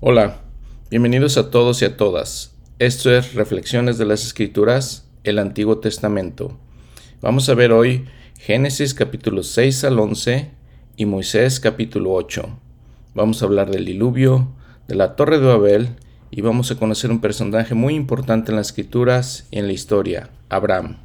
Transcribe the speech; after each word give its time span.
Hola, 0.00 0.40
bienvenidos 0.90 1.38
a 1.38 1.50
todos 1.50 1.80
y 1.80 1.84
a 1.84 1.96
todas. 1.96 2.56
Esto 2.80 3.14
es 3.14 3.34
Reflexiones 3.34 3.96
de 3.96 4.04
las 4.04 4.24
Escrituras, 4.26 5.08
el 5.22 5.38
Antiguo 5.38 5.78
Testamento. 5.78 6.58
Vamos 7.22 7.48
a 7.48 7.54
ver 7.54 7.72
hoy 7.72 8.04
Génesis 8.38 8.92
capítulo 8.92 9.44
6 9.44 9.84
al 9.84 10.00
11 10.00 10.50
y 10.96 11.06
Moisés 11.06 11.60
capítulo 11.60 12.12
8. 12.12 12.58
Vamos 13.14 13.40
a 13.40 13.46
hablar 13.46 13.70
del 13.70 13.84
diluvio, 13.84 14.48
de 14.88 14.96
la 14.96 15.14
torre 15.14 15.38
de 15.38 15.46
Babel 15.46 15.90
y 16.30 16.40
vamos 16.40 16.72
a 16.72 16.76
conocer 16.76 17.12
un 17.12 17.20
personaje 17.20 17.74
muy 17.74 17.94
importante 17.94 18.50
en 18.50 18.56
las 18.56 18.66
Escrituras 18.66 19.46
y 19.52 19.60
en 19.60 19.68
la 19.68 19.72
historia, 19.72 20.28
Abraham. 20.48 20.98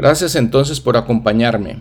Gracias 0.00 0.34
entonces 0.34 0.80
por 0.80 0.96
acompañarme. 0.96 1.80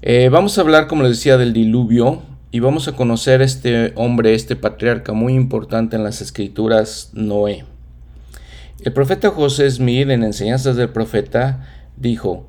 Eh, 0.00 0.28
vamos 0.30 0.56
a 0.56 0.60
hablar, 0.60 0.86
como 0.86 1.02
les 1.02 1.16
decía, 1.16 1.36
del 1.36 1.52
diluvio 1.52 2.22
y 2.52 2.60
vamos 2.60 2.86
a 2.86 2.92
conocer 2.94 3.42
este 3.42 3.92
hombre, 3.96 4.34
este 4.34 4.54
patriarca 4.54 5.12
muy 5.12 5.34
importante 5.34 5.96
en 5.96 6.04
las 6.04 6.20
escrituras, 6.20 7.10
Noé. 7.14 7.64
El 8.84 8.92
profeta 8.92 9.30
José 9.30 9.68
Smith, 9.68 10.08
en 10.10 10.22
Enseñanzas 10.22 10.76
del 10.76 10.90
Profeta, 10.90 11.66
dijo, 11.96 12.46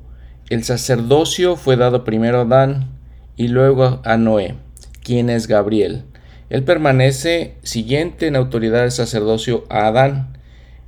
el 0.48 0.62
sacerdocio 0.62 1.56
fue 1.56 1.74
dado 1.74 2.04
primero 2.04 2.38
a 2.38 2.42
Adán 2.42 2.90
y 3.36 3.48
luego 3.48 4.00
a 4.04 4.16
Noé, 4.16 4.54
quien 5.02 5.28
es 5.28 5.48
Gabriel. 5.48 6.04
Él 6.50 6.62
permanece 6.62 7.56
siguiente 7.64 8.28
en 8.28 8.36
autoridad 8.36 8.82
del 8.82 8.92
sacerdocio 8.92 9.64
a 9.70 9.88
Adán. 9.88 10.38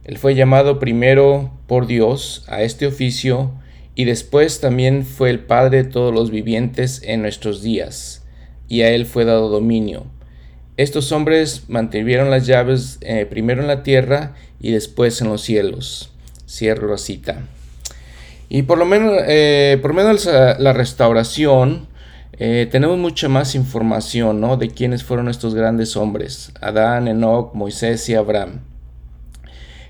Él 0.05 0.17
fue 0.17 0.37
llamado 0.37 0.79
primero 0.79 1.51
por 1.67 1.89
Dios 1.89 2.45
a 2.47 2.63
este 2.63 2.87
oficio 2.87 3.51
y 3.97 4.05
después 4.05 4.61
también 4.61 5.05
fue 5.05 5.31
el 5.31 5.41
Padre 5.41 5.83
de 5.83 5.91
todos 5.91 6.15
los 6.15 6.31
vivientes 6.31 7.01
en 7.03 7.23
nuestros 7.23 7.63
días, 7.63 8.25
y 8.69 8.83
a 8.83 8.91
él 8.91 9.07
fue 9.07 9.25
dado 9.25 9.49
dominio. 9.49 10.05
Estos 10.77 11.11
hombres 11.13 11.65
mantuvieron 11.69 12.31
las 12.31 12.47
llaves 12.47 12.99
eh, 13.01 13.25
primero 13.25 13.63
en 13.63 13.69
la 13.69 13.83
tierra 13.83 14.35
y 14.61 14.73
después 14.73 15.23
en 15.23 15.29
los 15.29 15.41
cielos. 15.41 16.13
Cierro 16.47 16.91
la 16.91 16.99
cita. 16.99 17.47
Y 18.51 18.63
por 18.63 18.77
lo 18.77 18.85
menos, 18.85 19.15
eh, 19.27 19.79
por 19.81 19.95
menos 19.95 20.27
de 20.27 20.57
la 20.59 20.75
restauración, 20.75 21.89
eh, 22.39 22.69
tenemos 22.71 22.99
mucha 22.99 23.31
más 23.31 23.55
información 23.55 24.43
¿no? 24.43 24.59
de 24.59 24.69
quiénes 24.69 25.03
fueron 25.03 25.31
estos 25.31 25.55
grandes 25.55 25.97
hombres, 25.97 26.53
Adán, 26.61 27.09
Enoch, 27.09 27.55
Moisés 27.55 28.07
y 28.11 28.15
Abraham. 28.15 28.61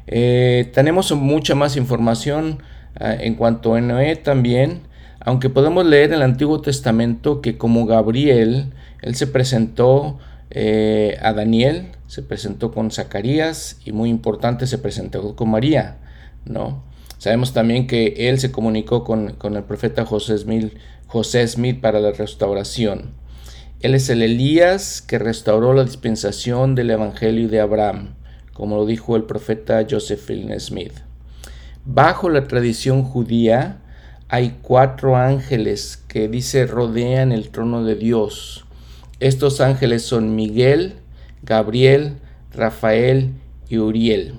tenemos 0.06 1.10
mucha 1.10 1.56
más 1.56 1.76
información 1.76 2.62
en 2.98 3.34
cuanto 3.34 3.74
a 3.74 3.80
Noé 3.80 4.16
también, 4.16 4.82
aunque 5.20 5.50
podemos 5.50 5.84
leer 5.84 6.10
en 6.10 6.14
el 6.14 6.22
Antiguo 6.22 6.60
Testamento 6.60 7.40
que 7.40 7.58
como 7.58 7.84
Gabriel, 7.86 8.72
él 9.02 9.14
se 9.16 9.26
presentó 9.26 10.18
eh, 10.50 11.18
a 11.20 11.32
Daniel, 11.32 11.88
se 12.06 12.22
presentó 12.22 12.70
con 12.72 12.90
Zacarías 12.90 13.80
y 13.84 13.92
muy 13.92 14.08
importante 14.08 14.66
se 14.66 14.78
presentó 14.78 15.34
con 15.34 15.50
María, 15.50 15.96
¿no? 16.44 16.84
Sabemos 17.18 17.52
también 17.52 17.86
que 17.86 18.28
él 18.28 18.38
se 18.38 18.52
comunicó 18.52 19.02
con, 19.02 19.36
el 19.42 19.64
profeta 19.64 20.04
José 20.04 20.38
Smith, 20.38 20.74
José 21.06 21.46
Smith 21.48 21.80
para 21.80 21.98
la 21.98 22.12
restauración. 22.12 23.14
Él 23.80 23.94
es 23.94 24.08
el 24.10 24.22
Elías 24.22 25.02
que 25.02 25.18
restauró 25.18 25.72
la 25.72 25.84
dispensación 25.84 26.74
del 26.74 26.90
Evangelio 26.90 27.48
de 27.48 27.60
Abraham, 27.60 28.14
como 28.52 28.76
lo 28.76 28.86
dijo 28.86 29.16
el 29.16 29.24
profeta 29.24 29.84
Josephine 29.88 30.58
Smith. 30.60 31.05
Bajo 31.88 32.30
la 32.30 32.48
tradición 32.48 33.04
judía 33.04 33.78
hay 34.28 34.56
cuatro 34.60 35.16
ángeles 35.16 36.02
que 36.08 36.26
dice 36.26 36.66
rodean 36.66 37.30
el 37.30 37.50
trono 37.50 37.84
de 37.84 37.94
Dios. 37.94 38.66
Estos 39.20 39.60
ángeles 39.60 40.02
son 40.02 40.34
Miguel, 40.34 40.94
Gabriel, 41.44 42.16
Rafael 42.52 43.30
y 43.68 43.78
Uriel. 43.78 44.34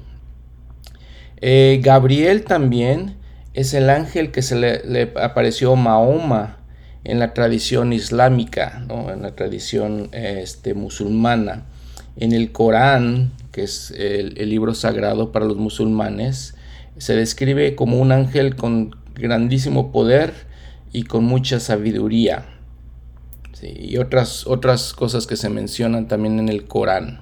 Eh, 1.40 1.80
Gabriel 1.81 2.44
también 2.44 3.16
es 3.53 3.74
el 3.74 3.90
ángel 3.90 4.31
que 4.31 4.41
se 4.41 4.58
le, 4.58 5.14
apareció 5.16 5.72
a 5.72 5.78
Mahoma 5.78 6.58
en 7.06 7.18
la 7.18 7.34
tradición 7.34 7.94
islámica, 7.94 8.85
en 8.90 9.22
la 9.22 9.35
tradición 9.35 10.09
este, 10.12 10.74
musulmana. 10.74 11.64
En 12.18 12.34
el 12.34 12.52
Corán, 12.52 13.31
que 13.53 13.64
es 13.64 13.91
el 13.91 14.34
libro 14.50 14.75
sagrado 14.75 15.31
para 15.31 15.46
los 15.46 15.56
musulmanes, 15.56 16.56
se 16.97 17.16
describe 17.16 17.75
como 17.75 18.00
un 18.00 18.12
ángel 18.12 18.56
con 18.56 18.96
grandísimo 19.16 19.91
poder 19.91 20.34
y 20.94 21.03
con 21.03 21.24
mucha 21.24 21.59
sabiduría. 21.59 22.46
y 23.62 23.97
otras, 23.97 24.46
otras 24.46 24.94
cosas 24.94 25.25
que 25.25 25.35
se 25.35 25.50
mencionan 25.50 26.08
también 26.08 26.40
en 26.40 26.50
el 26.50 26.66
Corán. 26.66 27.22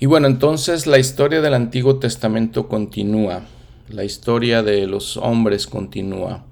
Y 0.00 0.06
bueno, 0.06 0.26
entonces 0.26 0.88
la 0.88 0.98
historia 0.98 1.40
del 1.40 1.54
Antiguo 1.54 2.00
Testamento 2.00 2.66
continúa. 2.66 3.42
La 3.88 4.02
historia 4.02 4.64
de 4.64 4.88
los 4.88 5.16
hombres 5.16 5.68
continúa. 5.68 6.44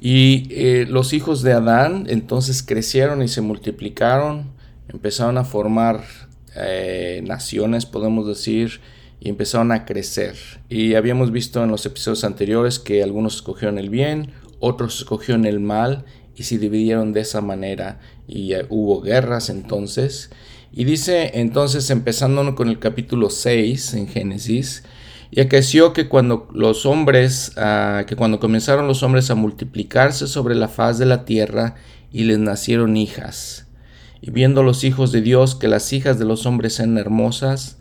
Y 0.00 0.48
eh, 0.50 0.86
los 0.88 1.12
hijos 1.12 1.42
de 1.42 1.52
Adán 1.52 2.06
entonces 2.08 2.62
crecieron 2.62 3.22
y 3.22 3.28
se 3.28 3.42
multiplicaron, 3.42 4.46
empezaron 4.88 5.36
a 5.36 5.44
formar 5.44 6.04
eh, 6.54 7.22
naciones, 7.26 7.84
podemos 7.84 8.26
decir, 8.26 8.80
y 9.20 9.28
empezaron 9.28 9.72
a 9.72 9.84
crecer. 9.84 10.36
Y 10.68 10.94
habíamos 10.94 11.32
visto 11.32 11.62
en 11.62 11.70
los 11.70 11.86
episodios 11.86 12.24
anteriores 12.24 12.78
que 12.78 13.02
algunos 13.02 13.36
escogieron 13.36 13.78
el 13.78 13.90
bien, 13.90 14.32
otros 14.60 14.98
escogieron 14.98 15.46
el 15.46 15.60
mal 15.60 16.04
y 16.34 16.44
se 16.44 16.58
dividieron 16.58 17.12
de 17.12 17.20
esa 17.20 17.40
manera 17.40 18.00
y 18.28 18.52
hubo 18.68 19.00
guerras 19.00 19.48
entonces. 19.48 20.30
Y 20.72 20.84
dice 20.84 21.32
entonces 21.34 21.88
empezando 21.90 22.54
con 22.54 22.68
el 22.68 22.78
capítulo 22.78 23.30
6 23.30 23.94
en 23.94 24.08
Génesis, 24.08 24.84
y 25.30 25.40
acaeció 25.40 25.92
que 25.92 26.08
cuando 26.08 26.48
los 26.52 26.86
hombres, 26.86 27.52
ah, 27.56 28.04
que 28.06 28.16
cuando 28.16 28.38
comenzaron 28.38 28.86
los 28.86 29.02
hombres 29.02 29.30
a 29.30 29.34
multiplicarse 29.34 30.28
sobre 30.28 30.54
la 30.54 30.68
faz 30.68 30.98
de 30.98 31.06
la 31.06 31.24
tierra 31.24 31.74
y 32.12 32.24
les 32.24 32.38
nacieron 32.38 32.96
hijas, 32.96 33.66
y 34.20 34.30
viendo 34.30 34.62
los 34.62 34.84
hijos 34.84 35.12
de 35.12 35.22
Dios 35.22 35.54
que 35.54 35.68
las 35.68 35.92
hijas 35.92 36.18
de 36.18 36.24
los 36.24 36.46
hombres 36.46 36.78
eran 36.78 36.98
hermosas, 36.98 37.75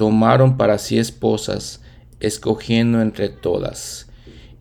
tomaron 0.00 0.56
para 0.56 0.78
sí 0.78 0.98
esposas, 0.98 1.82
escogiendo 2.20 3.02
entre 3.02 3.28
todas. 3.28 4.08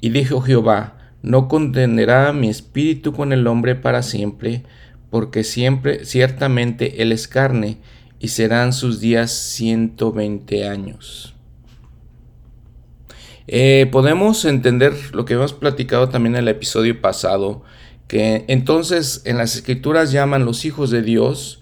Y 0.02 0.10
dijo 0.10 0.42
Jehová, 0.42 0.98
no 1.22 1.48
condenará 1.48 2.34
mi 2.34 2.50
espíritu 2.50 3.14
con 3.14 3.32
el 3.32 3.48
hombre 3.48 3.76
para 3.76 4.04
siempre, 4.04 4.64
porque 5.10 5.46
siempre 5.46 6.04
ciertamente 6.04 7.02
él 7.02 7.14
es 7.14 7.30
carne, 7.30 7.78
y 8.20 8.28
serán 8.28 8.74
sus 8.74 9.00
días 9.00 9.32
ciento 9.32 10.12
veinte 10.12 10.68
años. 10.68 11.34
Eh, 13.48 13.88
podemos 13.94 14.44
entender 14.44 14.94
lo 15.14 15.24
que 15.24 15.36
hemos 15.36 15.54
platicado 15.54 16.10
también 16.10 16.36
en 16.36 16.42
el 16.42 16.48
episodio 16.50 17.00
pasado, 17.00 17.64
que 18.10 18.44
entonces 18.50 19.22
en 19.24 19.38
las 19.38 19.56
escrituras 19.56 20.12
llaman 20.12 20.44
los 20.44 20.66
hijos 20.66 20.90
de 20.90 21.02
Dios, 21.02 21.62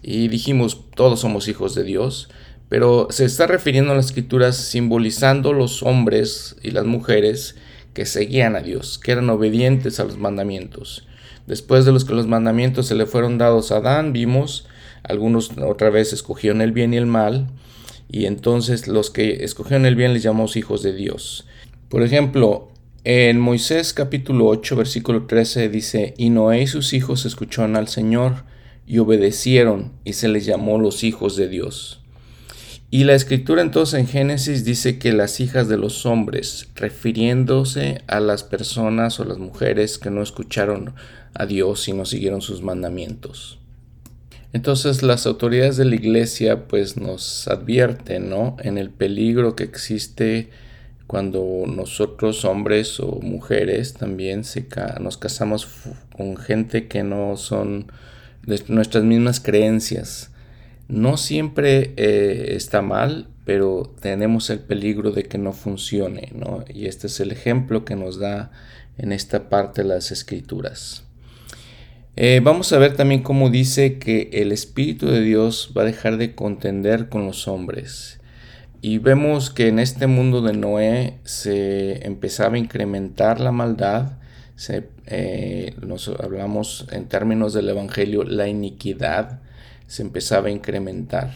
y 0.00 0.28
dijimos 0.28 0.86
todos 0.94 1.20
somos 1.20 1.46
hijos 1.46 1.74
de 1.74 1.84
Dios, 1.84 2.30
pero 2.68 3.08
se 3.10 3.24
está 3.24 3.46
refiriendo 3.46 3.92
a 3.92 3.96
las 3.96 4.06
escrituras 4.06 4.56
simbolizando 4.56 5.52
los 5.52 5.82
hombres 5.82 6.56
y 6.62 6.70
las 6.70 6.84
mujeres 6.84 7.56
que 7.94 8.06
seguían 8.06 8.56
a 8.56 8.60
Dios, 8.60 8.98
que 8.98 9.12
eran 9.12 9.30
obedientes 9.30 10.00
a 10.00 10.04
los 10.04 10.18
mandamientos. 10.18 11.06
Después 11.46 11.84
de 11.84 11.92
los 11.92 12.04
que 12.04 12.14
los 12.14 12.26
mandamientos 12.26 12.86
se 12.86 12.94
le 12.94 13.06
fueron 13.06 13.38
dados 13.38 13.72
a 13.72 13.78
Adán, 13.78 14.12
vimos, 14.12 14.66
algunos 15.02 15.50
otra 15.58 15.88
vez 15.88 16.12
escogieron 16.12 16.60
el 16.60 16.72
bien 16.72 16.92
y 16.92 16.98
el 16.98 17.06
mal, 17.06 17.48
y 18.10 18.26
entonces 18.26 18.86
los 18.86 19.10
que 19.10 19.44
escogieron 19.44 19.86
el 19.86 19.96
bien 19.96 20.12
les 20.12 20.22
llamamos 20.22 20.56
hijos 20.56 20.82
de 20.82 20.92
Dios. 20.92 21.46
Por 21.88 22.02
ejemplo, 22.02 22.68
en 23.04 23.40
Moisés 23.40 23.94
capítulo 23.94 24.46
8, 24.46 24.76
versículo 24.76 25.26
13 25.26 25.70
dice, 25.70 26.14
y 26.18 26.28
Noé 26.28 26.62
y 26.62 26.66
sus 26.66 26.92
hijos 26.92 27.24
escucharon 27.24 27.76
al 27.76 27.88
Señor 27.88 28.44
y 28.86 28.98
obedecieron, 28.98 29.92
y 30.04 30.12
se 30.12 30.28
les 30.28 30.44
llamó 30.44 30.78
los 30.78 31.02
hijos 31.02 31.36
de 31.36 31.48
Dios. 31.48 31.97
Y 32.90 33.04
la 33.04 33.14
escritura 33.14 33.60
entonces 33.60 34.00
en 34.00 34.06
Génesis 34.06 34.64
dice 34.64 34.98
que 34.98 35.12
las 35.12 35.40
hijas 35.40 35.68
de 35.68 35.76
los 35.76 36.06
hombres, 36.06 36.68
refiriéndose 36.74 38.00
a 38.06 38.18
las 38.18 38.44
personas 38.44 39.20
o 39.20 39.24
las 39.24 39.36
mujeres 39.36 39.98
que 39.98 40.10
no 40.10 40.22
escucharon 40.22 40.94
a 41.34 41.44
Dios 41.44 41.86
y 41.88 41.92
no 41.92 42.06
siguieron 42.06 42.40
sus 42.40 42.62
mandamientos. 42.62 43.58
Entonces 44.54 45.02
las 45.02 45.26
autoridades 45.26 45.76
de 45.76 45.84
la 45.84 45.96
iglesia 45.96 46.66
pues 46.66 46.96
nos 46.96 47.46
advierten, 47.48 48.30
¿no? 48.30 48.56
En 48.60 48.78
el 48.78 48.88
peligro 48.88 49.54
que 49.54 49.64
existe 49.64 50.48
cuando 51.06 51.64
nosotros 51.66 52.46
hombres 52.46 53.00
o 53.00 53.20
mujeres 53.20 53.92
también 53.92 54.44
se 54.44 54.66
nos 54.98 55.18
casamos 55.18 55.68
con 56.16 56.38
gente 56.38 56.88
que 56.88 57.02
no 57.02 57.36
son 57.36 57.92
de 58.46 58.62
nuestras 58.68 59.04
mismas 59.04 59.40
creencias 59.40 60.30
no 60.88 61.16
siempre 61.16 61.92
eh, 61.96 62.54
está 62.56 62.82
mal, 62.82 63.28
pero 63.44 63.94
tenemos 64.00 64.50
el 64.50 64.58
peligro 64.58 65.12
de 65.12 65.24
que 65.24 65.38
no 65.38 65.52
funcione, 65.52 66.32
¿no? 66.34 66.64
Y 66.72 66.86
este 66.86 67.06
es 67.06 67.20
el 67.20 67.30
ejemplo 67.30 67.84
que 67.84 67.94
nos 67.94 68.18
da 68.18 68.50
en 68.96 69.12
esta 69.12 69.48
parte 69.48 69.84
las 69.84 70.10
escrituras. 70.10 71.04
Eh, 72.16 72.40
vamos 72.42 72.72
a 72.72 72.78
ver 72.78 72.96
también 72.96 73.22
cómo 73.22 73.48
dice 73.48 73.98
que 73.98 74.30
el 74.32 74.50
Espíritu 74.50 75.06
de 75.06 75.20
Dios 75.20 75.72
va 75.76 75.82
a 75.82 75.84
dejar 75.84 76.16
de 76.16 76.34
contender 76.34 77.08
con 77.08 77.26
los 77.26 77.46
hombres. 77.46 78.18
Y 78.80 78.98
vemos 78.98 79.50
que 79.50 79.68
en 79.68 79.78
este 79.78 80.06
mundo 80.06 80.40
de 80.40 80.52
Noé 80.52 81.18
se 81.24 82.06
empezaba 82.06 82.56
a 82.56 82.58
incrementar 82.58 83.40
la 83.40 83.52
maldad, 83.52 84.18
se, 84.56 84.88
eh, 85.06 85.74
nos 85.80 86.08
hablamos 86.08 86.86
en 86.92 87.06
términos 87.06 87.54
del 87.54 87.68
Evangelio, 87.68 88.24
la 88.24 88.48
iniquidad 88.48 89.40
se 89.88 90.02
empezaba 90.02 90.46
a 90.46 90.52
incrementar. 90.52 91.32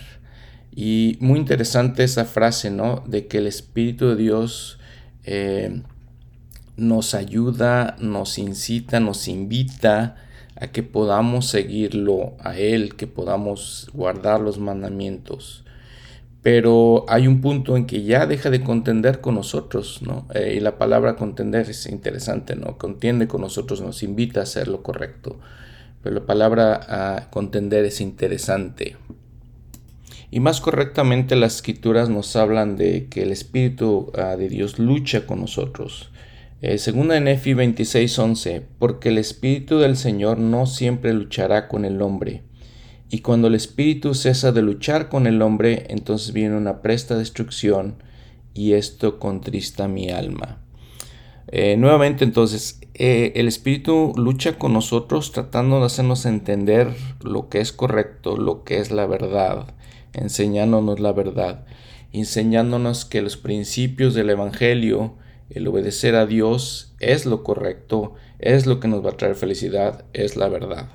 Y 0.75 1.17
muy 1.21 1.41
interesante 1.41 2.05
esa 2.05 2.25
frase, 2.25 2.71
¿no? 2.71 3.03
De 3.07 3.27
que 3.27 3.39
el 3.39 3.49
Espíritu 3.49 4.09
de 4.11 4.17
Dios 4.17 4.79
eh, 5.25 5.83
nos 6.77 7.15
ayuda, 7.15 7.97
nos 7.99 8.39
incita, 8.39 9.01
nos 9.01 9.27
invita 9.27 10.17
a 10.55 10.69
que 10.69 10.83
podamos 10.83 11.47
seguirlo 11.47 12.35
a 12.39 12.57
Él, 12.57 12.95
que 12.95 13.07
podamos 13.07 13.91
guardar 13.93 14.41
los 14.41 14.59
mandamientos. 14.59 15.65
Pero 16.43 17.05
hay 17.09 17.29
un 17.29 17.41
punto 17.41 17.77
en 17.77 17.87
que 17.87 18.03
ya 18.03 18.27
deja 18.27 18.51
de 18.51 18.63
contender 18.63 19.21
con 19.21 19.37
nosotros, 19.37 20.01
¿no? 20.03 20.27
Eh, 20.35 20.55
y 20.57 20.61
la 20.61 20.77
palabra 20.77 21.17
contender 21.17 21.71
es 21.71 21.87
interesante, 21.87 22.57
¿no? 22.57 22.79
Contiende 22.79 23.29
con 23.29 23.43
nosotros, 23.43 23.81
nos 23.81 24.03
invita 24.03 24.41
a 24.41 24.43
hacer 24.45 24.69
lo 24.69 24.83
correcto. 24.83 25.39
Pero 26.03 26.17
la 26.17 26.27
palabra 26.27 26.81
ah, 26.89 27.29
contender 27.31 27.85
es 27.85 28.01
interesante. 28.01 28.97
Y 30.31 30.41
más 30.41 30.61
correctamente 30.61 31.37
las 31.37 31.57
escrituras 31.57 32.09
nos 32.09 32.35
hablan 32.37 32.77
de 32.77 33.09
que 33.09 33.23
el 33.23 33.33
Espíritu 33.33 34.11
ah, 34.17 34.37
de 34.37 34.49
Dios 34.49 34.79
lucha 34.79 35.27
con 35.27 35.41
nosotros. 35.41 36.11
Eh, 36.63 36.79
segunda 36.79 37.17
en 37.17 37.29
Efi 37.29 37.55
26:11, 37.55 38.63
porque 38.79 39.09
el 39.11 39.19
Espíritu 39.19 39.79
del 39.79 39.97
Señor 39.97 40.39
no 40.39 40.67
siempre 40.67 41.13
luchará 41.13 41.69
con 41.69 41.85
el 41.85 42.01
hombre. 42.01 42.43
Y 43.11 43.19
cuando 43.19 43.49
el 43.49 43.55
Espíritu 43.55 44.15
cesa 44.15 44.53
de 44.53 44.63
luchar 44.63 45.09
con 45.09 45.27
el 45.27 45.43
hombre, 45.43 45.87
entonces 45.91 46.33
viene 46.33 46.57
una 46.57 46.81
presta 46.81 47.19
destrucción, 47.19 47.97
y 48.55 48.73
esto 48.73 49.19
contrista 49.19 49.89
mi 49.89 50.11
alma. 50.11 50.63
Eh, 51.49 51.77
nuevamente 51.77 52.25
entonces, 52.25 52.81
eh, 52.95 53.33
el 53.37 53.49
Espíritu 53.49 54.13
lucha 54.17 54.59
con 54.59 54.75
nosotros 54.75 55.33
tratando 55.33 55.81
de 55.81 55.87
hacernos 55.87 56.27
entender 56.27 56.95
lo 57.23 57.49
que 57.49 57.61
es 57.61 57.73
correcto, 57.73 58.37
lo 58.37 58.65
que 58.65 58.79
es 58.81 58.91
la 58.91 59.07
verdad, 59.07 59.75
enseñándonos 60.13 61.01
la 61.01 61.13
verdad, 61.13 61.65
enseñándonos 62.13 63.07
que 63.07 63.23
los 63.23 63.39
principios 63.39 64.13
del 64.15 64.29
Evangelio, 64.29 65.15
el 65.49 65.67
obedecer 65.69 66.15
a 66.17 66.27
Dios 66.27 66.95
es 67.01 67.25
lo 67.25 67.43
correcto, 67.43 68.15
es 68.39 68.67
lo 68.67 68.79
que 68.79 68.89
nos 68.89 69.05
va 69.05 69.11
a 69.11 69.17
traer 69.17 69.37
felicidad, 69.37 70.05
es 70.13 70.37
la 70.37 70.49
verdad. 70.49 70.89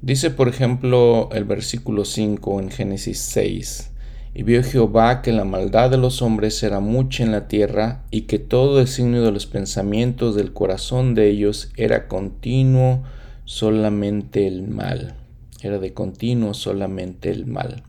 Dice 0.00 0.30
por 0.30 0.48
ejemplo 0.48 1.28
el 1.32 1.44
versículo 1.44 2.04
5 2.04 2.60
en 2.60 2.70
Génesis 2.70 3.18
6, 3.18 3.91
y 4.34 4.44
vio 4.44 4.62
Jehová 4.62 5.20
que 5.20 5.32
la 5.32 5.44
maldad 5.44 5.90
de 5.90 5.98
los 5.98 6.22
hombres 6.22 6.62
era 6.62 6.80
mucha 6.80 7.22
en 7.22 7.32
la 7.32 7.48
tierra, 7.48 8.02
y 8.10 8.22
que 8.22 8.38
todo 8.38 8.78
designio 8.78 9.22
de 9.22 9.32
los 9.32 9.46
pensamientos 9.46 10.34
del 10.34 10.52
corazón 10.52 11.14
de 11.14 11.28
ellos 11.28 11.70
era 11.76 12.08
continuo 12.08 13.02
solamente 13.44 14.46
el 14.46 14.66
mal. 14.68 15.14
Era 15.62 15.78
de 15.78 15.92
continuo 15.92 16.54
solamente 16.54 17.30
el 17.30 17.46
mal. 17.46 17.82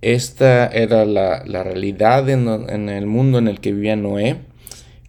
Esta 0.00 0.66
era 0.66 1.04
la, 1.04 1.44
realidad 1.62 2.28
en, 2.28 2.88
el 2.88 3.06
mundo 3.06 3.38
en 3.38 3.46
el 3.46 3.60
que 3.60 3.72
vivía 3.72 3.94
Noé, 3.94 4.40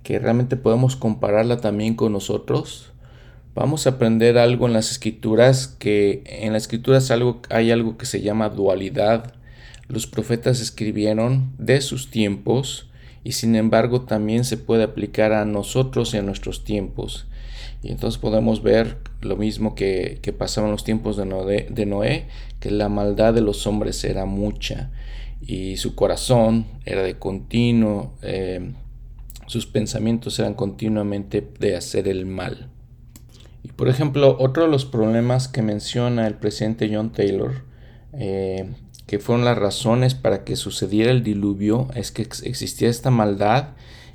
que 0.04 0.20
realmente 0.20 0.56
podemos 0.56 0.96
compararla 0.96 1.62
también 1.62 1.96
con 1.96 2.12
nosotros. 2.12 2.92
Vamos 3.56 3.88
a 3.88 3.92
aprender 3.92 4.38
algo 4.38 4.68
en 4.68 4.74
las 4.74 4.92
escrituras, 4.92 5.68
que 5.68 6.24
en 6.26 6.54
las 6.54 6.64
escrituras 6.64 7.10
algo, 7.10 7.42
hay 7.50 7.72
algo 7.72 7.98
que 7.98 8.06
se 8.06 8.22
llama 8.22 8.50
dualidad. 8.50 9.34
Los 9.94 10.08
profetas 10.08 10.60
escribieron 10.60 11.54
de 11.60 11.80
sus 11.80 12.10
tiempos 12.10 12.90
y 13.24 13.34
sin 13.34 13.56
embargo 13.56 14.02
también 14.02 14.44
se 14.44 14.58
puede 14.58 14.82
aplicar 14.82 15.34
a 15.34 15.46
nosotros 15.46 16.16
en 16.16 16.26
nuestros 16.26 16.64
tiempos. 16.64 17.28
Y 17.84 17.92
entonces 17.92 18.20
podemos 18.20 18.64
ver 18.64 18.98
lo 19.22 19.38
mismo 19.38 19.76
que, 19.76 20.20
pasaba 20.36 20.66
en 20.66 20.72
los 20.72 20.84
tiempos 20.84 21.16
de 21.16 21.28
Noé, 21.28 21.68
de 21.70 21.86
Noé, 21.86 22.26
que 22.60 22.72
la 22.72 22.90
maldad 22.90 23.36
de 23.36 23.42
los 23.42 23.68
hombres 23.68 24.04
era 24.04 24.26
mucha 24.26 24.90
y 25.42 25.78
su 25.78 25.94
corazón 25.94 26.66
era 26.86 27.04
de 27.04 27.20
continuo, 27.20 28.16
eh, 28.24 28.74
sus 29.46 29.68
pensamientos 29.68 30.40
eran 30.40 30.56
continuamente 30.56 31.48
de 31.60 31.76
hacer 31.76 32.08
el 32.08 32.26
mal. 32.26 32.72
Y 33.62 33.68
por 33.68 33.90
ejemplo, 33.90 34.38
otro 34.40 34.64
de 34.64 34.70
los 34.70 34.86
problemas 34.86 35.48
que 35.48 35.62
menciona 35.62 36.26
el 36.26 36.34
presidente 36.34 36.90
John 36.92 37.12
Taylor, 37.12 37.64
eh, 38.14 38.74
que 39.08 39.20
fueron 39.20 39.46
las 39.46 39.58
razones 39.58 40.16
para 40.16 40.44
que 40.44 40.56
sucediera 40.56 41.12
el 41.12 41.24
diluvio, 41.24 41.90
es 41.96 42.12
que 42.12 42.24
existía 42.24 42.90
esta 42.90 43.12
maldad 43.12 43.70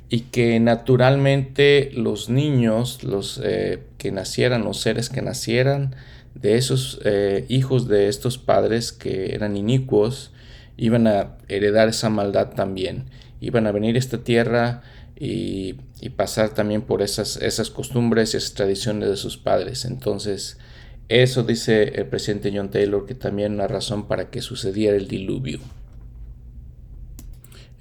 y 0.09 0.21
que 0.21 0.59
naturalmente 0.59 1.91
los 1.93 2.29
niños, 2.29 3.03
los 3.03 3.39
eh, 3.43 3.83
que 3.97 4.11
nacieran, 4.11 4.63
los 4.63 4.79
seres 4.79 5.09
que 5.09 5.21
nacieran 5.21 5.95
de 6.33 6.57
esos 6.57 6.99
eh, 7.05 7.45
hijos 7.49 7.87
de 7.87 8.07
estos 8.07 8.37
padres 8.37 8.91
que 8.91 9.35
eran 9.35 9.55
inicuos, 9.55 10.31
iban 10.77 11.07
a 11.07 11.37
heredar 11.47 11.89
esa 11.89 12.09
maldad 12.09 12.49
también. 12.55 13.05
Iban 13.41 13.67
a 13.67 13.71
venir 13.71 13.95
a 13.95 13.99
esta 13.99 14.19
tierra 14.23 14.81
y, 15.15 15.77
pasar 16.15 16.49
también 16.49 16.81
por 16.81 17.01
esas, 17.01 17.37
esas 17.37 17.69
costumbres 17.69 18.33
y 18.33 18.37
esas 18.37 18.53
tradiciones 18.53 19.09
de 19.09 19.17
sus 19.17 19.37
padres. 19.37 19.85
Entonces, 19.85 20.57
eso 21.09 21.41
dice 21.41 21.83
el 21.95 22.05
presidente 22.05 22.53
John 22.55 22.69
Taylor, 22.69 23.05
que 23.05 23.15
también 23.15 23.53
una 23.53 23.67
razón 23.67 24.07
para 24.07 24.29
que 24.29 24.41
sucediera 24.41 24.95
el 24.95 25.07
diluvio. 25.07 25.59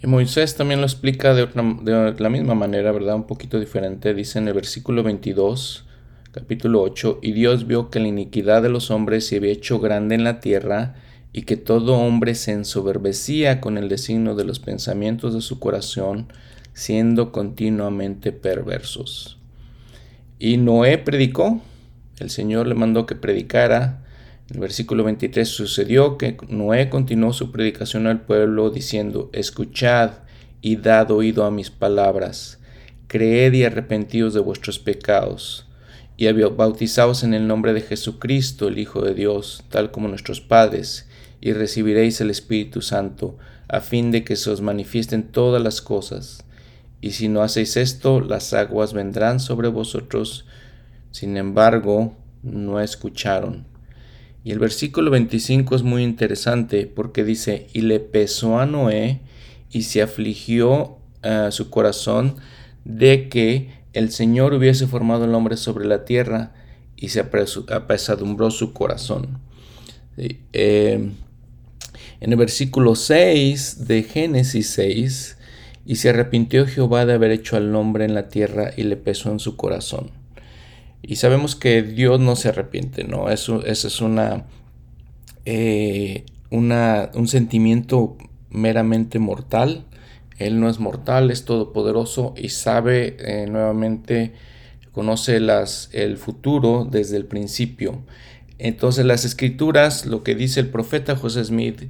Y 0.02 0.06
Moisés 0.06 0.54
también 0.54 0.80
lo 0.80 0.86
explica 0.86 1.34
de, 1.34 1.46
de, 1.46 2.14
la 2.18 2.30
misma 2.30 2.54
manera, 2.54 2.90
¿verdad? 2.90 3.16
Un 3.16 3.26
poquito 3.26 3.60
diferente. 3.60 4.14
Dice 4.14 4.38
en 4.38 4.48
el 4.48 4.54
versículo 4.54 5.02
22, 5.02 5.84
capítulo 6.32 6.80
8, 6.80 7.18
y 7.20 7.32
Dios 7.32 7.66
vio 7.66 7.90
que 7.90 8.00
la 8.00 8.08
iniquidad 8.08 8.62
de 8.62 8.70
los 8.70 8.90
hombres 8.90 9.26
se 9.26 9.36
había 9.36 9.52
hecho 9.52 9.78
grande 9.78 10.14
en 10.14 10.24
la 10.24 10.40
tierra, 10.40 10.94
y 11.32 11.42
que 11.42 11.56
todo 11.56 11.98
hombre 11.98 12.34
se 12.34 12.52
ensoberbecía 12.52 13.60
con 13.60 13.76
el 13.76 13.88
designio 13.88 14.34
de 14.34 14.44
los 14.44 14.58
pensamientos 14.58 15.34
de 15.34 15.42
su 15.42 15.58
corazón, 15.58 16.32
siendo 16.72 17.32
continuamente 17.32 18.32
perversos. 18.32 19.36
Y 20.38 20.56
Noé 20.56 20.96
predicó, 20.96 21.60
el 22.20 22.30
Señor 22.30 22.66
le 22.66 22.74
mandó 22.74 23.06
que 23.06 23.14
predicara, 23.14 24.04
el 24.50 24.60
versículo 24.60 25.04
23 25.04 25.46
sucedió 25.46 26.16
que 26.16 26.36
Noé 26.48 26.88
continuó 26.88 27.32
su 27.32 27.52
predicación 27.52 28.06
al 28.06 28.22
pueblo 28.22 28.70
diciendo, 28.70 29.30
escuchad 29.32 30.12
y 30.62 30.76
dad 30.76 31.10
oído 31.10 31.44
a 31.44 31.50
mis 31.50 31.70
palabras, 31.70 32.58
creed 33.06 33.52
y 33.52 33.64
arrepentidos 33.64 34.34
de 34.34 34.40
vuestros 34.40 34.78
pecados, 34.78 35.66
y 36.16 36.30
bautizaos 36.32 37.22
en 37.22 37.32
el 37.34 37.46
nombre 37.46 37.72
de 37.72 37.80
Jesucristo, 37.80 38.66
el 38.68 38.78
Hijo 38.78 39.02
de 39.02 39.14
Dios, 39.14 39.64
tal 39.68 39.92
como 39.92 40.08
nuestros 40.08 40.40
padres, 40.40 41.06
y 41.40 41.52
recibiréis 41.52 42.20
el 42.20 42.30
Espíritu 42.30 42.82
Santo, 42.82 43.38
a 43.68 43.80
fin 43.80 44.10
de 44.10 44.24
que 44.24 44.34
se 44.34 44.50
os 44.50 44.60
manifiesten 44.60 45.22
todas 45.24 45.62
las 45.62 45.80
cosas. 45.80 46.44
Y 47.00 47.12
si 47.12 47.28
no 47.28 47.42
hacéis 47.42 47.76
esto, 47.76 48.20
las 48.20 48.52
aguas 48.52 48.92
vendrán 48.92 49.38
sobre 49.38 49.68
vosotros. 49.68 50.46
Sin 51.10 51.36
embargo, 51.36 52.16
no 52.42 52.80
escucharon. 52.80 53.66
Y 54.44 54.52
el 54.52 54.58
versículo 54.58 55.10
25 55.10 55.76
es 55.76 55.82
muy 55.82 56.02
interesante 56.02 56.86
porque 56.86 57.24
dice, 57.24 57.66
y 57.72 57.82
le 57.82 58.00
pesó 58.00 58.58
a 58.58 58.66
Noé 58.66 59.20
y 59.70 59.82
se 59.82 60.02
afligió 60.02 60.98
a 61.22 61.50
su 61.50 61.70
corazón 61.70 62.36
de 62.84 63.28
que 63.28 63.70
el 63.92 64.10
Señor 64.10 64.54
hubiese 64.54 64.86
formado 64.86 65.24
el 65.24 65.34
hombre 65.34 65.56
sobre 65.56 65.86
la 65.86 66.04
tierra 66.04 66.54
y 66.96 67.08
se 67.08 67.20
apesadumbró 67.20 68.50
su 68.50 68.72
corazón. 68.72 69.40
Eh, 70.16 71.10
en 72.20 72.32
el 72.32 72.36
versículo 72.36 72.94
6 72.94 73.86
de 73.86 74.02
Génesis 74.02 74.70
6, 74.70 75.36
y 75.86 75.96
se 75.96 76.10
arrepintió 76.10 76.66
Jehová 76.66 77.06
de 77.06 77.14
haber 77.14 77.30
hecho 77.30 77.56
al 77.56 77.74
hombre 77.74 78.04
en 78.04 78.14
la 78.14 78.28
tierra 78.28 78.72
y 78.76 78.82
le 78.82 78.96
pesó 78.96 79.30
en 79.30 79.38
su 79.38 79.56
corazón. 79.56 80.17
Y 81.02 81.16
sabemos 81.16 81.54
que 81.54 81.82
Dios 81.82 82.20
no 82.20 82.36
se 82.36 82.48
arrepiente, 82.48 83.04
¿no? 83.04 83.30
Eso, 83.30 83.64
es 83.64 84.00
una, 84.00 84.46
eh, 85.44 86.24
una, 86.50 87.10
un 87.14 87.28
sentimiento 87.28 88.16
meramente 88.50 89.18
mortal. 89.18 89.84
Él 90.38 90.60
no 90.60 90.68
es 90.68 90.80
mortal, 90.80 91.30
es 91.30 91.44
todopoderoso 91.44 92.34
y 92.36 92.50
sabe 92.50 93.16
eh, 93.20 93.46
nuevamente, 93.48 94.34
conoce 94.92 95.40
las, 95.40 95.88
el 95.92 96.16
futuro 96.16 96.86
desde 96.90 97.16
el 97.16 97.26
principio. 97.26 98.02
Entonces 98.58 99.04
las 99.04 99.24
escrituras, 99.24 100.04
lo 100.04 100.24
que 100.24 100.34
dice 100.34 100.60
el 100.60 100.68
profeta 100.68 101.16
José 101.16 101.44
Smith, 101.44 101.82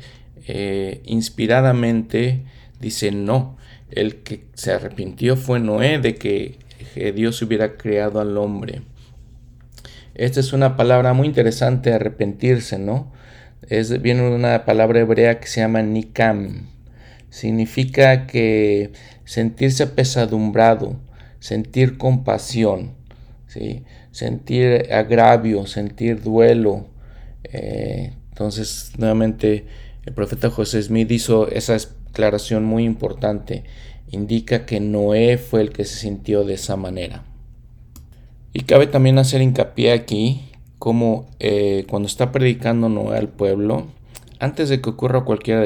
eh, 0.46 1.02
inspiradamente 1.06 2.44
dice 2.80 3.10
no. 3.10 3.56
El 3.90 4.16
que 4.16 4.44
se 4.52 4.72
arrepintió 4.72 5.36
fue 5.36 5.60
Noé 5.60 5.98
de 5.98 6.14
que 6.14 6.58
Dios 7.14 7.40
hubiera 7.40 7.78
creado 7.78 8.20
al 8.20 8.36
hombre. 8.36 8.82
Esta 10.18 10.40
es 10.40 10.52
una 10.52 10.76
palabra 10.76 11.12
muy 11.12 11.28
interesante, 11.28 11.92
arrepentirse, 11.92 12.76
¿no? 12.76 13.12
Es, 13.68 14.02
viene 14.02 14.28
una 14.28 14.64
palabra 14.64 14.98
hebrea 14.98 15.38
que 15.38 15.46
se 15.46 15.60
llama 15.60 15.80
nikam. 15.82 16.66
Significa 17.30 18.26
que 18.26 18.90
sentirse 19.24 19.84
apesadumbrado, 19.84 20.96
sentir 21.38 21.98
compasión, 21.98 22.94
sentir 24.10 24.92
agravio, 24.92 25.68
sentir 25.68 26.20
duelo. 26.20 26.88
Eh, 27.44 28.12
entonces, 28.30 28.90
nuevamente, 28.98 29.66
el 30.04 30.14
profeta 30.14 30.50
José 30.50 30.82
Smith 30.82 31.12
hizo 31.12 31.48
esa 31.48 31.76
declaración 32.06 32.64
muy 32.64 32.82
importante. 32.84 33.62
Indica 34.10 34.66
que 34.66 34.80
Noé 34.80 35.38
fue 35.38 35.60
el 35.60 35.70
que 35.70 35.84
se 35.84 35.94
sintió 35.94 36.42
de 36.42 36.54
esa 36.54 36.74
manera. 36.74 37.27
Y 38.58 38.62
cabe 38.62 38.88
también 38.88 39.20
hacer 39.20 39.40
hincapié 39.40 39.92
aquí 39.92 40.50
como 40.80 41.28
eh, 41.38 41.86
cuando 41.88 42.08
está 42.08 42.32
predicando 42.32 42.88
Noé 42.88 43.16
al 43.16 43.28
pueblo, 43.28 43.86
antes 44.40 44.68
de 44.68 44.80
que 44.80 44.90
ocurra 44.90 45.20
cualquier, 45.20 45.64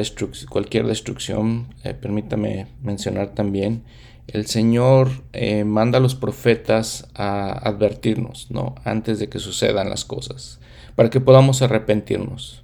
cualquier 0.50 0.86
destrucción, 0.86 1.68
eh, 1.84 1.94
permítame 1.94 2.66
mencionar 2.82 3.30
también, 3.30 3.82
el 4.26 4.44
Señor 4.44 5.08
eh, 5.32 5.64
manda 5.64 5.96
a 5.96 6.00
los 6.02 6.14
profetas 6.14 7.08
a 7.14 7.66
advertirnos, 7.66 8.50
¿no? 8.50 8.74
Antes 8.84 9.18
de 9.18 9.30
que 9.30 9.38
sucedan 9.38 9.88
las 9.88 10.04
cosas, 10.04 10.60
para 10.94 11.08
que 11.08 11.18
podamos 11.18 11.62
arrepentirnos. 11.62 12.62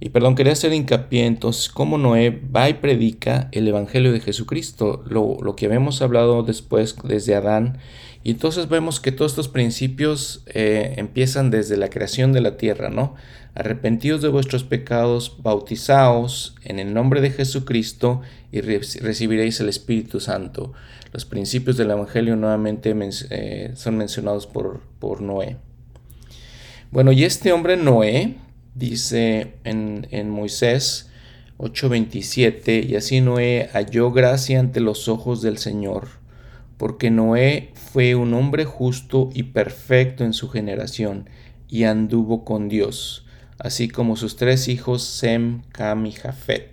Y 0.00 0.08
perdón, 0.08 0.36
quería 0.36 0.54
hacer 0.54 0.72
hincapié 0.72 1.26
entonces 1.26 1.68
cómo 1.68 1.98
Noé 1.98 2.30
va 2.30 2.70
y 2.70 2.74
predica 2.74 3.50
el 3.52 3.68
Evangelio 3.68 4.10
de 4.10 4.20
Jesucristo, 4.20 5.04
lo, 5.06 5.36
lo 5.42 5.54
que 5.54 5.66
habíamos 5.66 6.00
hablado 6.00 6.42
después 6.44 6.96
desde 7.04 7.34
Adán. 7.34 7.78
Y 8.22 8.32
entonces 8.32 8.68
vemos 8.68 9.00
que 9.00 9.12
todos 9.12 9.32
estos 9.32 9.48
principios 9.48 10.42
eh, 10.46 10.94
empiezan 10.98 11.50
desde 11.50 11.76
la 11.76 11.88
creación 11.88 12.32
de 12.32 12.42
la 12.42 12.58
tierra, 12.58 12.90
¿no? 12.90 13.14
Arrepentidos 13.54 14.20
de 14.20 14.28
vuestros 14.28 14.62
pecados, 14.62 15.36
bautizaos 15.42 16.54
en 16.62 16.78
el 16.78 16.92
nombre 16.92 17.20
de 17.22 17.30
Jesucristo 17.30 18.20
y 18.52 18.60
recibiréis 18.60 19.60
el 19.60 19.68
Espíritu 19.68 20.20
Santo. 20.20 20.72
Los 21.12 21.24
principios 21.24 21.76
del 21.76 21.90
Evangelio 21.90 22.36
nuevamente 22.36 22.94
eh, 23.30 23.72
son 23.74 23.96
mencionados 23.96 24.46
por, 24.46 24.80
por 24.98 25.22
Noé. 25.22 25.56
Bueno, 26.90 27.12
y 27.12 27.24
este 27.24 27.52
hombre 27.52 27.76
Noé, 27.76 28.36
dice 28.74 29.54
en, 29.64 30.06
en 30.10 30.28
Moisés 30.28 31.10
8:27, 31.58 32.88
y 32.88 32.96
así 32.96 33.20
Noé 33.20 33.68
halló 33.72 34.12
gracia 34.12 34.60
ante 34.60 34.80
los 34.80 35.08
ojos 35.08 35.42
del 35.42 35.58
Señor, 35.58 36.08
porque 36.76 37.10
Noé 37.10 37.70
fue 37.92 38.14
un 38.14 38.34
hombre 38.34 38.64
justo 38.64 39.30
y 39.34 39.44
perfecto 39.44 40.24
en 40.24 40.32
su 40.32 40.48
generación, 40.48 41.28
y 41.68 41.84
anduvo 41.84 42.44
con 42.44 42.68
Dios, 42.68 43.26
así 43.58 43.88
como 43.88 44.14
sus 44.14 44.36
tres 44.36 44.68
hijos 44.68 45.02
Sem, 45.02 45.62
Cam 45.72 46.06
y 46.06 46.12
Jafet. 46.12 46.70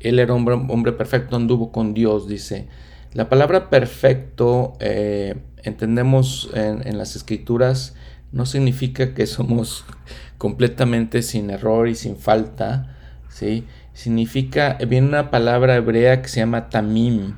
Él 0.00 0.18
era 0.18 0.34
hombre, 0.34 0.54
hombre 0.54 0.92
perfecto, 0.92 1.36
anduvo 1.36 1.72
con 1.72 1.94
Dios, 1.94 2.28
dice. 2.28 2.68
La 3.14 3.30
palabra 3.30 3.70
perfecto 3.70 4.74
eh, 4.78 5.36
entendemos 5.62 6.50
en, 6.52 6.86
en 6.86 6.98
las 6.98 7.16
escrituras 7.16 7.94
no 8.32 8.44
significa 8.44 9.14
que 9.14 9.26
somos 9.26 9.86
completamente 10.38 11.22
sin 11.22 11.48
error 11.48 11.88
y 11.88 11.94
sin 11.94 12.18
falta, 12.18 12.94
¿sí? 13.30 13.64
Significa, 13.94 14.76
viene 14.86 15.08
una 15.08 15.30
palabra 15.30 15.76
hebrea 15.76 16.20
que 16.20 16.28
se 16.28 16.40
llama 16.40 16.68
tamim, 16.68 17.36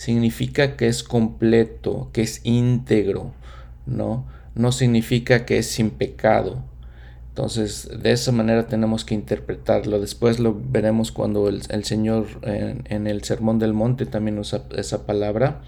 significa 0.00 0.78
que 0.78 0.88
es 0.88 1.02
completo, 1.02 2.08
que 2.14 2.22
es 2.22 2.40
íntegro, 2.42 3.34
¿no? 3.84 4.24
No 4.54 4.72
significa 4.72 5.44
que 5.44 5.58
es 5.58 5.66
sin 5.66 5.90
pecado. 5.90 6.64
Entonces, 7.28 7.86
de 8.02 8.12
esa 8.12 8.32
manera 8.32 8.66
tenemos 8.66 9.04
que 9.04 9.14
interpretarlo. 9.14 10.00
Después 10.00 10.40
lo 10.40 10.58
veremos 10.58 11.12
cuando 11.12 11.50
el, 11.50 11.84
Señor 11.84 12.28
en, 12.44 13.06
el 13.06 13.22
Sermón 13.24 13.58
del 13.58 13.74
Monte 13.74 14.06
también 14.06 14.38
usa 14.38 14.62
esa 14.74 15.04
palabra, 15.04 15.60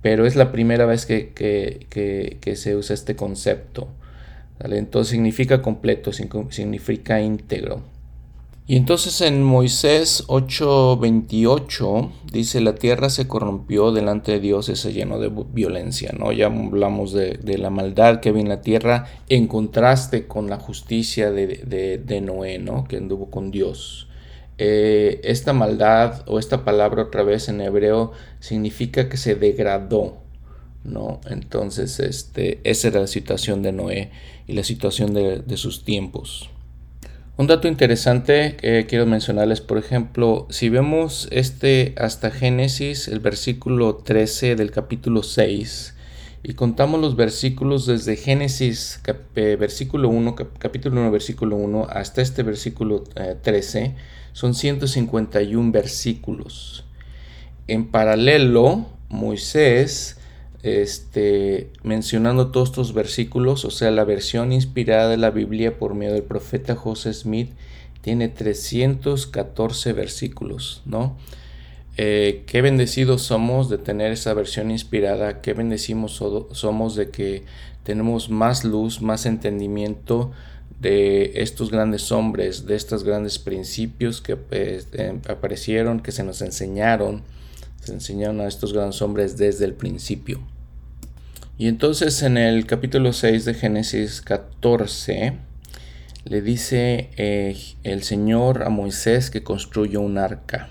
pero 0.00 0.26
es 0.26 0.34
la 0.34 0.50
primera 0.50 0.84
vez 0.84 1.06
que, 1.06 1.30
que 1.32 2.56
se 2.56 2.74
usa 2.74 2.94
este 2.94 3.14
concepto. 3.14 3.86
Entonces 4.58 5.12
significa 5.12 5.62
completo, 5.62 6.10
significa 6.12 7.20
íntegro. 7.20 7.84
Y 8.64 8.76
entonces 8.76 9.20
en 9.22 9.42
Moisés 9.42 10.24
8:28 10.28 12.12
dice, 12.32 12.60
la 12.60 12.76
tierra 12.76 13.10
se 13.10 13.26
corrompió 13.26 13.90
delante 13.90 14.32
de 14.32 14.40
Dios 14.40 14.68
y 14.68 14.76
se 14.76 14.92
llenó 14.92 15.18
de 15.18 15.32
violencia, 15.52 16.12
¿no? 16.16 16.30
Ya 16.30 16.46
hablamos 16.46 17.12
de, 17.12 17.40
la 17.58 17.70
maldad 17.70 18.20
que 18.20 18.28
había 18.28 18.42
en 18.42 18.48
la 18.48 18.60
tierra 18.60 19.06
en 19.28 19.48
contraste 19.48 20.28
con 20.28 20.48
la 20.48 20.58
justicia 20.58 21.32
de, 21.32 22.20
Noé, 22.22 22.60
¿no? 22.60 22.84
Que 22.84 22.98
anduvo 22.98 23.30
con 23.30 23.50
Dios. 23.50 24.08
Eh, 24.58 25.20
esta 25.24 25.52
maldad 25.52 26.22
o 26.28 26.38
esta 26.38 26.64
palabra 26.64 27.04
otra 27.04 27.24
vez 27.24 27.48
en 27.48 27.60
hebreo 27.60 28.12
significa 28.38 29.08
que 29.08 29.16
se 29.16 29.34
degradó, 29.34 30.18
¿no? 30.84 31.20
Entonces, 31.28 31.98
este, 31.98 32.60
esa 32.62 32.88
era 32.88 33.00
la 33.00 33.06
situación 33.08 33.62
de 33.62 33.72
Noé 33.72 34.10
y 34.46 34.52
la 34.52 34.62
situación 34.62 35.14
de, 35.14 35.56
sus 35.56 35.84
tiempos. 35.84 36.48
Un 37.38 37.46
dato 37.46 37.66
interesante 37.66 38.56
que 38.60 38.84
quiero 38.86 39.06
mencionarles, 39.06 39.62
por 39.62 39.78
ejemplo, 39.78 40.46
si 40.50 40.68
vemos 40.68 41.28
este 41.30 41.94
hasta 41.96 42.30
Génesis, 42.30 43.08
el 43.08 43.20
versículo 43.20 43.96
13 43.96 44.54
del 44.54 44.70
capítulo 44.70 45.22
6, 45.22 45.94
y 46.42 46.52
contamos 46.52 47.00
los 47.00 47.16
versículos 47.16 47.86
desde 47.86 48.16
Génesis 48.16 49.00
eh, 49.34 49.56
versículo 49.58 50.10
1, 50.10 50.34
capítulo 50.58 51.00
1, 51.00 51.10
versículo 51.10 51.56
1, 51.56 51.86
hasta 51.88 52.20
este 52.20 52.42
versículo 52.42 53.02
13, 53.42 53.82
eh, 53.82 53.96
son 54.34 54.54
151 54.54 55.72
versículos. 55.72 56.84
En 57.66 57.90
paralelo, 57.90 58.84
Moisés 59.08 60.18
este, 60.62 61.70
mencionando 61.82 62.50
todos 62.50 62.70
estos 62.70 62.94
versículos, 62.94 63.64
o 63.64 63.70
sea, 63.70 63.90
la 63.90 64.04
versión 64.04 64.52
inspirada 64.52 65.08
de 65.08 65.16
la 65.16 65.30
Biblia 65.30 65.78
por 65.78 65.94
medio 65.94 66.14
del 66.14 66.22
profeta 66.22 66.76
José 66.76 67.12
Smith 67.12 67.50
tiene 68.00 68.28
314 68.28 69.92
versículos, 69.92 70.82
¿no? 70.84 71.16
Eh, 71.96 72.44
qué 72.46 72.62
bendecidos 72.62 73.22
somos 73.22 73.68
de 73.68 73.76
tener 73.76 74.12
esa 74.12 74.32
versión 74.34 74.70
inspirada, 74.70 75.42
qué 75.42 75.52
bendecimos 75.52 76.22
somos 76.52 76.94
de 76.94 77.10
que 77.10 77.44
tenemos 77.82 78.30
más 78.30 78.64
luz, 78.64 79.02
más 79.02 79.26
entendimiento 79.26 80.30
de 80.80 81.32
estos 81.36 81.70
grandes 81.70 82.10
hombres, 82.10 82.66
de 82.66 82.76
estos 82.76 83.04
grandes 83.04 83.38
principios 83.38 84.20
que 84.20 84.36
pues, 84.36 84.88
em, 84.92 85.20
aparecieron, 85.28 86.00
que 86.00 86.12
se 86.12 86.24
nos 86.24 86.40
enseñaron, 86.40 87.22
se 87.82 87.92
enseñaron 87.92 88.40
a 88.40 88.48
estos 88.48 88.72
grandes 88.72 89.02
hombres 89.02 89.36
desde 89.36 89.64
el 89.64 89.74
principio. 89.74 90.40
Y 91.58 91.68
entonces 91.68 92.22
en 92.22 92.38
el 92.38 92.64
capítulo 92.66 93.12
6 93.12 93.44
de 93.44 93.54
Génesis 93.54 94.22
14 94.22 95.34
le 96.24 96.40
dice 96.40 97.10
eh, 97.16 97.56
el 97.84 98.02
Señor 98.02 98.62
a 98.62 98.70
Moisés 98.70 99.30
que 99.30 99.42
construyó 99.42 100.00
un 100.00 100.16
arca. 100.16 100.70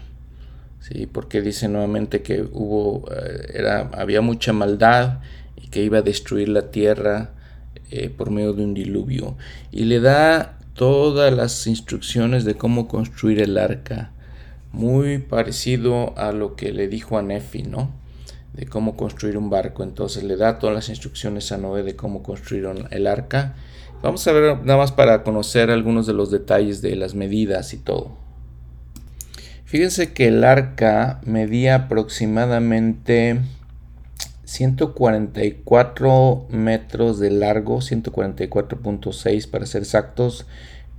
¿sí? 0.79 1.05
Porque 1.05 1.41
dice 1.41 1.67
nuevamente 1.67 2.23
que 2.23 2.41
hubo, 2.41 3.05
eh, 3.11 3.51
era, 3.53 3.91
había 3.93 4.21
mucha 4.21 4.53
maldad 4.53 5.19
y 5.55 5.67
que 5.67 5.83
iba 5.83 5.99
a 5.99 6.03
destruir 6.03 6.49
la 6.49 6.71
tierra 6.71 7.31
eh, 7.91 8.09
por 8.09 8.31
medio 8.31 8.53
de 8.53 8.63
un 8.63 8.73
diluvio. 8.73 9.37
Y 9.71 9.83
le 9.83 9.99
da 9.99 10.57
todas 10.73 11.31
las 11.31 11.67
instrucciones 11.67 12.43
de 12.43 12.55
cómo 12.55 12.87
construir 12.87 13.39
el 13.39 13.57
arca. 13.59 14.11
Muy 14.71 15.19
parecido 15.19 16.17
a 16.17 16.31
lo 16.31 16.55
que 16.55 16.71
le 16.71 16.87
dijo 16.87 17.19
a 17.19 17.21
Nefi, 17.21 17.63
¿no? 17.63 18.00
De 18.53 18.65
cómo 18.65 18.95
construir 18.95 19.37
un 19.37 19.49
barco. 19.49 19.83
Entonces 19.83 20.23
le 20.23 20.37
da 20.37 20.59
todas 20.59 20.75
las 20.75 20.89
instrucciones 20.89 21.51
a 21.51 21.57
Noé 21.57 21.81
de 21.83 21.95
cómo 21.95 22.23
construir 22.23 22.67
el 22.89 23.07
arca. 23.07 23.55
Vamos 24.01 24.27
a 24.27 24.31
ver 24.31 24.57
nada 24.63 24.79
más 24.79 24.91
para 24.91 25.21
conocer 25.23 25.69
algunos 25.69 26.07
de 26.07 26.13
los 26.13 26.31
detalles 26.31 26.81
de 26.81 26.95
las 26.95 27.13
medidas 27.13 27.73
y 27.73 27.77
todo. 27.77 28.17
Fíjense 29.65 30.11
que 30.11 30.27
el 30.27 30.43
arca 30.43 31.21
medía 31.23 31.75
aproximadamente 31.75 33.39
144 34.43 36.47
metros 36.49 37.19
de 37.19 37.31
largo, 37.31 37.77
144.6 37.77 39.49
para 39.49 39.65
ser 39.65 39.83
exactos, 39.83 40.45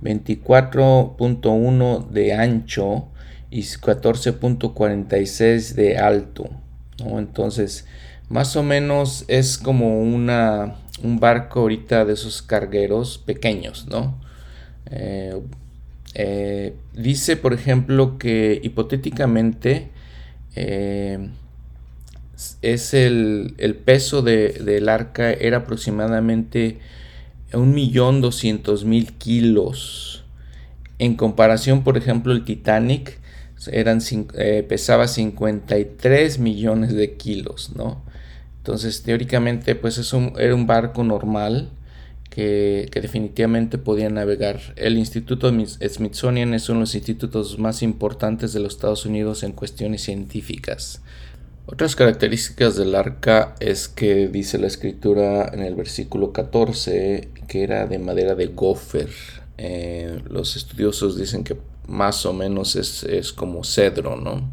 24.1 0.01 2.09
de 2.09 2.33
ancho 2.33 3.09
y 3.51 3.61
14.46 3.61 5.75
de 5.75 5.99
alto. 5.99 6.62
Entonces, 6.99 7.85
más 8.29 8.55
o 8.55 8.63
menos 8.63 9.25
es 9.27 9.57
como 9.57 10.01
una, 10.01 10.75
un 11.03 11.19
barco 11.19 11.61
ahorita 11.61 12.05
de 12.05 12.13
esos 12.13 12.41
cargueros 12.41 13.17
pequeños, 13.17 13.87
¿no? 13.87 14.19
Eh, 14.91 15.41
Eh, 16.15 16.75
dice, 16.93 17.37
por 17.37 17.53
ejemplo, 17.53 18.17
que 18.19 18.59
hipotéticamente 18.63 19.89
eh, 20.55 21.29
es 22.61 22.93
el, 22.93 23.55
peso 23.85 24.21
del 24.21 24.89
arca 24.89 25.31
era 25.31 25.57
aproximadamente 25.57 26.79
1.200.000 27.51 29.11
kilos. 29.17 30.23
En 30.99 31.15
comparación, 31.15 31.83
por 31.83 31.97
ejemplo, 31.97 32.33
el 32.33 32.45
Titanic 32.45 33.19
eran, 33.71 33.99
eh, 34.35 34.65
pesaba 34.67 35.07
53 35.07 36.39
millones 36.39 36.93
de 36.93 37.15
kilos, 37.15 37.71
¿no? 37.75 38.03
Entonces, 38.57 39.03
teóricamente, 39.03 39.75
pues 39.75 39.97
es 39.97 40.13
un, 40.13 40.33
era 40.37 40.55
un 40.55 40.67
barco 40.67 41.03
normal 41.03 41.69
que, 42.29 42.89
definitivamente 42.93 43.77
podía 43.77 44.09
navegar. 44.09 44.59
El 44.75 44.97
Instituto 44.97 45.51
Smithsonian 45.51 46.53
es 46.53 46.69
uno 46.69 46.79
de 46.79 46.83
los 46.83 46.95
institutos 46.95 47.59
más 47.59 47.83
importantes 47.83 48.53
de 48.53 48.59
los 48.59 48.73
Estados 48.73 49.05
Unidos 49.05 49.43
en 49.43 49.51
cuestiones 49.51 50.01
científicas. 50.01 51.01
Otras 51.65 51.95
características 51.95 52.75
del 52.75 52.95
arca 52.95 53.55
es 53.59 53.87
que 53.87 54.27
dice 54.27 54.57
la 54.57 54.67
escritura 54.67 55.49
en 55.53 55.61
el 55.61 55.75
versículo 55.75 56.33
14 56.33 57.29
que 57.47 57.63
era 57.63 57.85
de 57.85 57.99
madera 57.99 58.35
de 58.35 58.47
gofer. 58.47 59.09
Eh, 59.57 60.19
los 60.27 60.55
estudiosos 60.55 61.17
dicen 61.17 61.43
que 61.43 61.55
más 61.87 62.25
o 62.25 62.33
menos 62.33 62.75
es, 62.75 63.33
como 63.33 63.63
cedro, 63.63 64.15
¿no? 64.15 64.49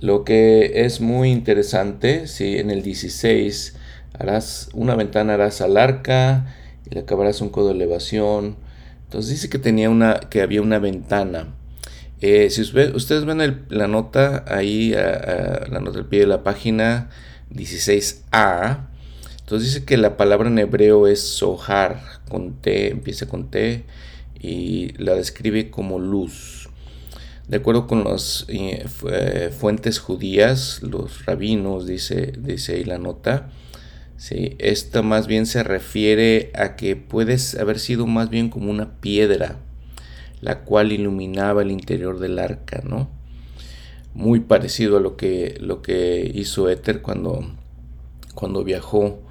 Lo 0.00 0.24
que 0.24 0.84
es 0.84 1.00
muy 1.00 1.30
interesante, 1.30 2.26
si 2.26 2.58
en 2.58 2.70
el 2.70 2.82
16 2.82 3.76
harás 4.18 4.68
una 4.74 4.94
ventana 4.96 5.34
harás 5.34 5.60
al 5.60 5.76
arca 5.76 6.54
y 6.90 6.94
le 6.94 7.00
acabarás 7.00 7.40
un 7.40 7.50
codo 7.50 7.68
de 7.68 7.74
elevación. 7.74 8.56
Entonces 9.04 9.30
dice 9.30 9.48
que 9.48 9.58
tenía 9.58 9.90
una, 9.90 10.20
que 10.30 10.42
había 10.42 10.62
una 10.62 10.78
ventana. 10.78 11.54
Eh, 12.20 12.50
si 12.50 12.62
ustedes 12.62 13.24
ven 13.24 13.64
la 13.68 13.88
nota 13.88 14.44
ahí, 14.48 14.92
la 14.92 15.80
nota 15.80 15.98
al 15.98 16.06
pie 16.06 16.20
de 16.20 16.26
la 16.26 16.42
página 16.42 17.10
16a, 17.52 18.92
entonces 19.40 19.74
dice 19.74 19.84
que 19.84 19.96
la 19.96 20.16
palabra 20.16 20.48
en 20.48 20.58
hebreo 20.58 21.06
es 21.06 21.20
sohar, 21.20 22.00
con 22.28 22.54
T, 22.54 22.90
empieza 22.90 23.26
con 23.26 23.50
T, 23.50 23.84
y 24.42 24.92
la 24.98 25.14
describe 25.14 25.70
como 25.70 25.98
luz. 25.98 26.68
De 27.48 27.58
acuerdo 27.58 27.86
con 27.86 28.04
las 28.04 28.44
eh, 28.48 28.84
eh, 29.10 29.50
fuentes 29.56 29.98
judías, 29.98 30.80
los 30.82 31.24
rabinos, 31.24 31.86
dice, 31.86 32.32
dice 32.38 32.74
ahí 32.74 32.84
la 32.84 32.98
nota, 32.98 33.50
¿sí? 34.16 34.56
esto 34.58 35.02
más 35.02 35.26
bien 35.26 35.46
se 35.46 35.62
refiere 35.62 36.50
a 36.54 36.76
que 36.76 36.96
puedes 36.96 37.54
haber 37.54 37.78
sido 37.78 38.06
más 38.06 38.28
bien 38.30 38.48
como 38.48 38.70
una 38.70 39.00
piedra 39.00 39.58
la 40.42 40.64
cual 40.64 40.92
iluminaba 40.92 41.62
el 41.62 41.70
interior 41.70 42.18
del 42.18 42.38
arca, 42.38 42.82
¿no? 42.84 43.08
Muy 44.12 44.40
parecido 44.40 44.98
a 44.98 45.00
lo 45.00 45.16
que, 45.16 45.56
lo 45.60 45.80
que 45.80 46.30
hizo 46.34 46.68
Éter 46.68 47.00
cuando, 47.00 47.46
cuando 48.34 48.62
viajó. 48.64 49.22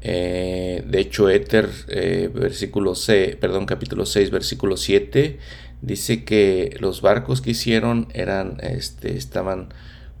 Eh, 0.00 0.84
de 0.86 1.00
hecho, 1.00 1.28
Éter, 1.28 1.68
eh, 1.88 2.30
versículo 2.32 2.94
6, 2.94 3.36
perdón, 3.36 3.66
capítulo 3.66 4.06
6, 4.06 4.30
versículo 4.30 4.76
7, 4.76 5.38
dice 5.82 6.24
que 6.24 6.76
los 6.80 7.02
barcos 7.02 7.40
que 7.40 7.50
hicieron 7.50 8.08
eran, 8.12 8.58
este, 8.62 9.16
estaban 9.16 9.68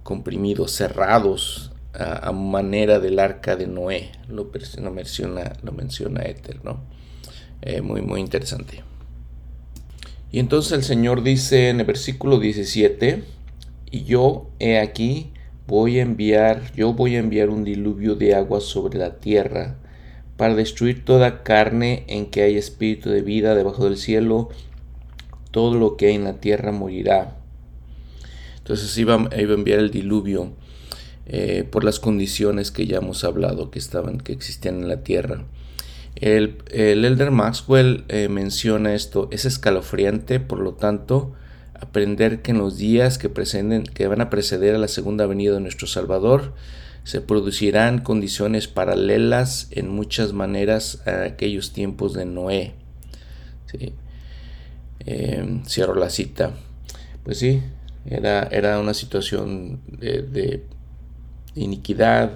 comprimidos, 0.02 0.72
cerrados 0.72 1.72
a, 1.94 2.32
manera 2.32 3.00
del 3.00 3.18
arca 3.18 3.56
de 3.56 3.66
Noé. 3.66 4.12
Lo, 4.28 4.50
menciona, 4.90 5.52
lo 5.62 5.72
menciona 5.72 6.22
Éter, 6.22 6.64
¿no? 6.64 6.80
Eh, 7.62 7.80
muy, 7.80 8.02
muy 8.02 8.20
interesante. 8.20 8.82
Y 10.30 10.38
entonces 10.38 10.72
el 10.72 10.84
Señor 10.84 11.22
dice 11.22 11.70
en 11.70 11.80
el 11.80 11.86
versículo 11.86 12.38
17, 12.38 13.24
y 13.90 14.04
yo 14.04 14.50
he 14.58 14.78
aquí, 14.78 15.32
voy 15.68 15.98
a 15.98 16.02
enviar, 16.02 16.72
yo 16.74 16.94
voy 16.94 17.16
a 17.16 17.18
enviar 17.18 17.50
un 17.50 17.62
diluvio 17.62 18.14
de 18.14 18.34
agua 18.34 18.62
sobre 18.62 18.98
la 18.98 19.20
tierra, 19.20 19.76
para 20.38 20.54
destruir 20.54 21.04
toda 21.04 21.42
carne 21.42 22.04
en 22.08 22.26
que 22.26 22.42
hay 22.42 22.56
espíritu 22.56 23.10
de 23.10 23.20
vida 23.20 23.54
debajo 23.54 23.84
del 23.84 23.98
cielo, 23.98 24.48
todo 25.50 25.74
lo 25.74 25.96
que 25.96 26.06
hay 26.06 26.14
en 26.14 26.24
la 26.24 26.40
tierra 26.40 26.72
morirá. 26.72 27.36
Entonces 28.56 28.96
iba, 28.96 29.16
a 29.16 29.36
enviar 29.36 29.78
el 29.78 29.90
diluvio 29.90 30.52
eh, 31.26 31.68
por 31.70 31.84
las 31.84 32.00
condiciones 32.00 32.70
que 32.70 32.86
ya 32.86 32.98
hemos 32.98 33.22
hablado 33.24 33.70
que 33.70 33.78
estaban, 33.78 34.18
que 34.18 34.32
existían 34.32 34.76
en 34.76 34.88
la 34.88 35.02
tierra. 35.02 35.44
El, 36.14 36.62
Elder 36.70 37.30
Maxwell 37.30 38.04
eh, 38.08 38.28
menciona 38.30 38.94
esto, 38.94 39.28
es 39.32 39.44
escalofriante, 39.44 40.40
por 40.40 40.60
lo 40.60 40.72
tanto, 40.74 41.34
aprender 41.80 42.42
que 42.42 42.50
en 42.50 42.58
los 42.58 42.76
días 42.76 43.18
que, 43.18 43.30
que 43.94 44.06
van 44.06 44.20
a 44.20 44.30
preceder 44.30 44.74
a 44.74 44.78
la 44.78 44.88
segunda 44.88 45.26
venida 45.26 45.54
de 45.54 45.60
nuestro 45.60 45.86
Salvador, 45.86 46.54
se 47.04 47.20
producirán 47.20 48.00
condiciones 48.00 48.68
paralelas 48.68 49.68
en 49.70 49.88
muchas 49.88 50.32
maneras 50.32 51.02
a 51.06 51.22
aquellos 51.22 51.72
tiempos 51.72 52.12
de 52.12 52.26
Noé. 52.26 52.74
Em, 55.00 55.64
cierro 55.64 55.94
la 55.94 56.10
cita. 56.10 56.52
Pues 57.24 57.38
sí, 57.38 57.62
era, 58.04 58.42
era 58.50 58.78
una 58.78 58.92
situación 58.92 59.80
de, 59.86 60.64
iniquidad 61.54 62.32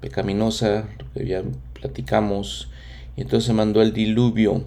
pecaminosa, 0.00 0.88
que 1.14 1.26
ya 1.26 1.42
platicamos, 1.74 2.68
y 3.16 3.22
entonces 3.22 3.54
mandó 3.54 3.82
el 3.82 3.92
diluvio. 3.92 4.64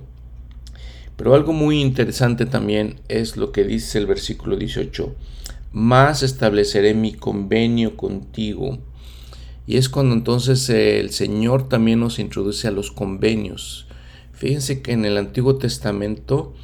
Pero 1.21 1.36
algo 1.36 1.53
muy 1.53 1.79
interesante 1.79 2.47
también 2.47 2.95
es 3.07 3.38
lo 3.38 3.51
que 3.51 3.63
dice 3.63 3.99
el 3.99 4.07
versículo 4.07 4.57
18. 4.57 5.15
Más 5.71 6.23
estableceré 6.23 6.95
mi 6.95 7.13
convenio 7.13 7.95
contigo. 7.95 8.79
Y 9.67 9.77
es 9.77 9.88
cuando 9.88 10.15
entonces 10.15 10.67
el 10.71 11.12
Señor 11.12 11.69
también 11.69 11.99
nos 11.99 12.17
introduce 12.17 12.67
a 12.67 12.71
los 12.71 12.89
convenios. 12.89 13.86
Fíjense 14.34 14.81
que 14.81 14.93
en 14.93 15.05
el 15.05 15.15
Antiguo 15.15 15.57
Testamento, 15.57 16.55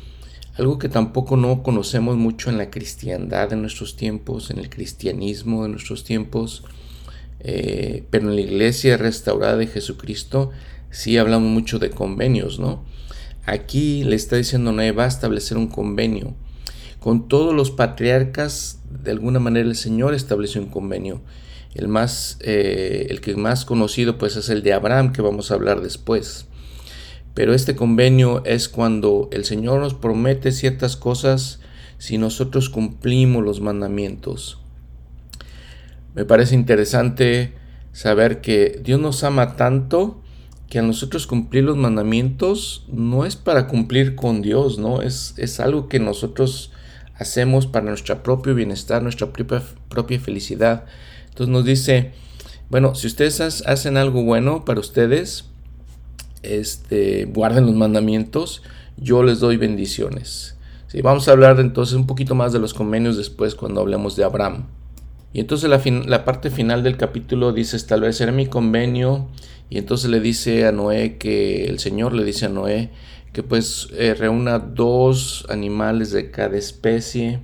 algo 0.55 0.79
que 0.79 0.89
tampoco 0.89 1.37
no 1.37 1.61
conocemos 1.61 2.17
mucho 2.17 2.49
en 2.49 2.57
la 2.57 2.71
cristiandad 2.71 3.51
de 3.51 3.57
nuestros 3.57 3.95
tiempos, 3.95 4.49
en 4.49 4.57
el 4.57 4.71
cristianismo 4.71 5.61
de 5.61 5.69
nuestros 5.69 6.03
tiempos, 6.03 6.63
eh, 7.41 8.05
pero 8.09 8.27
en 8.27 8.35
la 8.35 8.41
iglesia 8.41 8.97
restaurada 8.97 9.57
de 9.57 9.67
Jesucristo, 9.67 10.49
sí 10.89 11.19
hablamos 11.19 11.47
mucho 11.47 11.77
de 11.77 11.91
convenios, 11.91 12.57
¿no? 12.57 12.96
Aquí 13.47 14.03
le 14.03 14.17
está 14.17 14.35
diciendo 14.35 14.73
Noé 14.73 14.91
va 14.91 15.05
a 15.05 15.07
establecer 15.07 15.57
un 15.57 15.67
convenio. 15.67 16.35
Con 16.99 17.29
todos 17.29 17.55
los 17.55 17.71
patriarcas, 17.71 18.81
de 18.91 19.11
alguna 19.11 19.39
manera 19.39 19.69
el 19.69 19.77
Señor 19.77 20.13
estableció 20.13 20.61
un 20.61 20.67
convenio. 20.67 21.21
El, 21.73 21.87
más, 21.87 22.37
eh, 22.41 23.07
el 23.09 23.21
que 23.21 23.37
más 23.37 23.63
conocido 23.63 24.17
pues 24.17 24.35
es 24.35 24.49
el 24.49 24.63
de 24.63 24.73
Abraham, 24.73 25.13
que 25.13 25.21
vamos 25.21 25.49
a 25.49 25.53
hablar 25.53 25.79
después. 25.79 26.47
Pero 27.33 27.53
este 27.53 27.77
convenio 27.77 28.43
es 28.43 28.67
cuando 28.67 29.29
el 29.31 29.45
Señor 29.45 29.79
nos 29.79 29.93
promete 29.93 30.51
ciertas 30.51 30.97
cosas 30.97 31.61
si 31.99 32.17
nosotros 32.17 32.69
cumplimos 32.69 33.45
los 33.45 33.61
mandamientos. 33.61 34.59
Me 36.15 36.25
parece 36.25 36.53
interesante 36.53 37.53
saber 37.93 38.41
que 38.41 38.81
Dios 38.83 38.99
nos 38.99 39.23
ama 39.23 39.55
tanto 39.55 40.21
que 40.69 40.79
a 40.79 40.81
nosotros 40.81 41.27
cumplir 41.27 41.63
los 41.63 41.77
mandamientos 41.77 42.85
no 42.91 43.25
es 43.25 43.35
para 43.35 43.67
cumplir 43.67 44.15
con 44.15 44.41
Dios, 44.41 44.77
¿no? 44.77 45.01
Es, 45.01 45.33
es 45.37 45.59
algo 45.59 45.87
que 45.87 45.99
nosotros 45.99 46.71
hacemos 47.15 47.67
para 47.67 47.85
nuestro 47.85 48.21
propio 48.21 48.53
bienestar, 48.53 49.01
nuestra 49.01 49.31
propia, 49.31 49.63
propia 49.89 50.19
felicidad. 50.19 50.85
Entonces 51.29 51.49
nos 51.49 51.65
dice, 51.65 52.11
bueno, 52.69 52.95
si 52.95 53.07
ustedes 53.07 53.39
hacen 53.41 53.97
algo 53.97 54.23
bueno 54.23 54.65
para 54.65 54.79
ustedes, 54.79 55.45
este, 56.43 57.25
guarden 57.25 57.65
los 57.65 57.75
mandamientos, 57.75 58.61
yo 58.97 59.23
les 59.23 59.39
doy 59.39 59.57
bendiciones. 59.57 60.57
Sí, 60.87 61.01
vamos 61.01 61.27
a 61.27 61.31
hablar 61.31 61.59
entonces 61.59 61.95
un 61.95 62.07
poquito 62.07 62.35
más 62.35 62.53
de 62.53 62.59
los 62.59 62.73
convenios 62.73 63.17
después 63.17 63.55
cuando 63.55 63.81
hablemos 63.81 64.15
de 64.15 64.23
Abraham. 64.23 64.65
Y 65.33 65.41
entonces 65.41 65.69
la, 65.69 65.81
la 66.05 66.25
parte 66.25 66.49
final 66.49 66.83
del 66.83 66.97
capítulo 66.97 67.51
dice, 67.51 67.75
estableceré 67.77 68.31
mi 68.31 68.47
convenio 68.47 69.27
y 69.69 69.77
entonces 69.77 70.09
le 70.09 70.19
dice 70.19 70.65
a 70.65 70.71
Noé 70.71 71.17
que 71.17 71.65
el 71.65 71.79
Señor 71.79 72.13
le 72.13 72.23
dice 72.23 72.45
a 72.45 72.49
Noé 72.49 72.89
que 73.33 73.43
pues 73.43 73.89
eh, 73.93 74.13
reúna 74.13 74.59
dos 74.59 75.45
animales 75.49 76.11
de 76.11 76.31
cada 76.31 76.57
especie, 76.57 77.39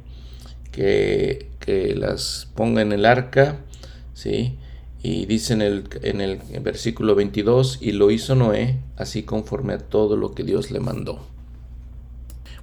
que, 0.72 1.50
que, 1.60 1.94
las 1.96 2.50
ponga 2.56 2.82
en 2.82 2.92
el 2.94 3.06
arca, 3.06 3.60
¿sí? 4.14 4.58
Y 5.04 5.28
dice 5.28 5.54
en 5.54 5.62
el, 5.62 5.84
en 6.02 6.22
el 6.22 6.40
versículo 6.62 7.14
22, 7.14 7.78
y 7.82 7.92
lo 7.92 8.10
hizo 8.10 8.34
Noé, 8.34 8.80
así 8.98 9.22
conforme 9.22 9.74
a 9.74 9.78
todo 9.78 10.18
lo 10.18 10.34
que 10.34 10.44
Dios 10.44 10.72
le 10.72 10.80
mandó. 10.80 11.28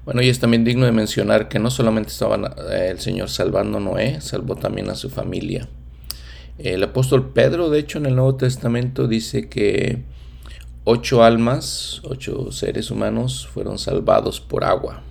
Bueno, 0.05 0.23
y 0.23 0.29
es 0.29 0.41
también 0.41 0.65
digno 0.65 0.87
de 0.87 0.93
mencionar 0.93 1.49
que 1.49 1.59
no 1.59 1.71
solamente 1.71 2.11
estaba 2.11 2.37
eh, 2.73 2.89
el 2.91 2.99
Señor 2.99 3.29
salvando 3.29 3.79
a 3.79 3.81
Noé, 3.81 4.21
salvó 4.21 4.57
también 4.57 4.89
a 4.91 4.97
su 4.97 5.11
familia. 5.11 5.69
El 6.63 6.83
apóstol 6.83 7.33
Pedro, 7.33 7.71
de 7.71 7.79
hecho, 7.79 7.97
en 7.97 8.05
el 8.05 8.17
Nuevo 8.17 8.37
Testamento 8.37 9.09
dice 9.09 9.49
que 9.49 10.03
ocho 10.85 11.25
almas, 11.25 12.03
ocho 12.05 12.53
seres 12.53 12.91
humanos 12.91 13.47
fueron 13.47 13.79
salvados 13.79 14.43
por 14.43 14.65
agua. 14.65 15.03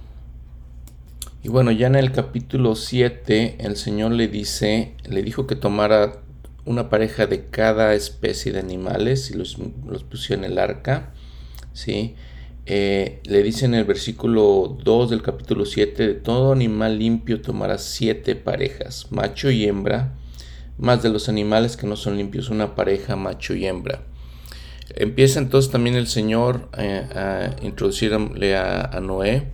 Y 1.42 1.50
bueno, 1.50 1.72
ya 1.72 1.88
en 1.88 1.96
el 1.96 2.12
capítulo 2.12 2.76
7 2.76 3.56
el 3.62 3.78
Señor 3.78 4.12
le 4.12 4.28
dice, 4.28 4.94
le 5.08 5.24
dijo 5.24 5.48
que 5.48 5.56
tomara 5.56 6.22
una 6.66 6.88
pareja 6.90 7.26
de 7.26 7.46
cada 7.46 7.96
especie 7.96 8.52
de 8.52 8.60
animales 8.60 9.32
y 9.32 9.34
los, 9.34 9.58
los 9.88 10.04
pusiera 10.04 10.46
en 10.46 10.52
el 10.52 10.60
arca, 10.60 11.14
¿sí? 11.74 12.14
Eh, 12.68 13.22
le 13.24 13.42
dice 13.42 13.66
en 13.66 13.74
el 13.74 13.86
versículo 13.86 14.78
2 14.84 15.10
del 15.10 15.24
capítulo 15.24 15.66
7, 15.66 16.08
de 16.08 16.14
todo 16.14 16.52
animal 16.52 17.00
limpio 17.00 17.42
tomará 17.42 17.80
siete 17.80 18.36
parejas, 18.36 19.08
macho 19.10 19.50
y 19.50 19.66
hembra, 19.66 20.14
más 20.80 21.04
de 21.04 21.10
los 21.10 21.30
animales 21.30 21.78
que 21.78 21.86
no 21.86 21.96
son 21.96 22.18
limpios, 22.18 22.50
una 22.50 22.74
pareja 22.74 23.16
macho 23.16 23.54
y 23.54 23.68
hembra. 23.68 24.02
Empieza 24.96 25.40
entonces 25.40 25.72
también 25.72 25.96
el 25.96 26.08
Señor 26.08 26.70
eh, 26.78 27.06
a 27.14 27.64
introducirle 27.64 28.58
a 28.58 29.00
Noé 29.02 29.48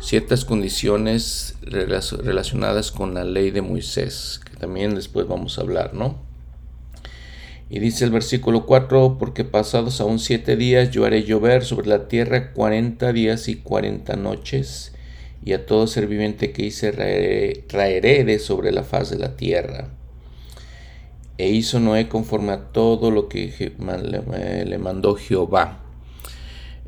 ciertas 0.00 0.44
condiciones 0.44 1.56
relacionadas 1.62 2.92
con 2.92 3.14
la 3.14 3.24
ley 3.24 3.50
de 3.50 3.62
Moisés, 3.62 4.40
que 4.44 4.56
también 4.56 4.94
después 4.94 5.26
vamos 5.26 5.58
a 5.58 5.62
hablar, 5.62 5.94
¿no? 5.94 6.18
Y 7.70 7.80
dice 7.80 8.04
el 8.04 8.10
versículo 8.10 8.64
4, 8.64 9.16
porque 9.18 9.44
pasados 9.44 10.00
aún 10.00 10.18
siete 10.18 10.56
días 10.56 10.90
yo 10.90 11.04
haré 11.04 11.24
llover 11.24 11.64
sobre 11.64 11.88
la 11.88 12.08
tierra 12.08 12.52
cuarenta 12.52 13.12
días 13.12 13.48
y 13.48 13.56
cuarenta 13.56 14.16
noches, 14.16 14.94
y 15.44 15.52
a 15.52 15.66
todo 15.66 15.86
ser 15.86 16.06
viviente 16.06 16.52
que 16.52 16.64
hice 16.64 16.92
traeré, 17.66 18.24
de 18.24 18.38
sobre 18.38 18.72
la 18.72 18.84
faz 18.84 19.10
de 19.10 19.18
la 19.18 19.36
tierra. 19.36 19.88
E 21.38 21.50
hizo 21.50 21.80
Noé 21.80 22.08
conforme 22.08 22.52
a 22.52 22.64
todo 22.72 23.10
lo 23.10 23.28
que 23.28 23.72
le 23.78 24.78
mandó 24.78 25.14
Jehová. 25.14 25.78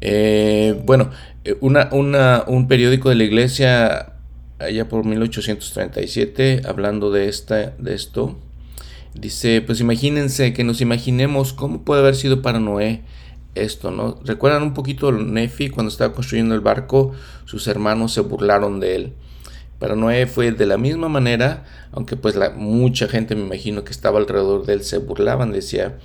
Eh, 0.00 0.80
bueno, 0.84 1.10
eh, 1.44 1.56
un 1.60 2.68
periódico 2.68 3.08
de 3.08 3.14
la 3.14 3.24
iglesia 3.24 4.14
allá 4.58 4.88
por 4.88 5.04
1837, 5.04 6.62
hablando 6.66 7.10
de, 7.10 7.28
esta, 7.28 7.70
de 7.78 7.94
esto, 7.94 8.36
dice, 9.14 9.62
pues 9.62 9.80
imagínense 9.80 10.52
que 10.52 10.64
nos 10.64 10.80
imaginemos 10.80 11.52
cómo 11.52 11.82
puede 11.82 12.02
haber 12.02 12.14
sido 12.14 12.42
para 12.42 12.60
Noé 12.60 13.02
esto, 13.54 13.90
¿no? 13.90 14.20
¿Recuerdan 14.24 14.62
un 14.62 14.74
poquito 14.74 15.10
Nefi 15.12 15.70
cuando 15.70 15.90
estaba 15.90 16.12
construyendo 16.14 16.54
el 16.54 16.60
barco? 16.60 17.12
Sus 17.46 17.66
hermanos 17.66 18.12
se 18.12 18.20
burlaron 18.20 18.80
de 18.80 18.94
él. 18.94 19.12
Para 19.80 19.96
Noé 19.96 20.28
fue 20.28 20.52
de 20.52 20.66
la 20.66 20.78
misma 20.78 21.08
manera, 21.08 21.64
aunque 21.90 22.16
pues 22.16 22.36
la, 22.36 22.50
mucha 22.50 23.08
gente 23.08 23.34
me 23.34 23.42
imagino 23.42 23.82
que 23.82 23.90
estaba 23.90 24.20
alrededor 24.20 24.64
de 24.64 24.74
él 24.74 24.84
se 24.84 24.98
burlaban, 24.98 25.50
decía, 25.50 25.98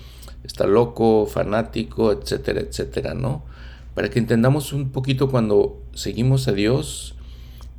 está 0.43 0.65
loco, 0.65 1.27
fanático, 1.27 2.11
etcétera, 2.11 2.61
etcétera, 2.61 3.13
¿no? 3.13 3.43
para 3.95 4.09
que 4.09 4.19
entendamos 4.19 4.73
un 4.73 4.91
poquito 4.91 5.31
cuando 5.31 5.81
seguimos 5.93 6.47
a 6.49 6.51
Dios, 6.51 7.15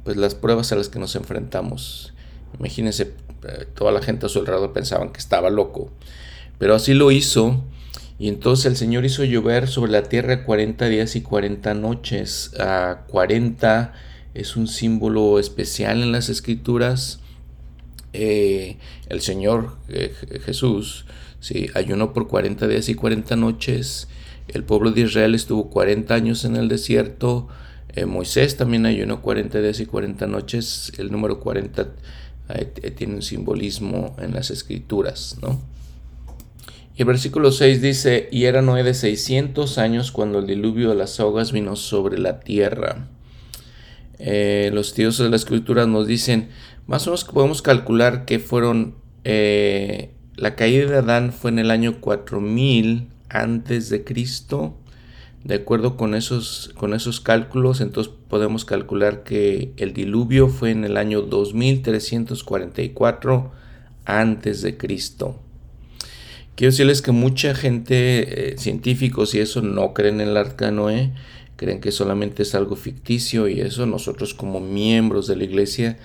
pues 0.03 0.17
las 0.17 0.35
pruebas 0.35 0.73
a 0.73 0.77
las 0.77 0.89
que 0.89 0.99
nos 0.99 1.15
enfrentamos. 1.15 2.15
Imagínense, 2.59 3.13
eh, 3.47 3.67
toda 3.75 3.93
la 3.93 4.01
gente 4.01 4.25
a 4.27 4.29
su 4.31 4.41
alrededor 4.41 4.73
pensaban 4.73 5.11
que 5.11 5.21
estaba 5.21 5.51
loco, 5.51 5.91
pero 6.59 6.75
así 6.75 6.95
lo 6.95 7.13
hizo. 7.13 7.63
Y 8.19 8.29
entonces 8.29 8.65
el 8.65 8.77
Señor 8.77 9.05
hizo 9.05 9.25
llover 9.25 9.69
sobre 9.69 9.93
la 9.93 10.05
tierra 10.05 10.45
40 10.45 10.89
días 10.89 11.17
y 11.17 11.21
40 11.21 11.75
noches. 11.75 12.53
A 12.59 13.03
40 13.09 13.93
es 14.41 14.57
un 14.57 14.69
símbolo 14.69 15.39
especial 15.39 16.03
en 16.03 16.13
las 16.13 16.29
escrituras. 16.29 17.21
Eh, 18.13 18.77
el 19.09 19.21
Señor 19.21 19.77
eh, 19.89 20.15
Jesús 20.45 21.07
sí, 21.41 21.69
ayunó 21.75 22.13
por 22.13 22.29
40 22.29 22.67
días 22.69 22.89
y 22.89 22.95
40 22.95 23.37
noches 23.37 24.09
el 24.49 24.63
pueblo 24.63 24.93
de 24.93 25.03
Israel 25.03 25.35
estuvo 25.35 25.71
40 25.71 26.15
años 26.15 26.45
en 26.45 26.57
el 26.57 26.69
desierto. 26.69 27.49
Eh, 27.95 28.07
Moisés 28.07 28.57
también 28.57 28.87
ayunó 28.87 29.21
40 29.21 29.61
días 29.61 29.81
y 29.81 29.87
40 29.87 30.27
noches. 30.27 30.93
El 30.99 31.11
número 31.11 31.41
40 31.41 31.89
eh, 32.51 32.91
tiene 32.93 33.17
un 33.17 33.23
simbolismo 33.23 34.15
en 34.21 34.35
las 34.35 34.51
escrituras, 34.51 35.39
¿no? 35.43 35.61
Y 36.97 37.03
el 37.03 37.07
versículo 37.07 37.53
6 37.53 37.83
dice, 37.83 38.29
y 38.33 38.45
era 38.45 38.63
Noé 38.63 38.83
de 38.83 38.95
600 38.95 39.77
años 39.79 40.13
cuando 40.13 40.39
el 40.39 40.47
diluvio 40.47 40.91
de 40.91 40.95
las 40.95 41.21
aguas 41.21 41.53
vino 41.53 41.77
sobre 41.77 42.19
la 42.19 42.41
tierra. 42.41 43.09
Eh, 44.19 44.71
los 44.73 44.95
tíos 44.95 45.19
de 45.19 45.29
la 45.29 45.37
escritura 45.37 45.87
nos 45.87 46.07
dicen, 46.07 46.49
más 46.87 47.07
o 47.07 47.11
menos 47.11 47.25
podemos 47.25 47.63
calcular 47.63 48.25
que 48.25 48.39
fueron, 48.39 48.95
la 49.25 50.55
caída 50.55 50.91
de 50.91 50.99
Adán 50.99 51.33
fue 51.33 51.51
en 51.51 51.59
el 51.59 51.71
año 51.71 52.01
4000 52.01 53.09
antes 53.29 53.91
de 53.91 54.05
Cristo. 54.05 54.79
De 55.45 55.57
acuerdo 55.57 55.97
con 55.97 56.15
esos, 56.15 56.73
con 56.77 56.93
esos 56.93 57.21
cálculos, 57.21 57.81
entonces 57.81 58.13
podemos 58.29 58.65
calcular 58.65 59.23
que 59.23 59.73
el 59.77 59.93
diluvio 59.93 60.49
fue 60.49 60.73
en 60.73 60.85
el 60.85 60.97
año 60.97 61.23
2344 61.23 63.53
antes 64.05 64.63
de 64.63 64.77
Cristo. 64.77 65.41
Quiero 66.57 66.73
decirles 66.73 67.01
que 67.01 67.13
mucha 67.13 67.55
gente, 67.55 68.55
eh, 68.55 68.59
científicos 68.59 69.33
y 69.35 69.41
eso, 69.41 69.63
no 69.63 69.95
creen 69.95 70.21
en 70.21 70.31
el 70.31 70.37
arca 70.37 70.73
Noé, 70.73 71.13
creen 71.57 71.81
que 71.81 71.93
solamente 71.93 72.43
es 72.43 72.55
algo 72.55 72.77
ficticio 72.77 73.49
y 73.49 73.61
eso 73.61 73.87
nosotros 73.87 74.35
como 74.35 74.61
miembros 74.61 75.27
de 75.27 75.37
la 75.37 75.45
iglesia 75.45 75.99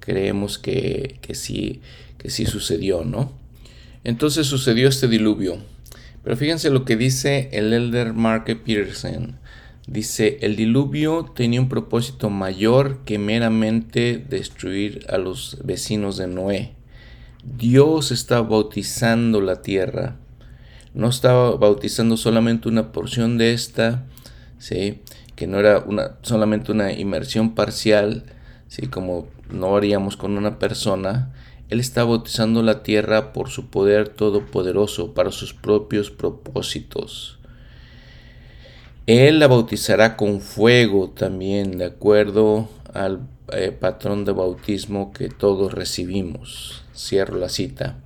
creemos 0.00 0.58
que, 0.58 1.18
que 1.20 1.34
sí, 1.34 1.80
que 2.18 2.30
sí 2.30 2.46
sucedió, 2.46 3.04
¿no? 3.04 3.32
Entonces 4.02 4.46
sucedió 4.46 4.88
este 4.88 5.08
diluvio. 5.08 5.58
Pero 6.22 6.36
fíjense 6.36 6.70
lo 6.70 6.84
que 6.84 6.96
dice 6.96 7.50
el 7.52 7.72
elder 7.72 8.14
Mark 8.14 8.44
Peterson. 8.44 9.38
Dice, 9.86 10.38
el 10.40 10.56
diluvio 10.56 11.30
tenía 11.34 11.60
un 11.60 11.68
propósito 11.68 12.30
mayor 12.30 13.00
que 13.04 13.18
meramente 13.18 14.16
destruir 14.16 15.04
a 15.10 15.18
los 15.18 15.58
vecinos 15.62 16.16
de 16.16 16.26
Noé. 16.26 16.72
Dios 17.44 18.10
estaba 18.10 18.48
bautizando 18.48 19.42
la 19.42 19.60
tierra. 19.60 20.16
No 20.94 21.08
estaba 21.08 21.56
bautizando 21.56 22.16
solamente 22.16 22.68
una 22.68 22.92
porción 22.92 23.36
de 23.36 23.52
esta, 23.52 24.06
¿sí? 24.58 25.00
que 25.36 25.46
no 25.46 25.58
era 25.58 25.80
una, 25.80 26.16
solamente 26.22 26.72
una 26.72 26.92
inmersión 26.92 27.54
parcial, 27.54 28.24
¿sí? 28.68 28.86
como 28.86 29.26
no 29.50 29.76
haríamos 29.76 30.16
con 30.16 30.38
una 30.38 30.58
persona, 30.58 31.32
él 31.70 31.80
está 31.80 32.04
bautizando 32.04 32.62
la 32.62 32.82
tierra 32.82 33.32
por 33.32 33.50
su 33.50 33.68
poder 33.68 34.08
todopoderoso 34.08 35.14
para 35.14 35.32
sus 35.32 35.54
propios 35.54 36.10
propósitos. 36.10 37.38
Él 39.06 39.38
la 39.38 39.48
bautizará 39.48 40.16
con 40.16 40.40
fuego 40.40 41.10
también, 41.10 41.78
de 41.78 41.86
acuerdo 41.86 42.68
al 42.92 43.20
eh, 43.52 43.70
patrón 43.70 44.24
de 44.24 44.32
bautismo 44.32 45.12
que 45.12 45.28
todos 45.28 45.74
recibimos. 45.74 46.84
Cierro 46.94 47.36
la 47.36 47.48
cita. 47.48 47.98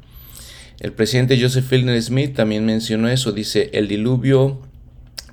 El 0.80 0.92
presidente 0.92 1.40
Joseph 1.40 1.66
Fielding 1.66 2.00
Smith 2.00 2.34
también 2.34 2.64
mencionó 2.64 3.08
eso. 3.08 3.32
Dice, 3.32 3.70
el 3.74 3.86
diluvio 3.86 4.60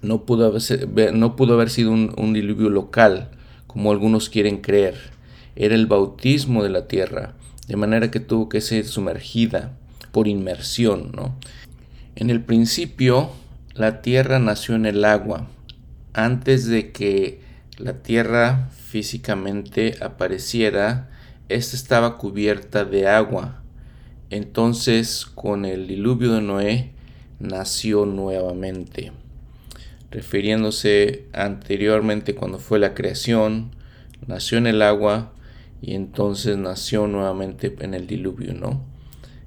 no 0.06 0.26
pudo 0.26 0.48
haber, 0.48 1.14
no 1.14 1.36
pudo 1.36 1.54
haber 1.56 1.70
sido 1.70 1.92
un, 1.92 2.14
un 2.18 2.34
diluvio 2.34 2.70
local, 2.70 3.30
como 3.68 3.92
algunos 3.92 4.30
quieren 4.30 4.62
creer. 4.62 4.96
Era 5.56 5.76
el 5.76 5.88
bautismo 5.88 6.64
de 6.64 6.70
la 6.70 6.88
tierra 6.88 7.36
de 7.68 7.76
manera 7.76 8.12
que 8.12 8.20
tuvo 8.20 8.50
que 8.50 8.62
ser 8.62 8.86
sumergida 8.86 9.78
por 10.12 10.28
inmersión. 10.28 11.12
¿no? 11.16 11.36
En 12.16 12.30
el 12.30 12.42
principio, 12.42 13.32
la 13.74 14.02
tierra 14.02 14.40
nació 14.40 14.76
en 14.76 14.86
el 14.86 15.04
agua, 15.06 15.48
antes 16.14 16.68
de 16.68 16.92
que 16.92 17.42
la 17.78 18.02
tierra 18.02 18.70
físicamente 18.72 19.96
apareciera, 20.02 21.10
esta 21.50 21.76
estaba 21.76 22.18
cubierta 22.18 22.86
de 22.86 23.08
agua. 23.08 23.62
Entonces, 24.30 25.26
con 25.26 25.66
el 25.66 25.88
diluvio 25.88 26.34
de 26.34 26.42
Noé, 26.42 26.92
nació 27.40 28.06
nuevamente. 28.06 29.12
Refiriéndose 30.16 31.26
anteriormente 31.34 32.36
cuando 32.36 32.58
fue 32.58 32.80
la 32.80 32.94
creación, 32.94 33.72
nació 34.26 34.58
en 34.58 34.66
el 34.66 34.82
agua, 34.82 35.34
y 35.82 35.94
entonces 35.94 36.56
nació 36.56 37.06
nuevamente 37.06 37.76
en 37.82 37.94
el 37.94 38.08
diluvio, 38.08 38.54
¿no? 38.54 38.82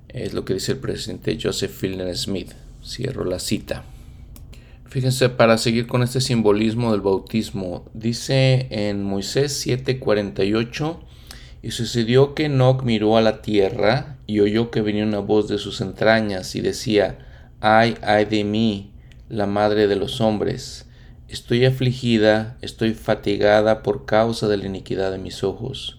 Es 0.09 0.35
lo 0.35 0.45
que 0.45 0.53
dice 0.53 0.73
el 0.73 0.79
presidente 0.79 1.39
Joseph 1.43 1.71
Fielding 1.71 2.15
Smith. 2.15 2.53
Cierro 2.85 3.25
la 3.25 3.39
cita. 3.39 3.85
Fíjense, 4.85 5.31
para 5.31 5.57
seguir 5.57 5.87
con 5.87 6.03
este 6.03 6.21
simbolismo 6.21 6.93
del 6.93 7.01
bautismo, 7.01 7.87
dice 7.95 8.67
en 8.69 9.03
Moisés 9.03 9.67
7:48, 9.67 10.99
y 11.63 11.71
sucedió 11.71 12.35
que 12.35 12.45
Enoch 12.45 12.83
miró 12.83 13.17
a 13.17 13.23
la 13.23 13.41
tierra 13.41 14.19
y 14.27 14.41
oyó 14.41 14.71
que 14.71 14.83
venía 14.83 15.05
una 15.05 15.21
voz 15.21 15.49
de 15.49 15.57
sus 15.57 15.81
entrañas 15.81 16.55
y 16.57 16.61
decía, 16.61 17.21
ay, 17.61 17.97
ay 18.03 18.27
de 18.27 18.45
mí, 18.45 18.93
la 19.29 19.47
madre 19.47 19.87
de 19.87 19.97
los 19.97 20.21
hombres, 20.21 20.87
estoy 21.29 21.65
afligida, 21.65 22.57
estoy 22.63 22.95
fatigada 22.95 23.83
por 23.83 24.07
causa 24.07 24.49
de 24.49 24.57
la 24.57 24.67
iniquidad 24.67 25.13
de 25.13 25.19
mis 25.19 25.45
ojos 25.45 25.99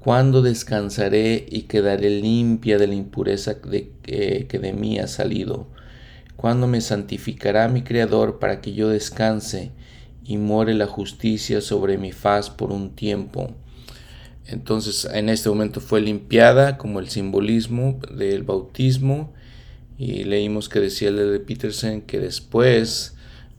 ¿Cuándo 0.00 0.40
descansaré 0.40 1.44
y 1.50 1.64
quedaré 1.64 2.08
limpia 2.08 2.78
de 2.78 2.86
la 2.86 2.94
impureza 2.94 3.52
de, 3.52 3.92
que 4.48 4.58
de 4.58 4.72
mí 4.72 4.98
ha 4.98 5.06
salido? 5.06 5.66
¿Cuándo 6.36 6.66
me 6.66 6.80
santificará 6.80 7.68
mi 7.68 7.82
Creador 7.82 8.38
para 8.38 8.62
que 8.62 8.72
yo 8.72 8.88
descanse 8.88 9.72
y 10.24 10.38
more 10.38 10.72
la 10.72 10.86
justicia 10.86 11.60
sobre 11.60 11.98
mi 11.98 12.12
faz 12.12 12.48
por 12.48 12.72
un 12.72 12.94
tiempo? 12.96 13.50
Entonces 14.46 15.06
en 15.12 15.28
este 15.28 15.50
momento 15.50 15.82
fue 15.82 16.00
limpiada 16.00 16.78
como 16.78 16.98
el 16.98 17.10
simbolismo 17.10 18.00
del 18.10 18.42
bautismo 18.42 19.34
y 20.00 20.24
leímos 20.24 20.70
que 20.70 20.80
decía 20.80 21.10
el 21.10 21.16
de 21.16 21.40
Peterson 21.40 22.00
que 22.00 22.18
después 22.18 23.16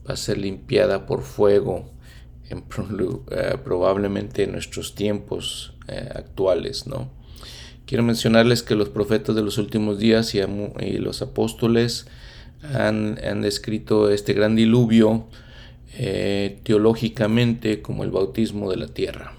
va 0.08 0.14
a 0.14 0.16
ser 0.16 0.38
limpiada 0.38 1.06
por 1.06 1.22
fuego 1.22 1.88
en, 2.50 2.64
eh, 3.30 3.56
probablemente 3.62 4.42
en 4.42 4.50
nuestros 4.50 4.96
tiempos 4.96 5.72
eh, 5.86 6.10
actuales, 6.12 6.88
¿no? 6.88 7.08
Quiero 7.86 8.02
mencionarles 8.02 8.64
que 8.64 8.74
los 8.74 8.88
profetas 8.88 9.36
de 9.36 9.42
los 9.42 9.56
últimos 9.56 10.00
días 10.00 10.34
y, 10.34 10.40
los 10.98 11.22
apóstoles 11.22 12.06
han, 12.74 13.40
descrito 13.40 14.10
este 14.10 14.32
gran 14.32 14.56
diluvio 14.56 15.28
eh, 15.94 16.58
teológicamente 16.64 17.82
como 17.82 18.02
el 18.02 18.10
bautismo 18.10 18.68
de 18.68 18.78
la 18.78 18.88
tierra. 18.88 19.34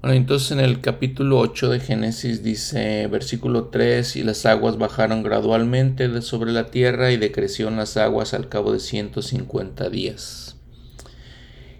Bueno, 0.00 0.14
entonces 0.14 0.52
en 0.52 0.60
el 0.60 0.80
capítulo 0.80 1.40
8 1.40 1.70
de 1.70 1.80
Génesis 1.80 2.44
dice, 2.44 3.08
versículo 3.08 3.64
3, 3.64 4.14
y 4.14 4.22
las 4.22 4.46
aguas 4.46 4.78
bajaron 4.78 5.24
gradualmente 5.24 6.22
sobre 6.22 6.52
la 6.52 6.70
tierra 6.70 7.10
y 7.10 7.16
decrecieron 7.16 7.76
las 7.76 7.96
aguas 7.96 8.32
al 8.32 8.48
cabo 8.48 8.72
de 8.72 8.78
150 8.78 9.90
días. 9.90 10.56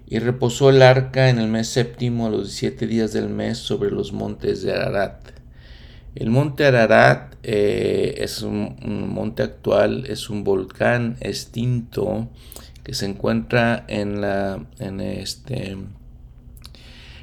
Y 0.09 0.19
reposó 0.19 0.71
el 0.71 0.83
arca 0.83 1.31
en 1.31 1.39
el 1.39 1.47
mes 1.47 1.69
séptimo 1.69 2.27
a 2.27 2.31
los 2.31 2.47
17 2.47 2.89
días 2.89 3.13
del 3.13 3.29
mes 3.29 3.59
sobre 3.59 3.93
los 3.93 4.13
montes 4.13 4.63
de 4.63 4.73
Ararat. 4.73 5.21
El 6.17 6.31
monte 6.31 6.67
Ararat 6.67 7.37
eh, 7.45 8.17
es 8.19 8.43
un, 8.43 9.13
monte 9.15 9.45
actual, 9.45 10.07
es 10.09 10.29
un 10.29 10.43
volcán 10.43 11.19
extinto 11.21 12.29
que 12.83 12.95
se 12.95 13.07
encuentra 13.07 13.85
en 13.87 14.21
la 14.21 14.67
en 14.81 15.01
este 15.01 15.77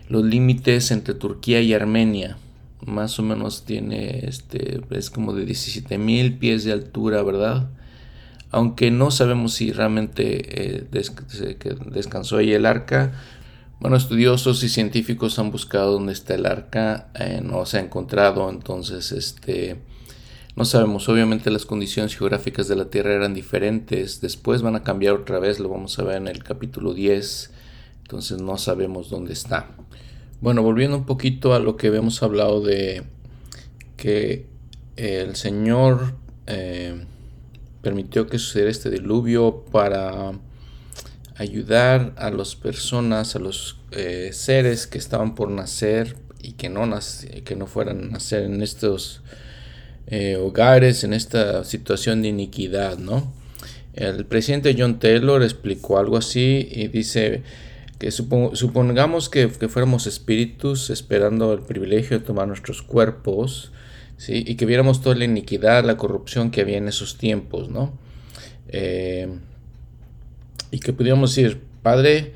los 0.08 0.24
límites 0.24 0.92
entre 0.92 1.14
Turquía 1.14 1.62
y 1.62 1.74
Armenia. 1.74 2.38
Más 2.86 3.18
o 3.20 3.24
menos 3.24 3.66
tiene, 3.66 4.26
este, 4.28 4.82
es 4.92 5.10
como 5.10 5.34
de 5.34 5.46
17 5.46 5.98
mil 5.98 6.38
pies 6.38 6.64
de 6.64 6.72
altura, 6.72 7.24
¿verdad? 7.24 7.70
Aunque 8.52 8.92
no 8.92 9.12
sabemos 9.12 9.54
si 9.54 9.72
realmente 9.72 10.78
eh, 10.78 10.88
descansó 11.92 12.38
ahí 12.38 12.54
el 12.54 12.66
arca. 12.66 13.14
Bueno, 13.80 13.98
estudiosos 13.98 14.64
y 14.64 14.70
científicos 14.70 15.38
han 15.40 15.52
buscado 15.52 15.94
dónde 15.94 16.14
está 16.14 16.36
el 16.36 16.46
arca, 16.46 17.08
eh, 17.16 17.42
no 17.44 17.66
se 17.66 17.78
ha 17.78 17.82
encontrado, 17.82 18.50
entonces 18.50 19.12
este, 19.12 19.78
no 20.56 20.64
sabemos. 20.64 21.10
Obviamente 21.10 21.52
las 21.52 21.66
condiciones 21.66 22.16
geográficas 22.16 22.68
de 22.68 22.78
la 22.78 22.86
Tierra 22.86 23.14
eran 23.14 23.34
diferentes, 23.34 24.22
después 24.22 24.62
van 24.62 24.76
a 24.76 24.84
cambiar 24.84 25.16
otra 25.16 25.40
vez, 25.40 25.60
lo 25.60 25.70
vamos 25.70 26.00
a 26.00 26.04
ver 26.04 26.18
en 26.18 26.28
el 26.28 26.42
capítulo 26.44 26.94
10, 26.94 27.52
entonces 28.04 28.42
no 28.42 28.58
sabemos 28.58 29.10
dónde 29.10 29.34
está. 29.34 29.68
Bueno, 30.46 30.62
volviendo 30.62 30.96
un 30.96 31.08
poquito 31.08 31.56
a 31.56 31.60
lo 31.60 31.76
que 31.76 31.88
habíamos 31.88 32.22
hablado 32.22 32.62
de 32.62 33.02
que 33.98 34.46
el 34.96 35.36
Señor 35.36 36.18
eh, 36.46 37.04
permitió 37.82 38.28
que 38.28 38.38
sucediera 38.38 38.70
este 38.70 38.92
diluvio 38.92 39.66
para 39.72 40.34
ayudar 41.36 42.14
a 42.18 42.30
las 42.30 42.56
personas, 42.56 43.36
a 43.36 43.40
los 43.40 43.80
eh, 43.90 44.30
seres 44.34 44.86
que 44.86 45.00
estaban 45.00 45.34
por 45.34 45.50
nacer 45.50 46.16
y 46.40 46.52
que 46.52 46.70
no, 46.70 46.88
que 47.44 47.56
no 47.56 47.66
fueran 47.66 48.04
a 48.04 48.08
nacer 48.12 48.44
en 48.44 48.62
estos 48.62 49.24
eh, 50.06 50.36
hogares, 50.36 51.04
en 51.04 51.14
esta 51.14 51.64
situación 51.64 52.22
de 52.22 52.28
iniquidad, 52.28 53.00
¿no? 53.00 53.34
El 53.94 54.28
presidente 54.28 54.76
John 54.78 55.00
Taylor 55.00 55.42
explicó 55.42 55.98
algo 55.98 56.18
así 56.18 56.68
y 56.70 56.88
dice, 56.90 57.42
que 58.00 58.12
supongamos 58.12 59.30
que, 59.30 59.48
fuéramos 59.48 60.08
espíritus 60.08 60.90
esperando 60.90 61.54
el 61.54 61.62
privilegio 61.62 62.20
de 62.20 62.26
tomar 62.26 62.48
nuestros 62.48 62.82
cuerpos, 62.82 63.72
¿sí? 64.18 64.44
y 64.46 64.56
que 64.56 64.66
viéramos 64.66 65.02
toda 65.02 65.16
la 65.16 65.26
iniquidad, 65.26 65.86
la 65.86 65.98
corrupción 65.98 66.52
que 66.52 66.62
había 66.62 66.78
en 66.78 66.88
esos 66.88 67.18
tiempos, 67.18 67.70
¿no? 67.70 67.98
Eh, 68.68 69.40
y 70.72 70.80
que 70.80 70.92
pudiéramos 70.92 71.34
decir, 71.36 71.62
Padre, 71.82 72.34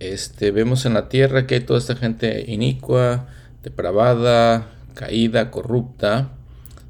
este, 0.00 0.50
vemos 0.50 0.86
en 0.86 0.94
la 0.94 1.08
tierra 1.08 1.46
que 1.46 1.56
hay 1.56 1.60
toda 1.60 1.78
esta 1.78 1.94
gente 1.94 2.44
inicua, 2.48 3.28
depravada, 3.62 4.70
caída, 4.94 5.50
corrupta, 5.50 6.32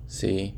¿sí? 0.07 0.55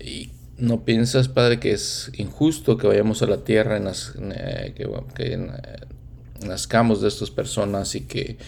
Y 0.00 0.32
no 0.56 0.84
piensas, 0.84 1.28
Padre, 1.28 1.60
que 1.60 1.72
es 1.72 2.10
injusto 2.16 2.76
que 2.76 2.88
vayamos 2.88 3.22
a 3.22 3.26
la 3.26 3.44
tierra 3.44 3.76
en 3.76 3.84
las, 3.84 4.14
eh, 4.20 4.74
que, 4.74 4.86
nazcamos 6.44 7.00
de 7.00 7.08
estas 7.08 7.30
personas 7.30 7.94
y 7.94 8.02
que 8.02 8.38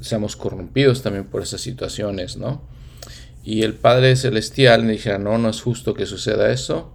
seamos 0.00 0.36
corrompidos 0.36 1.02
también 1.02 1.26
por 1.26 1.42
esas 1.42 1.60
situaciones, 1.60 2.36
¿no? 2.36 2.62
Y 3.42 3.62
el 3.62 3.74
Padre 3.74 4.16
Celestial 4.16 4.84
me 4.84 4.92
dijera, 4.92 5.18
no, 5.18 5.38
no 5.38 5.48
es 5.48 5.62
justo 5.62 5.94
que 5.94 6.06
suceda 6.06 6.52
eso, 6.52 6.92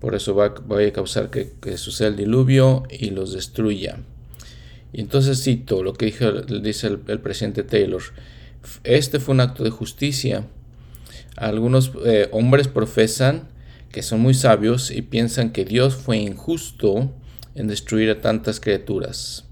por 0.00 0.16
eso 0.16 0.34
va, 0.34 0.46
a 0.46 0.92
causar 0.92 1.30
que, 1.30 1.76
suceda 1.76 2.08
el 2.08 2.16
diluvio 2.16 2.82
y 2.90 3.10
los 3.10 3.32
destruya. 3.32 3.98
Y 4.92 5.00
entonces 5.00 5.42
cito 5.42 5.82
lo 5.82 5.92
que 5.92 6.06
dice 6.62 6.88
el, 6.88 7.20
presidente 7.20 7.62
Taylor, 7.62 8.02
este 8.82 9.20
fue 9.20 9.34
un 9.34 9.40
acto 9.40 9.62
de 9.62 9.70
justicia. 9.70 10.46
Algunos 11.36 11.92
eh, 12.04 12.28
hombres 12.32 12.66
profesan 12.66 13.48
que 13.92 14.02
son 14.02 14.20
muy 14.20 14.34
sabios 14.34 14.90
y 14.90 15.02
piensan 15.02 15.52
que 15.52 15.64
Dios 15.64 15.94
fue 15.94 16.16
injusto 16.16 17.12
en 17.54 17.66
destruir 17.66 18.10
a 18.10 18.20
tantas 18.20 18.60
criaturas. 18.60 19.44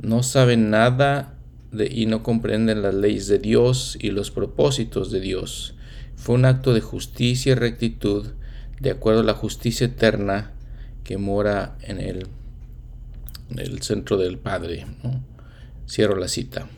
No 0.00 0.22
saben 0.22 0.70
nada 0.70 1.34
de, 1.70 1.86
y 1.92 2.06
no 2.06 2.22
comprenden 2.22 2.82
las 2.82 2.94
leyes 2.94 3.26
de 3.28 3.38
Dios 3.38 3.96
y 4.00 4.10
los 4.10 4.30
propósitos 4.30 5.10
de 5.10 5.20
Dios. 5.20 5.74
Fue 6.16 6.34
un 6.34 6.44
acto 6.44 6.74
de 6.74 6.80
justicia 6.80 7.52
y 7.52 7.54
rectitud 7.54 8.28
de 8.80 8.90
acuerdo 8.90 9.20
a 9.20 9.24
la 9.24 9.34
justicia 9.34 9.86
eterna 9.86 10.52
que 11.04 11.18
mora 11.18 11.76
en 11.82 12.00
el, 12.00 12.26
en 13.50 13.58
el 13.58 13.82
centro 13.82 14.16
del 14.16 14.38
Padre. 14.38 14.86
Cierro 15.88 16.16
la 16.16 16.28
cita. 16.28 16.68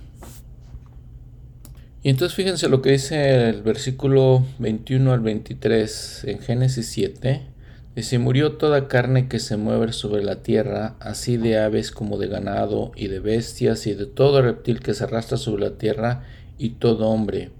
Y 2.03 2.11
entonces 2.11 2.37
fíjense 2.37 2.69
lo 2.69 2.83
que 2.83 2.93
dice 2.93 3.49
el 3.49 3.63
versículo 3.63 4.47
21 4.59 5.13
al 5.13 5.21
23 5.21 6.25
en 6.25 6.39
Génesis 6.39 6.89
7 6.89 7.54
y 7.97 8.03
se 8.03 8.19
murió 8.19 8.53
toda 8.53 8.89
carne 8.89 9.29
que 9.29 9.39
se 9.39 9.57
mueve 9.57 9.93
sobre 9.93 10.25
la 10.25 10.43
tierra, 10.43 10.97
así 10.99 11.37
de 11.37 11.59
aves 11.59 11.93
como 11.93 12.19
de 12.19 12.27
ganado, 12.27 12.91
y 12.97 13.07
de 13.07 13.21
bestias, 13.21 13.87
y 13.87 13.95
de 13.95 14.07
todo 14.07 14.43
reptil 14.43 14.81
que 14.81 14.95
se 14.95 15.05
arrastra 15.05 15.37
sobre 15.39 15.65
la 15.65 15.79
tierra, 15.79 16.25
y 16.59 16.71
todo 16.71 17.09
hombre. 17.09 17.51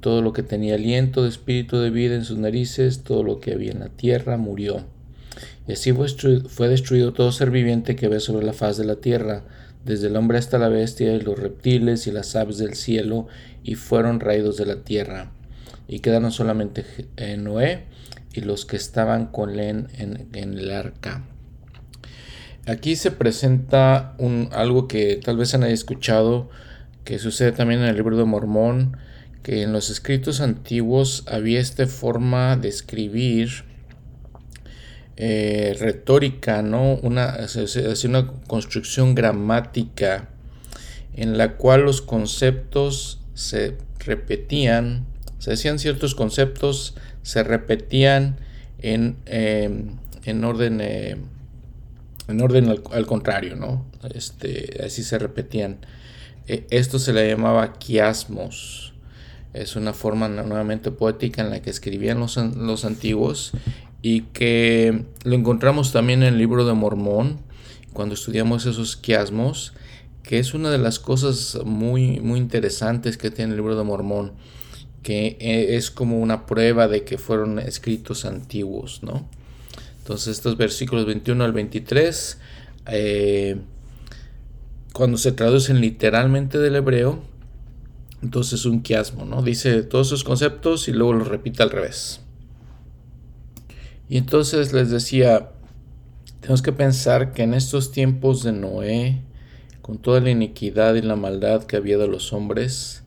Todo 0.00 0.20
lo 0.20 0.34
que 0.34 0.42
tenía 0.42 0.74
aliento 0.74 1.22
de 1.22 1.30
espíritu 1.30 1.78
de 1.78 1.88
vida 1.88 2.14
en 2.14 2.26
sus 2.26 2.36
narices, 2.36 3.04
todo 3.04 3.22
lo 3.22 3.40
que 3.40 3.54
había 3.54 3.72
en 3.72 3.80
la 3.80 3.88
tierra, 3.88 4.36
murió. 4.36 4.84
Y 5.66 5.72
así 5.72 5.92
fue 5.92 6.68
destruido 6.68 7.14
todo 7.14 7.32
ser 7.32 7.50
viviente 7.50 7.96
que 7.96 8.08
ve 8.08 8.20
sobre 8.20 8.44
la 8.44 8.52
faz 8.52 8.76
de 8.76 8.84
la 8.84 8.96
tierra, 8.96 9.44
desde 9.86 10.08
el 10.08 10.16
hombre 10.16 10.36
hasta 10.36 10.58
la 10.58 10.68
bestia, 10.68 11.14
y 11.14 11.20
los 11.20 11.38
reptiles 11.38 12.06
y 12.06 12.12
las 12.12 12.36
aves 12.36 12.58
del 12.58 12.74
cielo, 12.74 13.28
y 13.62 13.76
fueron 13.76 14.20
raídos 14.20 14.58
de 14.58 14.66
la 14.66 14.82
tierra. 14.82 15.32
Y 15.88 16.00
quedaron 16.00 16.32
solamente 16.32 16.84
Noé 17.38 17.84
y 18.34 18.40
los 18.40 18.66
que 18.66 18.76
estaban 18.76 19.26
con 19.26 19.58
él 19.58 19.86
en, 19.96 20.28
el 20.34 20.70
arca. 20.70 21.24
Aquí 22.66 22.96
se 22.96 23.10
presenta 23.10 24.14
un, 24.18 24.48
algo 24.52 24.88
que 24.88 25.16
tal 25.16 25.36
vez 25.36 25.54
han 25.54 25.62
escuchado, 25.64 26.50
que 27.04 27.18
sucede 27.18 27.52
también 27.52 27.80
en 27.80 27.86
el 27.86 27.96
libro 27.96 28.16
de 28.16 28.24
Mormón, 28.24 28.96
que 29.42 29.62
en 29.62 29.72
los 29.72 29.90
escritos 29.90 30.40
antiguos 30.40 31.24
había 31.28 31.60
esta 31.60 31.86
forma 31.86 32.56
de 32.56 32.68
escribir 32.68 33.64
eh, 35.16 35.76
retórica, 35.78 36.62
¿no? 36.62 36.94
Una, 36.96 37.36
una 38.04 38.26
construcción 38.48 39.14
gramática 39.14 40.28
en 41.14 41.38
la 41.38 41.56
cual 41.56 41.82
los 41.82 42.02
conceptos 42.02 43.20
se 43.34 43.76
repetían, 44.00 45.06
se 45.38 45.50
decían 45.50 45.78
ciertos 45.78 46.14
conceptos 46.14 46.96
se 47.24 47.42
repetían 47.42 48.36
en, 48.78 49.16
em, 49.26 49.96
en 50.24 50.44
orden, 50.44 50.80
eh, 50.80 51.16
en 52.28 52.40
orden 52.40 52.68
al, 52.68 53.06
contrario, 53.06 53.56
¿no? 53.56 53.84
Este, 54.14 54.80
así 54.84 55.02
se 55.02 55.18
repetían. 55.18 55.78
E, 56.46 56.66
esto 56.70 56.98
se 56.98 57.12
le 57.12 57.28
llamaba 57.28 57.72
quiasmos. 57.72 58.92
Es 59.54 59.74
una 59.74 59.94
forma 59.94 60.28
nuevamente 60.28 60.90
poética 60.90 61.42
en 61.42 61.50
la 61.50 61.62
que 61.62 61.70
escribían 61.70 62.20
los, 62.20 62.36
los 62.36 62.84
antiguos 62.84 63.52
y 64.02 64.22
que 64.32 65.04
lo 65.24 65.34
encontramos 65.34 65.92
también 65.92 66.22
en 66.22 66.34
el 66.34 66.38
libro 66.38 66.66
de 66.66 66.74
Mormón, 66.74 67.40
cuando 67.94 68.14
estudiamos 68.14 68.66
esos 68.66 68.96
quiasmos, 68.96 69.72
que 70.22 70.38
es 70.38 70.52
una 70.52 70.70
de 70.70 70.78
las 70.78 70.98
cosas 70.98 71.58
muy, 71.64 72.20
muy 72.20 72.38
interesantes 72.38 73.16
que 73.16 73.30
tiene 73.30 73.52
el 73.52 73.56
libro 73.56 73.76
de 73.76 73.84
Mormón 73.84 74.32
que 75.04 75.36
eh, 75.38 75.76
es 75.76 75.92
como 75.92 76.18
una 76.18 76.46
prueba 76.46 76.88
de 76.88 77.04
que 77.04 77.18
fueron 77.18 77.60
escritos 77.60 78.24
antiguos, 78.24 79.04
¿no? 79.04 79.28
Entonces 79.98 80.38
estos 80.38 80.56
versículos 80.56 81.06
21 81.06 81.44
al 81.44 81.52
23, 81.52 82.38
eh, 82.88 83.56
cuando 84.92 85.18
se 85.18 85.30
traducen 85.32 85.80
literalmente 85.80 86.58
del 86.58 86.74
hebreo, 86.74 87.22
Entonces 88.22 88.64
un 88.64 88.80
quiasmo, 88.80 89.26
¿no? 89.26 89.42
Dice 89.42 89.82
todos 89.82 90.06
esos 90.08 90.24
conceptos 90.24 90.88
y 90.88 90.92
luego 90.92 91.12
los 91.12 91.28
repite 91.28 91.62
al 91.62 91.70
revés. 91.70 92.20
Y 94.08 94.16
entonces 94.16 94.72
les 94.72 94.90
decía, 94.90 95.50
tenemos 96.40 96.62
que 96.62 96.72
pensar 96.72 97.34
que 97.34 97.42
en 97.42 97.52
estos 97.52 97.92
tiempos 97.92 98.42
de 98.42 98.52
Noé, 98.52 99.20
con 99.82 99.98
toda 99.98 100.20
la 100.20 100.30
iniquidad 100.30 100.94
y 100.94 101.02
la 101.02 101.16
maldad 101.16 101.64
que 101.64 101.76
había 101.76 101.98
de 101.98 102.08
los 102.08 102.32
hombres, 102.32 103.02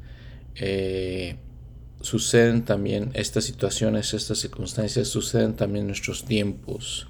eh, 0.56 1.38
suceden 2.08 2.64
también 2.64 3.12
estas 3.16 3.44
situaciones, 3.44 4.14
estas 4.14 4.38
circunstancias, 4.40 5.10
suceden 5.10 5.56
también 5.56 5.84
en 5.84 5.88
nuestros 5.88 6.24
tiempos. 6.24 7.08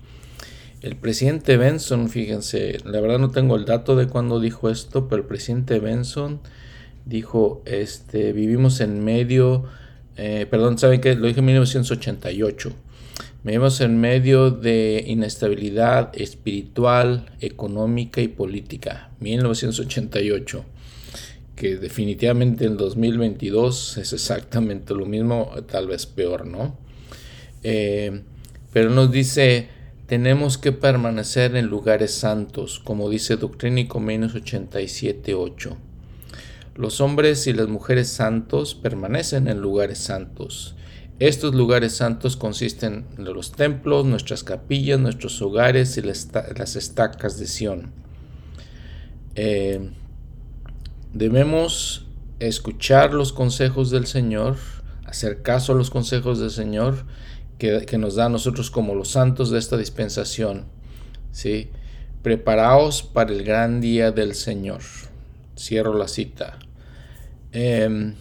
El 0.81 0.95
presidente 0.95 1.55
Benson, 1.55 2.09
fíjense, 2.09 2.79
la 2.83 2.99
verdad 2.99 3.19
no 3.19 3.29
tengo 3.29 3.55
el 3.55 3.65
dato 3.65 3.95
de 3.95 4.07
cuándo 4.07 4.39
dijo 4.39 4.71
esto, 4.71 5.07
pero 5.07 5.21
el 5.21 5.27
presidente 5.27 5.79
Benson 5.79 6.39
dijo, 7.05 7.61
este, 7.65 8.33
vivimos 8.33 8.79
en 8.81 9.03
medio, 9.03 9.65
eh, 10.15 10.47
perdón, 10.49 10.79
¿saben 10.79 10.99
qué? 10.99 11.13
Lo 11.13 11.27
dije 11.27 11.41
en 11.41 11.45
1988. 11.45 12.71
Vivimos 13.43 13.79
en 13.81 13.99
medio 13.99 14.49
de 14.49 15.03
inestabilidad 15.05 16.09
espiritual, 16.19 17.31
económica 17.39 18.19
y 18.19 18.29
política. 18.29 19.11
1988 19.19 20.65
que 21.57 21.75
definitivamente 21.75 22.65
en 22.65 22.77
2022 22.77 23.97
es 23.97 24.13
exactamente 24.13 24.93
lo 24.93 25.07
mismo, 25.07 25.51
tal 25.69 25.87
vez 25.87 26.05
peor, 26.05 26.45
¿no? 26.45 26.77
Eh, 27.63 28.21
pero 28.71 28.91
nos 28.91 29.11
dice, 29.11 29.67
tenemos 30.05 30.59
que 30.59 30.71
permanecer 30.71 31.55
en 31.55 31.65
lugares 31.65 32.13
santos, 32.13 32.79
como 32.79 33.09
dice 33.09 33.37
Doctrina 33.37 33.79
y 33.79 33.87
Convenios 33.87 34.35
87.8. 34.35 35.75
Los 36.75 37.01
hombres 37.01 37.47
y 37.47 37.53
las 37.53 37.67
mujeres 37.67 38.07
santos 38.07 38.75
permanecen 38.75 39.47
en 39.47 39.59
lugares 39.59 39.97
santos. 39.97 40.75
Estos 41.17 41.55
lugares 41.55 41.93
santos 41.93 42.37
consisten 42.37 43.05
en 43.17 43.23
los 43.23 43.51
templos, 43.51 44.05
nuestras 44.05 44.43
capillas, 44.43 44.99
nuestros 44.99 45.41
hogares 45.41 45.97
y 45.97 46.03
las 46.03 46.75
estacas 46.75 47.39
de 47.39 47.47
Sión. 47.47 47.91
Eh, 49.33 49.89
Debemos 51.17 52.05
escuchar 52.39 53.11
los 53.15 53.33
consejos 53.33 53.89
del 53.89 54.05
Señor, 54.05 54.57
hacer 55.03 55.41
caso 55.41 55.73
a 55.73 55.75
los 55.75 55.89
consejos 55.89 56.37
del 56.37 56.51
Señor 56.51 57.05
que, 57.57 57.97
nos 57.97 58.13
da 58.13 58.25
a 58.25 58.29
nosotros 58.29 58.69
como 58.69 58.93
los 58.93 59.07
santos 59.07 59.49
de 59.49 59.57
esta 59.57 59.77
dispensación. 59.77 60.65
¿sí? 61.31 61.71
Preparaos 62.21 63.01
para 63.01 63.33
el 63.33 63.43
gran 63.43 63.81
día 63.81 64.11
del 64.11 64.35
Señor. 64.35 64.81
Cierro 65.57 65.97
la 65.97 66.07
cita. 66.07 66.59
Em, 67.51 68.13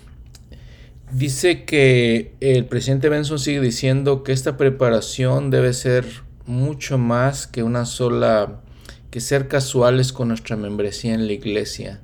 dice 1.13 1.67
que 1.67 2.35
el 2.41 2.65
presidente 2.65 3.11
Benson 3.11 3.39
sigue 3.39 3.61
diciendo 3.61 4.23
que 4.23 4.33
esta 4.33 4.57
preparación 4.57 5.51
debe 5.51 5.75
ser 5.75 6.07
mucho 6.47 6.97
más 6.97 7.47
que 7.47 7.63
una 7.63 7.85
sola, 7.85 8.63
que 9.11 9.21
ser 9.21 9.49
casuales 9.49 10.15
con 10.15 10.29
nuestra 10.29 10.57
membresía 10.57 11.13
en 11.13 11.27
la 11.27 11.35
iglesia. 11.35 12.01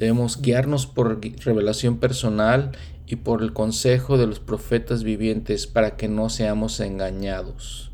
Debemos 0.00 0.40
guiarnos 0.40 0.86
por 0.86 1.20
revelación 1.44 1.98
personal 1.98 2.72
y 3.06 3.16
por 3.16 3.42
el 3.42 3.52
consejo 3.52 4.16
de 4.16 4.26
los 4.26 4.40
profetas 4.40 5.04
vivientes 5.04 5.66
para 5.66 5.98
que 5.98 6.08
no 6.08 6.30
seamos 6.30 6.80
engañados. 6.80 7.90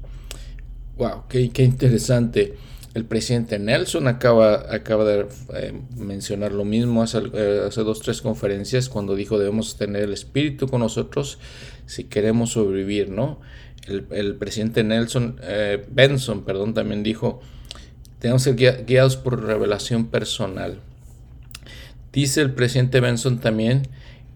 Wow, 0.97 1.25
qué, 1.29 1.51
interesante. 1.64 2.55
El 2.95 3.07
presidente 3.07 3.59
Nelson 3.59 4.07
acaba, 4.07 4.73
acaba 4.73 5.05
de 5.05 5.27
eh, 5.55 5.83
mencionar 5.97 6.53
lo 6.53 6.64
mismo 6.64 7.03
hace, 7.03 7.23
eh, 7.35 7.64
hace 7.66 7.81
dos, 7.81 7.99
tres 7.99 8.23
conferencias 8.23 8.88
cuando 8.88 9.16
dijo 9.16 9.37
debemos 9.37 9.77
tener 9.77 10.05
el 10.05 10.12
espíritu 10.12 10.69
con 10.69 10.83
nosotros 10.83 11.40
si 11.87 12.05
queremos 12.05 12.53
sobrevivir, 12.53 13.11
¿no? 13.11 13.40
El, 13.88 14.37
presidente 14.37 14.85
Nelson, 14.85 15.40
eh, 15.42 15.85
Benson, 15.90 16.45
perdón, 16.45 16.73
también 16.73 17.03
dijo, 17.03 17.40
tenemos 18.21 18.45
que 18.45 18.55
ser 18.55 18.85
guiados 18.87 19.16
por 19.16 19.45
revelación 19.45 20.07
personal. 20.07 20.79
Dice 22.16 22.40
el 22.40 22.55
presidente 22.55 23.00
Benson 23.00 23.40
también 23.40 23.88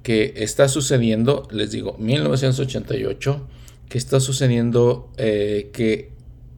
que 0.03 0.35
está 0.37 0.69
sucediendo, 0.69 1.49
les 1.51 1.71
digo, 1.71 1.97
1988, 1.99 3.49
que 3.89 3.97
está 3.97 4.21
sucediendo 4.21 5.11
eh, 5.17 5.71
que 5.73 6.11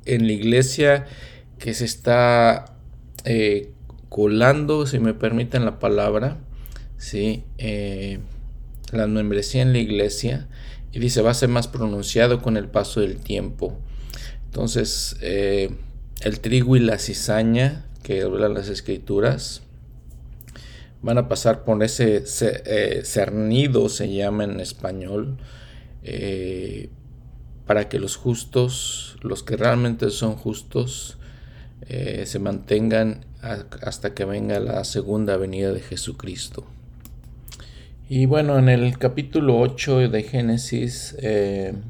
en 0.04 0.26
la 0.26 0.32
iglesia 0.32 1.06
que 1.60 1.74
se 1.74 1.84
está 1.84 2.76
eh, 3.24 3.70
colando, 4.08 4.84
si 4.84 4.98
me 4.98 5.14
permiten 5.14 5.64
la 5.64 5.78
palabra, 5.78 6.38
¿sí? 6.98 7.44
Eh, 7.58 8.18
la 8.90 9.06
membresía 9.06 9.62
en 9.62 9.72
la 9.72 9.78
iglesia, 9.78 10.48
y 10.90 10.98
dice 10.98 11.22
va 11.22 11.30
a 11.30 11.34
ser 11.34 11.50
más 11.50 11.68
pronunciado 11.68 12.42
con 12.42 12.56
el 12.56 12.66
paso 12.66 12.98
del 12.98 13.18
tiempo. 13.18 13.78
Entonces, 14.46 15.18
el 15.20 16.40
trigo 16.40 16.74
y 16.74 16.80
la 16.80 16.98
cizaña, 16.98 17.86
que 18.02 18.22
hablan 18.22 18.54
las 18.54 18.68
escrituras, 18.68 19.62
van 21.02 21.18
a 21.18 21.28
pasar 21.28 21.64
por 21.64 21.82
ese 21.82 22.24
eh, 22.40 23.02
cernido, 23.04 23.88
se 23.88 24.12
llama 24.12 24.44
en 24.44 24.60
español, 24.60 25.36
eh, 26.04 26.90
para 27.66 27.88
que 27.88 27.98
los 27.98 28.16
justos, 28.16 29.16
los 29.20 29.42
que 29.42 29.56
realmente 29.56 30.10
son 30.10 30.36
justos, 30.36 31.18
eh, 31.88 32.24
se 32.26 32.38
mantengan 32.38 33.26
hasta 33.42 34.14
que 34.14 34.24
venga 34.24 34.60
la 34.60 34.84
segunda 34.84 35.36
venida 35.36 35.72
de 35.72 35.80
Jesucristo. 35.80 36.64
Y 38.08 38.26
bueno, 38.26 38.58
en 38.58 38.68
el 38.68 38.98
capítulo 38.98 39.58
8 39.58 40.08
de 40.08 40.22
Génesis, 40.22 41.16
en 41.20 41.82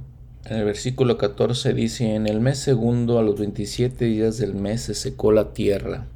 el 0.44 0.64
versículo 0.64 1.18
14 1.18 1.74
dice, 1.74 2.14
en 2.14 2.26
el 2.26 2.40
mes 2.40 2.58
segundo, 2.58 3.18
a 3.18 3.22
los 3.22 3.38
27 3.38 4.06
días 4.06 4.38
del 4.38 4.54
mes, 4.54 4.82
se 4.82 4.94
secó 4.94 5.32
la 5.32 5.52
tierra 5.52 6.06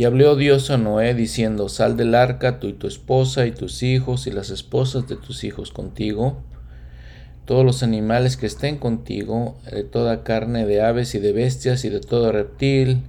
y 0.00 0.04
habló 0.06 0.34
Dios 0.34 0.70
a 0.70 0.78
Noé 0.78 1.12
diciendo, 1.12 1.68
sal 1.68 1.98
del 1.98 2.14
arca 2.14 2.58
tú 2.58 2.68
y 2.68 2.72
tu 2.72 2.86
esposa 2.86 3.44
y 3.44 3.50
tus 3.50 3.82
hijos 3.82 4.26
y 4.26 4.30
las 4.30 4.48
esposas 4.48 5.06
de 5.08 5.16
tus 5.16 5.44
hijos 5.44 5.72
contigo, 5.72 6.38
todos 7.44 7.66
los 7.66 7.82
animales 7.82 8.38
que 8.38 8.46
estén 8.46 8.78
contigo, 8.78 9.58
de 9.70 9.84
toda 9.84 10.24
carne 10.24 10.64
de 10.64 10.80
aves 10.80 11.14
y 11.14 11.18
de 11.18 11.34
bestias 11.34 11.84
y 11.84 11.90
de 11.90 12.00
todo 12.00 12.32
reptil. 12.32 13.02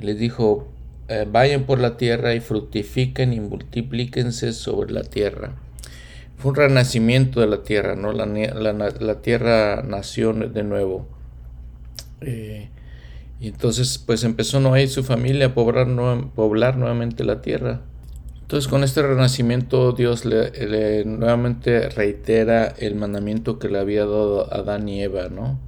Y 0.00 0.04
les 0.04 0.18
dijo, 0.18 0.68
eh, 1.08 1.26
vayan 1.30 1.64
por 1.64 1.78
la 1.80 1.98
tierra 1.98 2.34
y 2.34 2.40
fructifiquen 2.40 3.34
y 3.34 3.40
multiplíquense 3.40 4.54
sobre 4.54 4.90
la 4.90 5.02
tierra. 5.02 5.56
Fue 6.38 6.52
un 6.52 6.56
renacimiento 6.56 7.42
de 7.42 7.46
la 7.46 7.62
tierra, 7.62 7.94
¿no? 7.94 8.10
La, 8.14 9.20
tierra 9.20 9.82
nació 9.82 10.32
de 10.32 10.62
nuevo. 10.62 11.06
Eh, 12.22 12.70
y 13.42 13.48
entonces 13.48 13.98
pues 13.98 14.22
empezó 14.22 14.60
Noé 14.60 14.84
y 14.84 14.88
su 14.88 15.02
familia 15.02 15.46
a 15.46 15.54
poblar, 15.54 15.88
poblar 16.32 16.76
nuevamente 16.76 17.24
la 17.24 17.42
tierra. 17.42 17.80
Entonces 18.42 18.68
con 18.68 18.84
este 18.84 19.02
renacimiento 19.02 19.90
Dios 19.90 20.24
le, 20.24 21.04
nuevamente 21.04 21.88
reitera 21.88 22.68
el 22.78 22.94
mandamiento 22.94 23.58
que 23.58 23.68
le 23.68 23.80
había 23.80 24.02
dado 24.02 24.42
a 24.42 24.58
Adán 24.58 24.88
y 24.88 25.02
Eva, 25.02 25.28
¿no? 25.28 25.58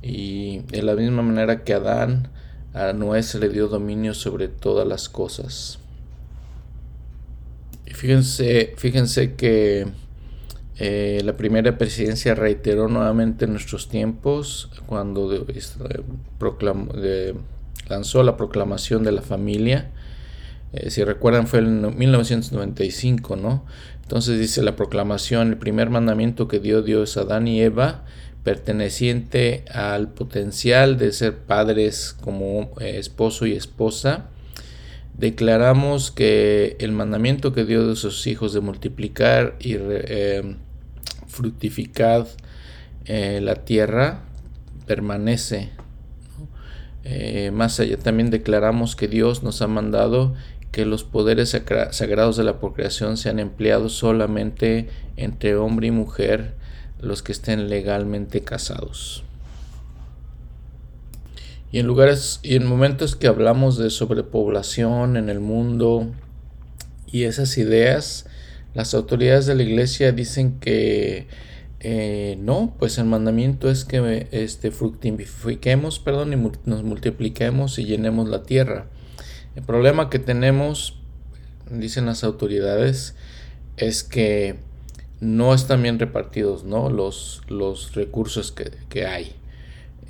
Y 0.00 0.60
de 0.60 0.82
la 0.82 0.94
misma 0.94 1.20
manera 1.20 1.62
que 1.62 1.74
Adán, 1.74 2.28
a 2.72 2.94
Noé 2.94 3.22
se 3.22 3.38
le 3.38 3.50
dio 3.50 3.68
dominio 3.68 4.14
sobre 4.14 4.48
todas 4.48 4.88
las 4.88 5.10
cosas. 5.10 5.78
Y 7.84 7.90
fíjense, 7.92 8.72
fíjense 8.78 9.34
que 9.34 9.88
eh, 10.82 11.20
la 11.26 11.36
primera 11.36 11.76
presidencia 11.76 12.34
reiteró 12.34 12.88
nuevamente 12.88 13.44
en 13.44 13.52
nuestros 13.52 13.90
tiempos 13.90 14.70
cuando 14.86 15.46
este, 15.48 17.34
lanzó 17.86 18.22
la 18.22 18.38
proclamación 18.38 19.04
de 19.04 19.12
la 19.12 19.20
familia. 19.20 19.90
Eh, 20.72 20.88
si 20.88 21.04
recuerdan 21.04 21.46
fue 21.46 21.58
en 21.58 21.98
1995, 21.98 23.36
¿no? 23.36 23.66
Entonces 24.00 24.40
dice 24.40 24.62
la 24.62 24.74
proclamación, 24.74 25.48
el 25.48 25.58
primer 25.58 25.90
mandamiento 25.90 26.48
que 26.48 26.60
dio 26.60 26.80
Dios 26.80 27.18
a 27.18 27.22
Adán 27.22 27.46
y 27.46 27.60
Eva, 27.60 28.06
perteneciente 28.42 29.66
al 29.70 30.08
potencial 30.08 30.96
de 30.96 31.12
ser 31.12 31.40
padres 31.40 32.16
como 32.22 32.70
eh, 32.80 32.96
esposo 32.96 33.44
y 33.44 33.52
esposa, 33.52 34.28
declaramos 35.12 36.10
que 36.10 36.78
el 36.80 36.92
mandamiento 36.92 37.52
que 37.52 37.66
dio 37.66 37.86
de 37.86 37.96
sus 37.96 38.26
hijos 38.26 38.54
de 38.54 38.60
multiplicar 38.60 39.56
y 39.60 39.76
fructificad 41.30 42.26
eh, 43.06 43.40
la 43.42 43.56
tierra, 43.56 44.20
permanece. 44.86 45.70
Eh, 47.04 47.50
más 47.52 47.80
allá 47.80 47.96
también 47.96 48.30
declaramos 48.30 48.94
que 48.94 49.08
Dios 49.08 49.42
nos 49.42 49.62
ha 49.62 49.66
mandado 49.66 50.34
que 50.70 50.84
los 50.84 51.02
poderes 51.02 51.56
sagrados 51.90 52.36
de 52.36 52.44
la 52.44 52.60
procreación 52.60 53.16
sean 53.16 53.38
empleados 53.38 53.94
solamente 53.94 54.88
entre 55.16 55.56
hombre 55.56 55.88
y 55.88 55.90
mujer, 55.90 56.54
los 57.00 57.22
que 57.22 57.32
estén 57.32 57.68
legalmente 57.68 58.42
casados. 58.42 59.24
Y 61.72 61.78
en 61.78 61.86
lugares 61.86 62.40
y 62.42 62.56
en 62.56 62.66
momentos 62.66 63.16
que 63.16 63.26
hablamos 63.26 63.78
de 63.78 63.90
sobrepoblación 63.90 65.16
en 65.16 65.28
el 65.28 65.40
mundo 65.40 66.10
y 67.06 67.24
esas 67.24 67.58
ideas, 67.58 68.26
Las 68.74 68.94
autoridades 68.94 69.46
de 69.46 69.54
la 69.54 69.62
iglesia 69.62 70.12
dicen 70.12 70.60
que 70.60 71.26
eh, 71.80 72.36
no, 72.38 72.74
pues 72.78 72.98
el 72.98 73.06
mandamiento 73.06 73.70
es 73.70 73.84
que 73.84 74.28
este, 74.32 74.70
fructifiquemos, 74.70 75.98
perdón, 75.98 76.32
y 76.32 76.68
nos 76.68 76.82
multipliquemos 76.82 77.78
y 77.78 77.84
llenemos 77.84 78.28
la 78.28 78.42
tierra. 78.42 78.86
El 79.56 79.62
problema 79.62 80.10
que 80.10 80.18
tenemos, 80.18 81.00
dicen 81.70 82.06
las 82.06 82.22
autoridades, 82.22 83.16
es 83.78 84.04
que 84.04 84.56
no 85.20 85.54
están 85.54 85.82
bien 85.82 85.98
repartidos 85.98 86.64
¿no? 86.64 86.90
los, 86.90 87.42
los 87.48 87.94
recursos 87.94 88.52
que, 88.52 89.06
hay. 89.06 89.32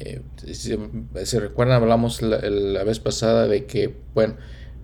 Eh, 0.01 0.23
si, 0.53 1.39
recuerdan, 1.39 1.83
hablamos 1.83 2.21
la, 2.21 2.41
la, 2.41 2.85
vez 2.85 2.99
pasada 2.99 3.47
de 3.47 3.67
que, 3.67 3.97
bueno, 4.15 4.35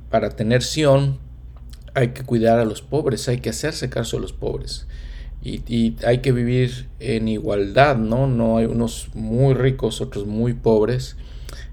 para 0.09 0.31
tener 0.31 0.63
Sion 0.63 1.19
hay 1.97 2.09
que 2.09 2.23
cuidar 2.23 2.61
a 2.61 2.65
los 2.65 2.83
pobres, 2.83 3.29
hay 3.29 3.39
que 3.39 3.51
hacerse 3.51 3.91
caso 3.91 4.19
a 4.19 4.21
los 4.21 4.33
pobres 4.33 4.87
y, 5.47 5.97
hay 6.05 6.19
que 6.19 6.33
vivir 6.33 6.89
en 6.99 7.29
igualdad, 7.29 7.97
¿no? 7.97 8.27
No 8.27 8.59
hay 8.59 8.67
unos 8.67 9.09
muy 9.15 9.55
ricos, 9.55 10.01
otros 10.01 10.27
muy 10.27 10.55
pobres. 10.55 11.17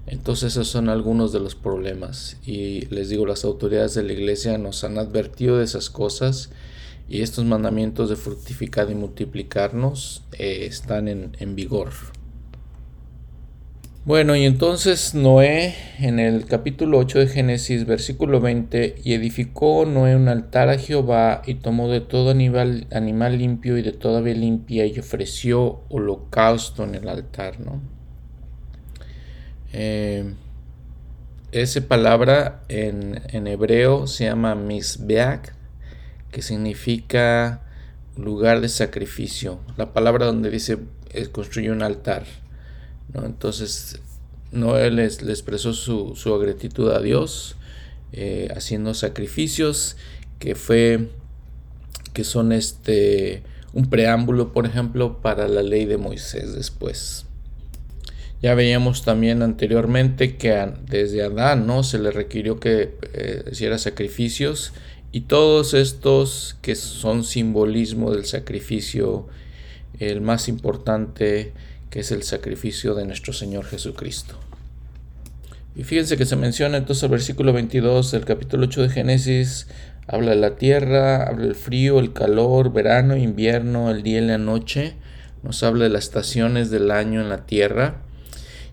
Entonces 0.06 0.52
esos 0.52 0.68
son 0.68 0.88
algunos 0.88 1.32
de 1.32 1.40
los 1.40 1.54
problemas. 1.54 2.36
Y 2.46 2.86
les 2.86 3.08
digo, 3.08 3.26
las 3.26 3.44
autoridades 3.44 3.94
de 3.94 4.02
la 4.02 4.12
iglesia 4.12 4.58
nos 4.58 4.84
han 4.84 4.98
advertido 4.98 5.58
de 5.58 5.64
esas 5.64 5.90
cosas 5.90 6.50
y 7.08 7.22
estos 7.22 7.44
mandamientos 7.44 8.10
de 8.10 8.16
fructificar 8.16 8.90
y 8.90 8.94
multiplicarnos 8.94 10.22
eh, 10.38 10.66
están 10.66 11.08
en, 11.08 11.36
en 11.40 11.56
vigor. 11.56 11.90
Bueno, 14.06 14.36
y 14.36 14.44
entonces 14.44 15.14
Noé, 15.14 15.74
en 15.98 16.18
el 16.18 16.44
capítulo 16.44 16.98
8 16.98 17.20
de 17.20 17.26
Génesis, 17.26 17.86
versículo 17.86 18.38
20, 18.38 18.96
y 19.02 19.14
edificó 19.14 19.86
Noé 19.86 20.14
un 20.14 20.28
altar 20.28 20.68
a 20.68 20.76
Jehová, 20.76 21.40
y 21.46 21.54
tomó 21.54 21.88
de 21.88 22.02
todo 22.02 22.30
animal, 22.30 22.86
animal 22.92 23.38
limpio 23.38 23.78
y 23.78 23.82
de 23.82 23.92
toda 23.92 24.18
ave 24.18 24.34
limpia, 24.34 24.84
y 24.84 24.98
ofreció 24.98 25.80
holocausto 25.88 26.84
en 26.84 26.96
el 26.96 27.08
altar, 27.08 27.60
¿no? 27.60 27.80
Eh, 29.72 30.34
palabra 31.88 32.62
en, 32.68 33.22
en, 33.28 33.46
hebreo 33.46 34.06
se 34.06 34.26
llama 34.26 34.54
misbeach, 34.54 35.52
que 36.30 36.42
significa 36.42 37.62
lugar 38.18 38.60
de 38.60 38.68
sacrificio. 38.68 39.60
La 39.78 39.94
palabra 39.94 40.26
donde 40.26 40.50
dice 40.50 40.76
es 41.14 41.30
construye 41.30 41.70
un 41.70 41.82
altar. 41.82 42.43
Entonces, 43.12 44.00
Noé 44.52 44.90
les, 44.90 45.22
expresó 45.22 45.72
su, 45.72 46.38
gratitud 46.38 46.90
a 46.90 47.00
Dios, 47.00 47.56
eh, 48.12 48.48
haciendo 48.56 48.94
sacrificios 48.94 49.96
que 50.38 50.54
fue 50.54 51.10
que 52.12 52.24
son 52.24 52.52
este 52.52 53.42
un 53.72 53.90
preámbulo, 53.90 54.52
por 54.52 54.66
ejemplo, 54.66 55.20
para 55.20 55.48
la 55.48 55.62
ley 55.62 55.84
de 55.84 55.96
Moisés 55.96 56.54
después. 56.54 57.26
Ya 58.40 58.54
veíamos 58.54 59.04
también 59.04 59.42
anteriormente 59.42 60.36
que 60.36 60.72
desde 60.86 61.22
Adán 61.22 61.66
¿no? 61.66 61.82
se 61.82 61.98
le 61.98 62.10
requirió 62.10 62.60
que 62.60 62.94
eh, 63.14 63.42
hiciera 63.50 63.78
sacrificios 63.78 64.72
y 65.10 65.22
todos 65.22 65.74
estos 65.74 66.56
que 66.60 66.74
son 66.74 67.24
simbolismo 67.24 68.12
del 68.12 68.26
sacrificio, 68.26 69.26
el 69.98 70.20
más 70.20 70.48
importante 70.48 71.52
que 71.94 72.00
es 72.00 72.10
el 72.10 72.24
sacrificio 72.24 72.96
de 72.96 73.04
nuestro 73.04 73.32
Señor 73.32 73.66
Jesucristo. 73.66 74.34
Y 75.76 75.84
fíjense 75.84 76.16
que 76.16 76.26
se 76.26 76.34
menciona 76.34 76.76
entonces 76.76 77.04
el 77.04 77.10
versículo 77.10 77.52
22 77.52 78.10
del 78.10 78.24
capítulo 78.24 78.64
8 78.64 78.82
de 78.82 78.88
Génesis, 78.88 79.68
habla 80.08 80.30
de 80.30 80.38
la 80.38 80.56
tierra, 80.56 81.22
habla 81.22 81.44
del 81.44 81.54
frío, 81.54 82.00
el 82.00 82.12
calor, 82.12 82.72
verano, 82.72 83.16
invierno, 83.16 83.92
el 83.92 84.02
día 84.02 84.18
y 84.18 84.26
la 84.26 84.38
noche, 84.38 84.94
nos 85.44 85.62
habla 85.62 85.84
de 85.84 85.90
las 85.90 86.06
estaciones 86.06 86.68
del 86.68 86.90
año 86.90 87.20
en 87.20 87.28
la 87.28 87.46
tierra. 87.46 88.02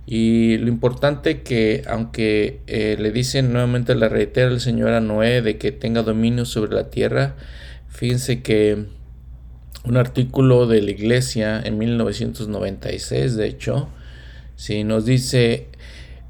Y 0.07 0.57
lo 0.57 0.69
importante 0.69 1.43
que, 1.43 1.83
aunque 1.87 2.61
eh, 2.65 2.95
le 2.99 3.11
dicen 3.11 3.53
nuevamente, 3.53 3.93
la 3.93 4.09
reitera 4.09 4.49
el 4.49 4.61
Señor 4.61 4.93
a 4.93 4.99
Noé 4.99 5.43
de 5.43 5.59
que 5.59 5.71
tenga 5.71 6.01
dominio 6.01 6.45
sobre 6.45 6.73
la 6.73 6.89
tierra, 6.89 7.35
fíjense 7.87 8.41
que 8.41 8.87
un 9.83 9.97
artículo 9.97 10.67
de 10.67 10.81
la 10.81 10.91
iglesia 10.91 11.59
en 11.59 11.77
1996, 11.77 13.35
de 13.35 13.47
hecho, 13.47 13.89
si 14.55 14.83
nos 14.83 15.05
dice, 15.05 15.67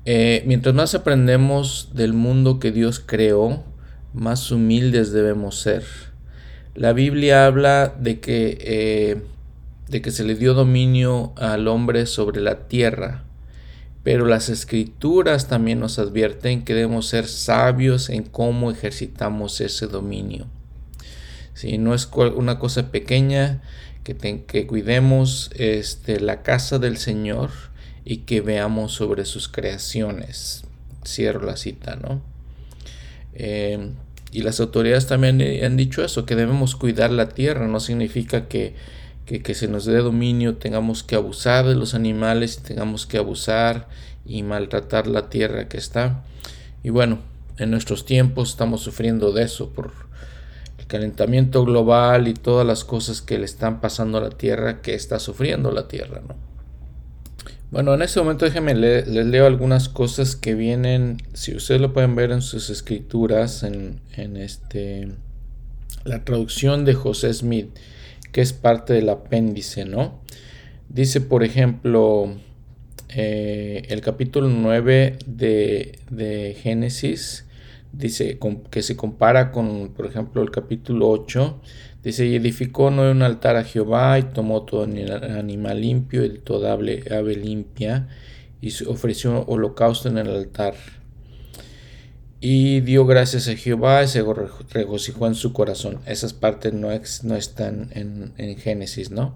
eh, 0.05 0.43
mientras 0.45 0.73
más 0.73 0.95
aprendemos 0.95 1.89
del 1.93 2.13
mundo 2.13 2.59
que 2.59 2.71
Dios 2.71 3.01
creó, 3.05 3.63
más 4.13 4.51
humildes 4.51 5.11
debemos 5.11 5.59
ser. 5.59 5.83
La 6.75 6.93
Biblia 6.93 7.45
habla 7.45 7.93
de 7.99 8.21
que, 8.21 8.57
eh, 8.61 9.21
de 9.89 10.01
que 10.01 10.11
se 10.11 10.23
le 10.23 10.35
dio 10.35 10.53
dominio 10.53 11.33
al 11.35 11.67
hombre 11.67 12.05
sobre 12.05 12.39
la 12.39 12.67
tierra, 12.69 13.25
pero 14.03 14.25
las 14.25 14.47
escrituras 14.47 15.47
también 15.47 15.79
nos 15.79 15.99
advierten 15.99 16.63
que 16.63 16.73
debemos 16.73 17.07
ser 17.07 17.27
sabios 17.27 18.09
en 18.09 18.23
cómo 18.23 18.71
ejercitamos 18.71 19.59
ese 19.59 19.87
dominio. 19.87 20.47
Si 21.61 21.77
no 21.77 21.93
es 21.93 22.09
una 22.15 22.57
cosa 22.57 22.89
pequeña, 22.89 23.61
que, 24.03 24.15
que 24.47 24.65
cuidemos 24.65 25.51
este, 25.53 26.19
la 26.19 26.41
casa 26.41 26.79
del 26.79 26.97
Señor 26.97 27.51
y 28.03 28.17
que 28.25 28.41
veamos 28.41 28.93
sobre 28.93 29.25
sus 29.25 29.47
creaciones. 29.47 30.63
Cierro 31.05 31.45
la 31.45 31.57
cita, 31.57 31.97
¿no? 31.97 32.23
Eh, 33.35 33.91
y 34.31 34.41
las 34.41 34.59
autoridades 34.59 35.05
también 35.05 35.39
han 35.63 35.77
dicho 35.77 36.03
eso, 36.03 36.25
que 36.25 36.35
debemos 36.35 36.75
cuidar 36.75 37.11
la 37.11 37.29
tierra. 37.29 37.67
No 37.67 37.79
significa 37.79 38.47
que, 38.47 38.73
que, 39.27 39.43
que, 39.43 39.53
se 39.53 39.67
nos 39.67 39.85
dé 39.85 39.97
dominio, 39.97 40.55
tengamos 40.55 41.03
que 41.03 41.13
abusar 41.13 41.67
de 41.67 41.75
los 41.75 41.93
animales 41.93 42.63
tengamos 42.63 43.05
que 43.05 43.19
abusar 43.19 43.87
y 44.25 44.41
maltratar 44.41 45.05
la 45.05 45.29
tierra 45.29 45.67
que 45.67 45.77
está. 45.77 46.23
Y 46.81 46.89
bueno, 46.89 47.19
en 47.59 47.69
nuestros 47.69 48.03
tiempos 48.03 48.49
estamos 48.49 48.81
sufriendo 48.81 49.31
de 49.31 49.43
eso 49.43 49.69
por 49.69 50.09
calentamiento 50.91 51.63
global 51.63 52.27
y 52.27 52.33
todas 52.33 52.67
las 52.67 52.83
cosas 52.83 53.21
que 53.21 53.39
le 53.39 53.45
están 53.45 53.79
pasando 53.79 54.17
a 54.17 54.21
la 54.21 54.29
Tierra, 54.29 54.81
que 54.81 54.93
está 54.93 55.19
sufriendo 55.19 55.71
la 55.71 55.87
Tierra, 55.87 56.21
¿no? 56.27 56.35
Bueno, 57.71 57.93
en 57.93 58.01
este 58.01 58.19
momento 58.19 58.43
déjenme 58.43 58.75
les 58.75 59.07
leo 59.07 59.47
algunas 59.47 59.87
cosas 59.87 60.35
que 60.35 60.53
vienen, 60.53 61.15
si 61.31 61.55
ustedes 61.55 61.79
lo 61.79 61.93
pueden 61.93 62.13
ver 62.15 62.33
en 62.33 62.41
sus 62.41 62.69
escrituras, 62.69 63.63
en, 63.63 64.01
este, 64.35 65.07
la 66.03 66.25
traducción 66.25 66.83
de 66.83 66.93
José 66.93 67.33
Smith, 67.33 67.69
que 68.33 68.41
es 68.41 68.51
parte 68.51 68.91
del 68.91 69.07
apéndice, 69.07 69.85
¿no? 69.85 70.19
Dice, 70.89 71.21
por 71.21 71.45
ejemplo, 71.45 72.35
eh, 73.07 73.83
el 73.87 74.01
capítulo 74.01 74.49
9 74.49 75.19
de, 75.25 75.97
de 76.09 76.57
Génesis, 76.61 77.45
dice 77.93 78.39
que 78.69 78.81
se 78.81 78.95
compara 78.95 79.51
con, 79.51 79.89
por 79.89 80.05
ejemplo, 80.05 80.41
el 80.41 80.51
capítulo 80.51 81.09
8, 81.09 81.61
dice, 82.03 82.25
y 82.25 82.35
edificó 82.35 82.91
no 82.91 83.09
un 83.09 83.21
altar 83.21 83.55
a 83.55 83.63
Jehová 83.63 84.17
y 84.19 84.23
tomó 84.23 84.63
todo 84.63 84.83
animal 84.83 85.81
limpio 85.81 86.23
y 86.25 86.39
toda 86.39 86.73
ave 86.73 87.35
limpia 87.35 88.07
y 88.61 88.71
ofreció 88.83 89.43
holocausto 89.45 90.09
en 90.09 90.17
el 90.17 90.29
altar. 90.29 90.75
Y 92.39 92.79
dio 92.81 93.05
gracias 93.05 93.47
a 93.47 93.55
Jehová 93.55 94.03
y 94.03 94.07
se 94.07 94.23
regocijó 94.71 95.27
en 95.27 95.35
su 95.35 95.53
corazón. 95.53 95.99
Esas 96.07 96.33
partes 96.33 96.73
no, 96.73 96.89
no 97.23 97.35
están 97.35 97.89
en, 97.93 98.33
en 98.37 98.57
Génesis, 98.57 99.11
¿no? 99.11 99.35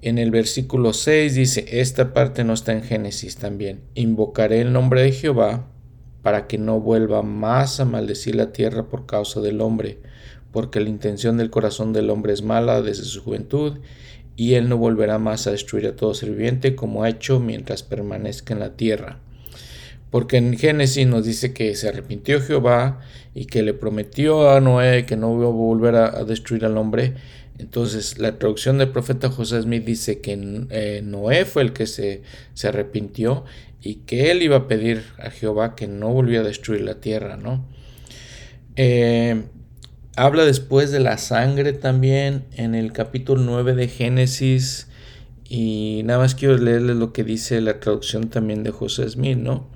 En 0.00 0.18
el 0.18 0.32
versículo 0.32 0.94
6 0.94 1.36
dice, 1.36 1.64
esta 1.80 2.12
parte 2.12 2.42
no 2.42 2.54
está 2.54 2.72
en 2.72 2.82
Génesis 2.82 3.36
también. 3.36 3.82
Invocaré 3.94 4.60
el 4.60 4.72
nombre 4.72 5.02
de 5.02 5.12
Jehová 5.12 5.68
para 6.22 6.46
que 6.46 6.58
no 6.58 6.80
vuelva 6.80 7.22
más 7.22 7.80
a 7.80 7.84
maldecir 7.84 8.34
la 8.34 8.52
tierra 8.52 8.84
por 8.88 9.06
causa 9.06 9.40
del 9.40 9.60
hombre, 9.60 9.98
porque 10.52 10.80
la 10.80 10.88
intención 10.88 11.36
del 11.36 11.50
corazón 11.50 11.92
del 11.92 12.10
hombre 12.10 12.32
es 12.32 12.42
mala 12.42 12.82
desde 12.82 13.04
su 13.04 13.22
juventud, 13.22 13.78
y 14.36 14.54
él 14.54 14.68
no 14.68 14.78
volverá 14.78 15.18
más 15.18 15.46
a 15.46 15.50
destruir 15.50 15.86
a 15.86 15.96
todo 15.96 16.14
ser 16.14 16.30
viviente 16.30 16.74
como 16.74 17.02
ha 17.02 17.08
hecho 17.08 17.40
mientras 17.40 17.82
permanezca 17.82 18.54
en 18.54 18.60
la 18.60 18.76
tierra. 18.76 19.18
Porque 20.10 20.36
en 20.36 20.58
Génesis 20.58 21.06
nos 21.06 21.24
dice 21.24 21.52
que 21.54 21.74
se 21.74 21.88
arrepintió 21.88 22.40
Jehová 22.40 23.00
y 23.34 23.46
que 23.46 23.62
le 23.62 23.72
prometió 23.72 24.50
a 24.50 24.60
Noé 24.60 25.06
que 25.06 25.16
no 25.16 25.34
iba 25.34 25.46
a 25.46 25.50
volver 25.50 25.94
a, 25.96 26.24
destruir 26.24 26.66
al 26.66 26.76
hombre. 26.76 27.14
Entonces 27.58 28.18
la 28.18 28.38
traducción 28.38 28.78
del 28.78 28.90
profeta 28.90 29.30
José 29.30 29.62
Smith 29.62 29.84
dice 29.84 30.20
que 30.20 30.66
eh, 30.70 31.00
Noé 31.02 31.44
fue 31.44 31.62
el 31.62 31.72
que 31.72 31.86
se, 31.86 32.22
se 32.52 32.68
arrepintió 32.68 33.44
y 33.82 33.96
que 33.96 34.30
él 34.30 34.42
iba 34.42 34.56
a 34.56 34.68
pedir 34.68 35.04
a 35.18 35.30
Jehová 35.30 35.74
que 35.74 35.88
no 35.88 36.10
volviera 36.10 36.44
a 36.44 36.46
destruir 36.46 36.82
la 36.82 37.00
tierra, 37.00 37.36
¿no? 37.36 37.66
Eh, 38.76 39.42
habla 40.16 40.44
después 40.44 40.90
de 40.92 41.00
la 41.00 41.18
sangre 41.18 41.72
también 41.72 42.44
en 42.52 42.74
el 42.74 42.92
capítulo 42.92 43.42
9 43.42 43.74
de 43.74 43.88
Génesis 43.88 44.88
y 45.48 46.02
nada 46.04 46.20
más 46.20 46.34
quiero 46.34 46.56
leerles 46.56 46.96
lo 46.96 47.12
que 47.12 47.24
dice 47.24 47.60
la 47.60 47.80
traducción 47.80 48.30
también 48.30 48.62
de 48.62 48.70
José 48.70 49.08
Smith, 49.10 49.36
¿no? 49.36 49.68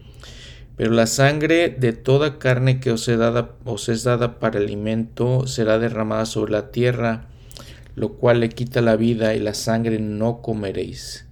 Pero 0.77 0.93
la 0.93 1.07
sangre 1.07 1.71
de 1.71 1.93
toda 1.93 2.39
carne 2.39 2.81
que 2.81 2.93
os, 2.93 3.07
dada, 3.07 3.57
os 3.65 3.89
es 3.89 4.05
dada 4.05 4.39
para 4.39 4.59
alimento 4.59 5.47
será 5.47 5.79
derramada 5.79 6.27
sobre 6.27 6.53
la 6.53 6.71
tierra, 6.71 7.29
lo 7.95 8.15
cual 8.15 8.41
le 8.41 8.51
quita 8.51 8.83
la 8.83 8.97
vida 8.97 9.35
y 9.35 9.41
la 9.41 9.55
sangre 9.55 9.99
no 9.99 10.43
comeréis. 10.43 11.26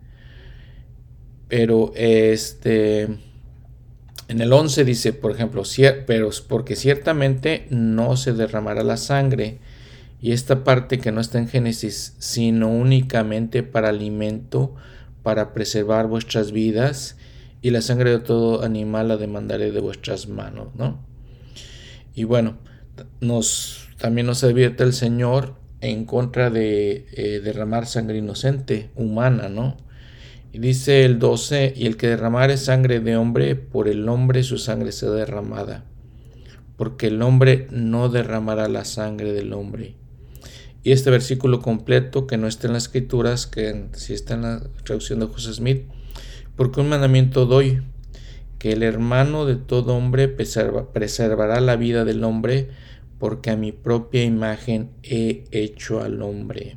Pero 1.57 1.93
este 1.95 3.05
en 3.05 4.41
el 4.41 4.53
11 4.53 4.85
dice, 4.85 5.13
por 5.13 5.31
ejemplo, 5.31 5.63
pero 6.05 6.31
porque 6.49 6.75
ciertamente 6.75 7.69
no 7.71 8.17
se 8.17 8.33
derramará 8.33 8.83
la 8.83 8.97
sangre 8.97 9.61
y 10.21 10.33
esta 10.33 10.65
parte 10.65 10.99
que 10.99 11.13
no 11.13 11.21
está 11.21 11.39
en 11.39 11.47
Génesis, 11.47 12.17
sino 12.19 12.71
únicamente 12.71 13.63
para 13.63 13.91
alimento, 13.91 14.75
para 15.23 15.55
preservar 15.55 16.09
vuestras 16.09 16.51
vidas 16.51 17.19
y 17.63 17.71
la 17.71 17.83
sangre 17.83 18.11
de 18.11 18.19
todo 18.19 18.65
animal 18.65 19.07
la 19.07 19.17
demandaré 19.17 19.71
de 19.71 19.79
vuestras 19.79 20.27
manos, 20.27 20.75
¿no? 20.75 21.07
Y 22.17 22.25
bueno, 22.25 22.59
nos, 23.21 23.91
también 23.99 24.27
nos 24.27 24.43
advierte 24.43 24.83
el 24.83 24.93
Señor 24.93 25.55
en 25.81 26.05
contra 26.05 26.51
de 26.51 27.07
eh, 27.13 27.39
derramar 27.39 27.87
sangre 27.87 28.19
inocente, 28.19 28.91
humana, 28.97 29.49
¿no? 29.49 29.77
Y 30.55 30.61
dice 30.61 31.05
el 31.05 31.19
12, 31.19 31.73
y 31.75 31.87
el 31.87 31.97
que 31.97 32.07
derramare 32.07 32.57
sangre 32.59 33.01
de 33.01 33.17
hombre, 33.17 33.57
por 33.57 33.89
el 33.89 34.09
hombre 34.09 34.45
su 34.45 34.57
sangre 34.57 34.93
será 34.93 35.11
derramada, 35.11 35.85
porque 36.77 37.09
el 37.09 37.23
hombre 37.23 37.67
no 37.73 38.09
derramará 38.09 38.69
la 38.69 38.85
sangre 38.85 39.33
del 39.33 39.53
hombre. 39.53 39.97
Y 40.85 40.93
este 40.93 41.11
versículo 41.11 41.61
completo, 41.61 42.29
que 42.29 42.37
no 42.37 42.47
está 42.47 42.69
en 42.69 42.75
las 42.75 42.85
escrituras, 42.85 43.49
que 43.49 43.87
si 43.95 44.13
está 44.13 44.35
en 44.35 44.43
la 44.43 44.63
traducción 44.85 45.19
de 45.19 45.27
José 45.27 45.55
Smith, 45.55 45.87
porque 46.55 46.81
un 46.81 46.89
mandamiento 46.89 47.47
doy, 47.47 47.83
que 48.61 48.75
el 48.75 48.85
hermano 48.85 49.47
de 49.47 49.57
todo 49.57 49.97
hombre 49.97 50.29
preservará 50.29 51.61
la 51.63 51.75
vida 51.75 52.05
del 52.05 52.23
hombre, 52.23 52.69
porque 53.19 53.51
a 53.51 53.57
mi 53.57 53.73
propia 53.73 54.23
imagen 54.23 54.91
he 55.03 55.47
hecho 55.51 56.01
al 56.01 56.23
hombre. 56.23 56.77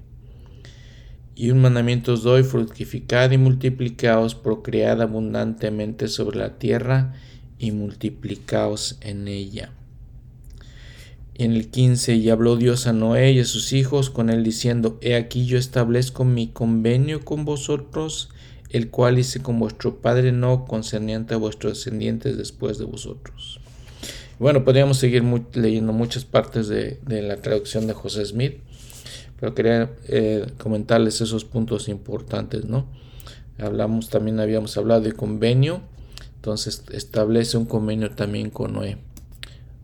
Y 1.39 1.51
un 1.51 1.61
mandamiento 1.61 2.13
os 2.13 2.23
doy, 2.23 2.41
fructificad 2.41 3.29
y 3.29 3.37
multiplicaos, 3.37 4.33
procread 4.33 5.03
abundantemente 5.03 6.07
sobre 6.07 6.39
la 6.39 6.57
tierra 6.57 7.13
y 7.59 7.69
multiplicaos 7.69 8.97
en 9.01 9.27
ella. 9.27 9.71
En 11.35 11.53
el 11.53 11.69
15, 11.69 12.15
y 12.15 12.31
habló 12.31 12.55
Dios 12.55 12.87
a 12.87 12.93
Noé 12.93 13.33
y 13.33 13.39
a 13.39 13.45
sus 13.45 13.71
hijos 13.71 14.09
con 14.09 14.31
él 14.31 14.43
diciendo, 14.43 14.97
He 14.99 15.15
aquí 15.15 15.45
yo 15.45 15.59
establezco 15.59 16.25
mi 16.25 16.47
convenio 16.47 17.23
con 17.23 17.45
vosotros 17.45 18.29
el 18.69 18.89
cual 18.89 19.19
hice 19.19 19.41
con 19.41 19.59
vuestro 19.59 20.01
padre 20.01 20.31
no 20.31 20.65
concerniente 20.65 21.35
a 21.35 21.37
vuestros 21.37 21.73
descendientes 21.73 22.35
después 22.35 22.77
de 22.77 22.85
vosotros. 22.85 23.59
Bueno, 24.39 24.63
podríamos 24.63 24.97
seguir 24.97 25.23
leyendo 25.53 25.93
muchas 25.93 26.25
partes 26.25 26.67
de, 26.67 26.99
la 27.07 27.37
traducción 27.37 27.87
de 27.87 27.93
José 27.93 28.25
Smith, 28.25 28.57
pero 29.39 29.53
quería 29.53 29.91
eh, 30.07 30.47
comentarles 30.57 31.21
esos 31.21 31.45
puntos 31.45 31.87
importantes, 31.89 32.65
¿no? 32.65 32.87
Hablamos, 33.59 34.09
también 34.09 34.39
habíamos 34.39 34.77
hablado 34.77 35.01
de 35.01 35.13
convenio, 35.13 35.81
entonces 36.35 36.83
establece 36.91 37.57
un 37.57 37.65
convenio 37.65 38.11
también 38.11 38.49
con 38.49 38.73
Noé. 38.73 38.97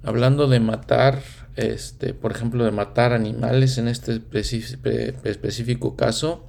Hablando 0.04 0.48
de 0.48 0.60
matar, 0.60 1.22
este, 1.56 2.14
por 2.14 2.32
ejemplo, 2.32 2.66
de 2.66 2.72
matar 2.72 3.14
animales 3.14 3.78
en 3.78 3.88
este 3.88 4.22
específico 5.24 5.96
caso, 5.96 6.46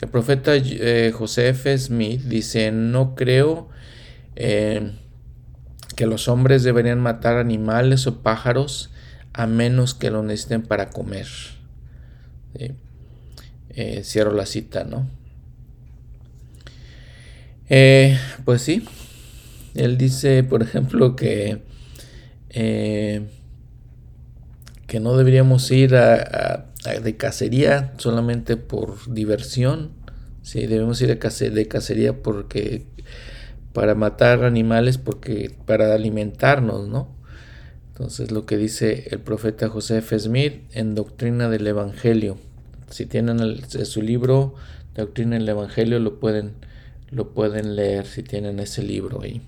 el 0.00 0.08
profeta 0.08 0.52
eh, 0.54 1.12
José 1.14 1.48
F. 1.48 1.78
Smith 1.78 2.22
dice, 2.22 2.70
no 2.72 3.14
creo 3.14 3.68
eh, 4.36 4.92
que 5.96 6.06
los 6.06 6.28
hombres 6.28 6.62
deberían 6.62 7.00
matar 7.00 7.38
animales 7.38 8.06
o 8.06 8.22
pájaros 8.22 8.90
a 9.32 9.46
menos 9.46 9.94
que 9.94 10.10
lo 10.10 10.22
necesiten 10.22 10.62
para 10.62 10.90
comer. 10.90 11.26
Eh, 12.54 14.02
cierro 14.04 14.32
la 14.32 14.46
cita, 14.46 14.84
¿no? 14.84 15.08
pues 18.44 18.62
sí, 18.62 18.84
él 19.74 19.98
dice, 19.98 20.44
por 20.44 20.62
ejemplo, 20.62 21.16
que, 21.16 21.62
que 22.50 23.20
no 25.00 25.16
deberíamos 25.16 25.70
ir 25.72 25.96
a 25.96 26.70
de 26.84 27.16
cacería 27.16 27.92
solamente 27.96 28.56
por 28.56 29.12
diversión. 29.12 29.90
Sí, 30.42 30.66
debemos 30.66 31.00
ir 31.00 31.18
de, 31.18 31.68
cacería 31.68 32.22
porque 32.22 32.84
para 33.72 33.94
matar 33.94 34.44
animales, 34.44 34.98
porque 34.98 35.54
para 35.66 35.94
alimentarnos, 35.94 36.86
¿no? 36.88 37.08
Entonces 37.94 38.30
lo 38.30 38.44
que 38.44 38.56
dice 38.56 39.08
el 39.10 39.20
profeta 39.20 39.68
José 39.68 39.98
F. 39.98 40.18
Smith 40.18 40.62
en 40.72 40.94
Doctrina 40.94 41.48
del 41.48 41.66
Evangelio. 41.66 42.36
Si 42.90 43.06
tienen 43.06 43.38
su 43.68 44.02
libro 44.02 44.54
Doctrina 44.94 45.36
del 45.36 45.48
Evangelio 45.48 45.98
lo 45.98 46.18
pueden, 46.20 46.52
lo 47.10 47.30
pueden 47.32 47.76
leer 47.76 48.06
si 48.06 48.22
tienen 48.22 48.60
ese 48.60 48.82
libro 48.82 49.22
ahí. 49.22 49.40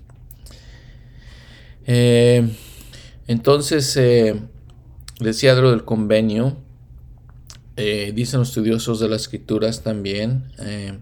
Eh, 1.85 2.49
entonces 3.27 3.95
eh, 3.97 4.35
decía 5.19 5.55
lo 5.55 5.71
del 5.71 5.85
convenio 5.85 6.57
eh, 7.79 8.11
dicen 8.15 8.39
los 8.39 8.49
estudiosos 8.49 8.99
de 8.99 9.07
las 9.07 9.21
escrituras 9.21 9.83
también 9.83 10.45
eh, 10.57 10.97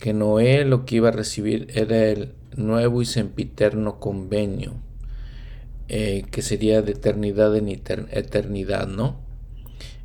que 0.00 0.12
Noé 0.12 0.64
lo 0.64 0.84
que 0.84 0.96
iba 0.96 1.10
a 1.10 1.12
recibir 1.12 1.68
era 1.74 2.08
el 2.08 2.32
nuevo 2.56 3.02
y 3.02 3.06
sempiterno 3.06 4.00
convenio, 4.00 4.74
eh, 5.88 6.24
que 6.30 6.42
sería 6.42 6.82
de 6.82 6.92
eternidad 6.92 7.56
en 7.56 7.68
eternidad, 7.68 8.86
¿no? 8.86 9.20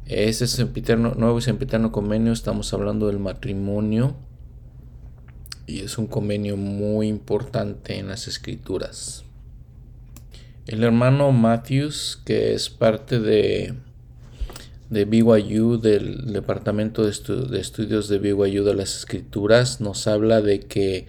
Ese 0.05 0.47
sempiterno, 0.47 1.13
nuevo 1.15 1.39
y 1.39 1.41
sempiterno 1.41 1.91
convenio, 1.91 2.33
estamos 2.33 2.73
hablando 2.73 3.07
del 3.07 3.19
matrimonio, 3.19 4.15
y 5.65 5.79
es 5.79 5.97
un 5.97 6.07
convenio 6.07 6.57
muy 6.57 7.07
importante 7.07 7.97
en 7.97 8.09
las 8.09 8.27
escrituras. 8.27 9.23
El 10.67 10.83
hermano 10.83 11.31
Matthews, 11.31 12.21
que 12.25 12.53
es 12.53 12.69
parte 12.69 13.19
de 13.19 13.75
de 14.93 15.05
BYU, 15.05 15.79
del 15.79 16.31
Departamento 16.31 17.03
de, 17.03 17.09
Estudios 17.59 18.07
de 18.07 18.19
BYU 18.19 18.63
de 18.63 18.75
las 18.75 18.95
Escrituras, 18.95 19.81
nos 19.81 20.07
habla 20.07 20.41
de 20.41 20.59
que 20.59 21.07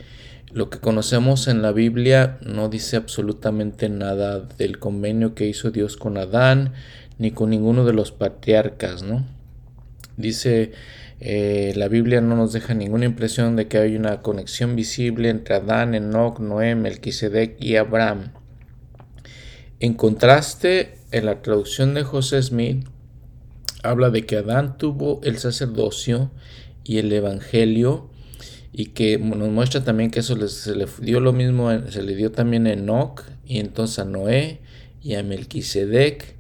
lo 0.55 0.71
que 0.71 0.79
conocemos 0.79 1.49
en 1.49 1.63
la 1.63 1.73
Biblia 1.73 2.39
no 2.41 2.69
dice 2.69 2.97
absolutamente 2.97 3.89
nada 3.89 4.39
del 4.39 4.79
convenio 4.79 5.35
que 5.35 5.49
hizo 5.49 5.73
Dios 5.73 5.97
con 5.97 6.17
Adán 6.17 6.75
ni 7.19 7.33
con 7.33 7.51
ninguno 7.51 7.85
de 7.85 7.93
los 7.93 8.13
patriarcas, 8.13 9.03
¿no? 9.03 9.27
Dice, 10.17 10.71
eh, 11.19 11.73
la 11.75 11.89
Biblia 11.89 12.21
no 12.21 12.37
nos 12.37 12.53
deja 12.53 12.73
ninguna 12.73 13.05
impresión 13.05 13.57
de 13.57 13.67
que 13.67 13.79
hay 13.79 13.97
una 13.97 14.23
conexión 14.23 14.77
visible 14.77 15.29
entre 15.29 15.57
Adán, 15.57 15.93
Enoch, 15.97 16.39
Noé, 16.39 16.77
Melquisedec 16.77 17.61
y 17.61 17.75
Abraham. 17.75 18.33
En 19.81 19.95
contraste, 19.95 20.99
en 21.11 21.27
la 21.27 21.43
traducción 21.43 21.95
de 21.95 22.05
José 22.05 22.41
Smith, 22.41 22.87
habla 23.83 24.11
de 24.11 24.25
que 24.25 24.37
Adán 24.37 24.79
tuvo 24.79 25.21
el 25.25 25.39
sacerdocio 25.39 26.31
y 26.85 26.99
el 26.99 27.13
evangelio 27.13 28.14
y 28.77 28.87
que 28.87 29.19
nos 29.19 29.51
muestra 29.51 29.85
también 29.85 30.11
que 30.11 30.19
eso 30.19 30.37
se 30.49 30.75
le 30.75 30.87
dio 31.01 31.21
lo 31.21 31.33
mismo, 31.33 31.71
se 31.89 32.03
le 32.03 32.17
dio 32.17 32.33
también 32.33 32.67
a 32.67 32.73
Enoch 32.73 33.23
y 33.47 33.61
entonces 33.61 34.01
a 34.01 34.05
Noé 34.05 34.63
y 35.01 35.15
a 35.15 35.23
Melquisedec 35.23 36.35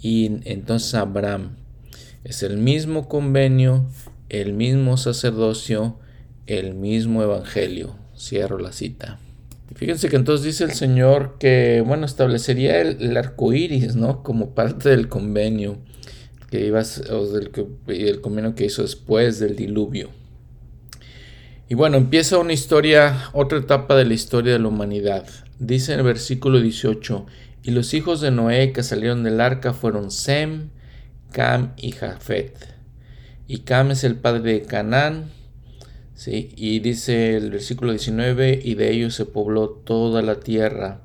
y 0.00 0.30
entonces 0.44 0.94
a 0.94 1.00
Abraham. 1.00 1.56
Es 2.22 2.44
el 2.44 2.56
mismo 2.56 3.08
convenio, 3.08 3.84
el 4.28 4.52
mismo 4.52 4.96
sacerdocio, 4.96 5.98
el 6.46 6.74
mismo 6.74 7.20
evangelio. 7.20 7.96
Cierro 8.16 8.58
la 8.58 8.70
cita. 8.70 9.18
Fíjense 9.74 10.08
que 10.08 10.14
entonces 10.14 10.46
dice 10.46 10.62
el 10.62 10.74
Señor 10.74 11.36
que, 11.40 11.82
bueno, 11.84 12.06
establecería 12.06 12.80
el, 12.80 13.16
arco 13.16 13.52
iris, 13.52 13.96
¿no? 13.96 14.22
Como 14.22 14.54
parte 14.54 14.90
del 14.90 15.08
convenio 15.08 15.78
que 16.48 16.70
o 16.70 17.26
del 17.26 17.50
el 17.88 18.20
convenio 18.20 18.54
que 18.54 18.66
hizo 18.66 18.82
después 18.82 19.40
del 19.40 19.56
diluvio. 19.56 20.21
Y 21.72 21.74
bueno, 21.74 21.96
empieza 21.96 22.36
una 22.36 22.52
historia, 22.52 23.30
otra 23.32 23.56
etapa 23.56 23.96
de 23.96 24.04
la 24.04 24.12
historia 24.12 24.52
de 24.52 24.58
la 24.58 24.68
humanidad. 24.68 25.26
Dice 25.58 25.94
en 25.94 26.00
el 26.00 26.04
versículo 26.04 26.60
18, 26.60 27.24
y 27.62 27.70
los 27.70 27.94
hijos 27.94 28.20
de 28.20 28.30
Noé 28.30 28.72
que 28.72 28.82
salieron 28.82 29.22
del 29.22 29.40
arca 29.40 29.72
fueron 29.72 30.10
Sem, 30.10 30.68
Cam 31.32 31.72
y 31.78 31.92
Jafet. 31.92 32.54
Y 33.48 33.60
Cam 33.60 33.90
es 33.90 34.04
el 34.04 34.16
padre 34.16 34.52
de 34.52 34.62
Canaán, 34.64 35.30
¿sí? 36.14 36.52
y 36.56 36.80
dice 36.80 37.38
el 37.38 37.50
versículo 37.52 37.92
19, 37.92 38.60
y 38.62 38.74
de 38.74 38.90
ellos 38.90 39.14
se 39.14 39.24
pobló 39.24 39.70
toda 39.70 40.20
la 40.20 40.40
tierra. 40.40 41.00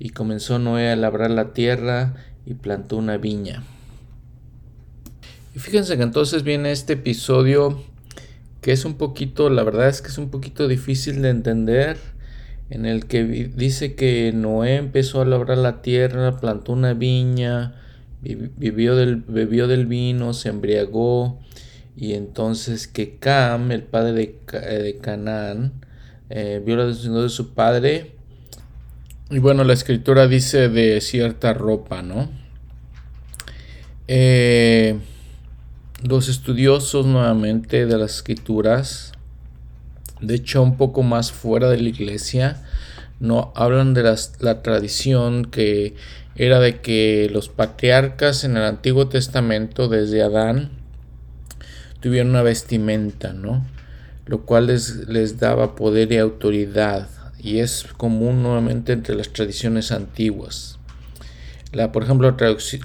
Y 0.00 0.08
comenzó 0.08 0.58
Noé 0.58 0.90
a 0.90 0.96
labrar 0.96 1.30
la 1.30 1.52
tierra 1.52 2.16
y 2.44 2.54
plantó 2.54 2.96
una 2.96 3.18
viña. 3.18 3.62
Y 5.54 5.60
fíjense 5.60 5.96
que 5.96 6.02
entonces 6.02 6.42
viene 6.42 6.72
este 6.72 6.94
episodio 6.94 7.84
que 8.68 8.74
es 8.74 8.84
un 8.84 8.98
poquito, 8.98 9.48
la 9.48 9.62
verdad 9.62 9.88
es 9.88 10.02
que 10.02 10.08
es 10.08 10.18
un 10.18 10.28
poquito 10.28 10.68
difícil 10.68 11.22
de 11.22 11.30
entender. 11.30 11.96
en 12.68 12.84
el 12.84 13.06
que 13.06 13.24
dice 13.24 13.94
que 13.94 14.30
Noé 14.34 14.76
empezó 14.76 15.22
a 15.22 15.24
labrar 15.24 15.56
la 15.56 15.80
tierra, 15.80 16.38
plantó 16.38 16.74
una 16.74 16.92
viña, 16.92 17.76
del, 18.20 19.22
bebió 19.26 19.68
del 19.68 19.86
vino, 19.86 20.34
se 20.34 20.50
embriagó, 20.50 21.40
y 21.96 22.12
entonces 22.12 22.88
que 22.88 23.16
Cam, 23.16 23.72
el 23.72 23.84
padre 23.84 24.12
de, 24.12 24.38
de 24.82 24.98
Canaán, 25.00 25.72
eh, 26.28 26.62
vio 26.62 26.76
la 26.76 26.84
decisión 26.88 27.22
de 27.22 27.30
su 27.30 27.54
padre, 27.54 28.16
y 29.30 29.38
bueno, 29.38 29.64
la 29.64 29.72
escritura 29.72 30.28
dice 30.28 30.68
de 30.68 31.00
cierta 31.00 31.54
ropa, 31.54 32.02
¿no? 32.02 32.28
Eh, 34.08 34.98
los 36.02 36.28
estudiosos 36.28 37.06
nuevamente 37.06 37.86
de 37.86 37.98
las 37.98 38.16
escrituras, 38.16 39.12
de 40.20 40.36
hecho 40.36 40.62
un 40.62 40.76
poco 40.76 41.02
más 41.02 41.32
fuera 41.32 41.68
de 41.68 41.80
la 41.80 41.88
iglesia, 41.88 42.64
no 43.20 43.52
hablan 43.56 43.94
de 43.94 44.16
la 44.40 44.62
tradición 44.62 45.44
que 45.44 45.94
era 46.36 46.60
de 46.60 46.80
que 46.80 47.28
los 47.32 47.48
patriarcas 47.48 48.44
en 48.44 48.56
el 48.56 48.62
Antiguo 48.62 49.08
Testamento, 49.08 49.88
desde 49.88 50.22
Adán, 50.22 50.70
tuvieron 52.00 52.30
una 52.30 52.42
vestimenta, 52.42 53.32
¿no? 53.32 53.66
Lo 54.24 54.42
cual 54.42 54.68
les, 54.68 55.08
les 55.08 55.40
daba 55.40 55.74
poder 55.74 56.12
y 56.12 56.18
autoridad, 56.18 57.08
y 57.40 57.58
es 57.58 57.84
común 57.96 58.42
nuevamente 58.44 58.92
entre 58.92 59.16
las 59.16 59.30
tradiciones 59.30 59.90
antiguas. 59.90 60.78
La, 61.72 61.90
por 61.90 62.04
ejemplo, 62.04 62.34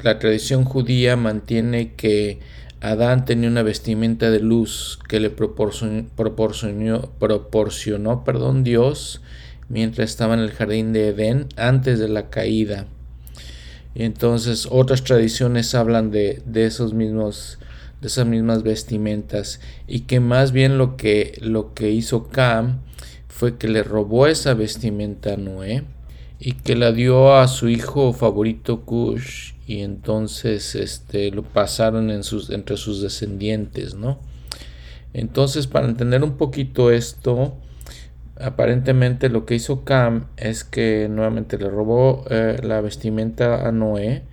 la 0.03 0.19
tradición 0.19 0.65
judía 0.65 1.15
mantiene 1.15 1.93
que 1.93 2.39
Adán 2.83 3.23
tenía 3.23 3.49
una 3.49 3.63
vestimenta 3.63 4.29
de 4.29 4.41
luz 4.41 4.99
que 5.07 5.21
le 5.21 5.29
proporcionó, 5.29 6.05
proporcionó, 6.17 8.23
perdón, 8.25 8.65
Dios 8.65 9.21
mientras 9.69 10.09
estaba 10.09 10.33
en 10.33 10.41
el 10.41 10.51
jardín 10.51 10.91
de 10.91 11.07
Edén 11.07 11.47
antes 11.55 11.97
de 11.97 12.09
la 12.09 12.29
caída. 12.29 12.87
Y 13.95 14.03
entonces 14.03 14.67
otras 14.69 15.05
tradiciones 15.05 15.73
hablan 15.75 16.11
de, 16.11 16.41
de, 16.45 16.65
esos 16.65 16.93
mismos 16.93 17.57
de 18.01 18.07
esas 18.07 18.27
mismas 18.27 18.63
vestimentas 18.63 19.61
y 19.87 20.01
que 20.01 20.19
más 20.19 20.51
bien 20.51 20.77
lo 20.77 20.97
que 20.97 21.39
lo 21.41 21.73
que 21.73 21.89
hizo 21.89 22.27
Cam 22.27 22.81
fue 23.29 23.57
que 23.57 23.69
le 23.69 23.83
robó 23.83 24.27
esa 24.27 24.55
vestimenta 24.55 25.35
a 25.35 25.37
Noé 25.37 25.85
y 26.37 26.51
que 26.51 26.75
la 26.75 26.91
dio 26.91 27.33
a 27.33 27.47
su 27.47 27.69
hijo 27.69 28.11
favorito 28.11 28.81
Cush 28.81 29.52
y 29.65 29.81
entonces 29.81 30.75
este, 30.75 31.31
lo 31.31 31.43
pasaron 31.43 32.09
en 32.09 32.23
sus, 32.23 32.49
entre 32.49 32.77
sus 32.77 33.01
descendientes, 33.01 33.95
¿no? 33.95 34.19
Entonces, 35.13 35.67
para 35.67 35.87
entender 35.87 36.23
un 36.23 36.37
poquito 36.37 36.91
esto, 36.91 37.55
aparentemente 38.39 39.29
lo 39.29 39.45
que 39.45 39.55
hizo 39.55 39.83
Cam 39.83 40.27
es 40.37 40.63
que 40.63 41.07
nuevamente 41.09 41.57
le 41.57 41.69
robó 41.69 42.25
eh, 42.29 42.59
la 42.63 42.81
vestimenta 42.81 43.67
a 43.67 43.71
Noé, 43.71 44.23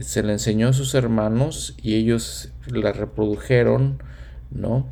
se 0.00 0.22
la 0.22 0.32
enseñó 0.32 0.68
a 0.68 0.72
sus 0.72 0.94
hermanos 0.94 1.74
y 1.80 1.94
ellos 1.94 2.50
la 2.66 2.92
reprodujeron, 2.92 4.02
¿no? 4.50 4.86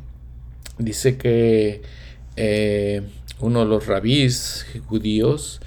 Dice 0.77 1.17
que 1.17 1.81
eh, 2.35 3.01
uno 3.39 3.59
de 3.61 3.65
los 3.65 3.87
rabís 3.87 4.65
judíos 4.87 5.59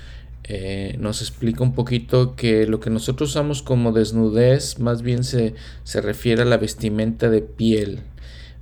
eh, 0.48 0.94
nos 1.00 1.22
explica 1.22 1.64
un 1.64 1.74
poquito 1.74 2.36
que 2.36 2.68
lo 2.68 2.78
que 2.78 2.88
nosotros 2.88 3.30
usamos 3.30 3.62
como 3.62 3.90
desnudez 3.90 4.78
más 4.78 5.02
bien 5.02 5.24
se, 5.24 5.54
se 5.82 6.00
refiere 6.00 6.42
a 6.42 6.44
la 6.44 6.56
vestimenta 6.56 7.28
de 7.28 7.42
piel, 7.42 7.98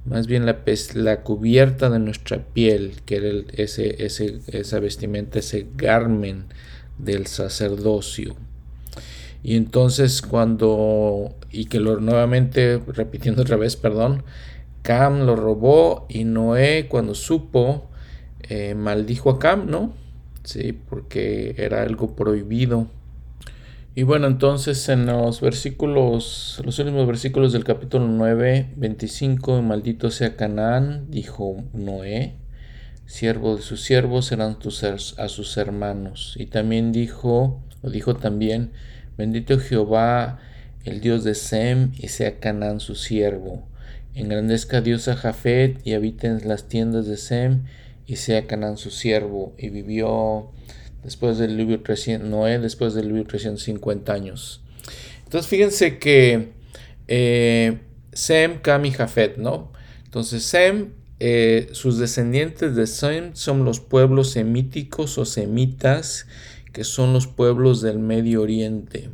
más 0.06 0.26
bien 0.26 0.46
la, 0.46 0.62
la 0.94 1.20
cubierta 1.20 1.90
de 1.90 1.98
nuestra 1.98 2.42
piel, 2.42 3.02
que 3.04 3.16
era 3.16 3.28
ese, 3.52 4.02
ese, 4.02 4.40
esa 4.46 4.80
vestimenta, 4.80 5.40
ese 5.40 5.66
garmen 5.76 6.46
del 6.96 7.26
sacerdocio. 7.26 8.34
Y 9.42 9.56
entonces 9.56 10.22
cuando, 10.22 11.34
y 11.50 11.66
que 11.66 11.80
lo 11.80 12.00
nuevamente, 12.00 12.80
repitiendo 12.86 13.42
otra 13.42 13.58
vez, 13.58 13.76
perdón, 13.76 14.22
Cam 14.80 15.26
lo 15.26 15.36
robó 15.36 16.06
y 16.08 16.24
Noé 16.24 16.86
cuando 16.88 17.14
supo, 17.14 17.90
eh, 18.40 18.74
maldijo 18.74 19.28
a 19.28 19.38
Cam, 19.38 19.68
¿no? 19.70 19.92
¿Sí? 20.44 20.72
porque 20.72 21.54
era 21.58 21.82
algo 21.82 22.14
prohibido. 22.14 22.88
Y 23.96 24.02
bueno, 24.02 24.26
entonces 24.26 24.88
en 24.88 25.06
los 25.06 25.40
versículos, 25.40 26.60
los 26.64 26.78
últimos 26.78 27.06
versículos 27.06 27.52
del 27.52 27.64
capítulo 27.64 28.08
9, 28.08 28.72
25, 28.76 29.62
maldito 29.62 30.10
sea 30.10 30.36
Canaán, 30.36 31.10
dijo 31.10 31.62
Noé, 31.72 32.34
siervo 33.06 33.56
de 33.56 33.62
sus 33.62 33.82
siervos 33.82 34.26
serán 34.26 34.58
tus, 34.58 34.82
a 34.82 35.28
sus 35.28 35.56
hermanos. 35.56 36.34
Y 36.38 36.46
también 36.46 36.90
dijo, 36.90 37.62
o 37.82 37.90
dijo 37.90 38.16
también, 38.16 38.72
bendito 39.16 39.60
Jehová, 39.60 40.40
el 40.84 41.00
Dios 41.00 41.22
de 41.22 41.36
Sem, 41.36 41.92
y 41.96 42.08
sea 42.08 42.40
Canaán 42.40 42.80
su 42.80 42.96
siervo. 42.96 43.68
Engrandezca 44.14 44.80
Dios 44.80 45.06
a 45.06 45.14
Jafet 45.14 45.80
y 45.86 45.94
habite 45.94 46.26
en 46.26 46.48
las 46.48 46.68
tiendas 46.68 47.06
de 47.06 47.16
Sem 47.16 47.62
y 48.06 48.16
sea 48.16 48.46
Canaán 48.46 48.76
su 48.76 48.90
siervo, 48.90 49.54
y 49.58 49.70
vivió 49.70 50.50
después 51.02 51.38
del 51.38 51.56
diluvio 51.56 51.82
Noé 52.22 52.58
después 52.58 52.94
del 52.94 53.04
diluvio 53.04 53.26
350 53.26 54.12
años. 54.12 54.62
Entonces 55.24 55.48
fíjense 55.48 55.98
que 55.98 56.52
eh, 57.08 57.78
Sem, 58.12 58.60
Cam 58.60 58.84
y 58.84 58.90
Jafet, 58.90 59.36
¿no? 59.36 59.72
Entonces 60.04 60.42
Sem, 60.44 60.90
eh, 61.20 61.68
sus 61.72 61.98
descendientes 61.98 62.74
de 62.74 62.86
Sem 62.86 63.34
son 63.34 63.64
los 63.64 63.80
pueblos 63.80 64.30
semíticos 64.30 65.18
o 65.18 65.24
semitas, 65.24 66.26
que 66.72 66.84
son 66.84 67.12
los 67.12 67.26
pueblos 67.26 67.80
del 67.82 67.98
Medio 67.98 68.42
Oriente. 68.42 69.10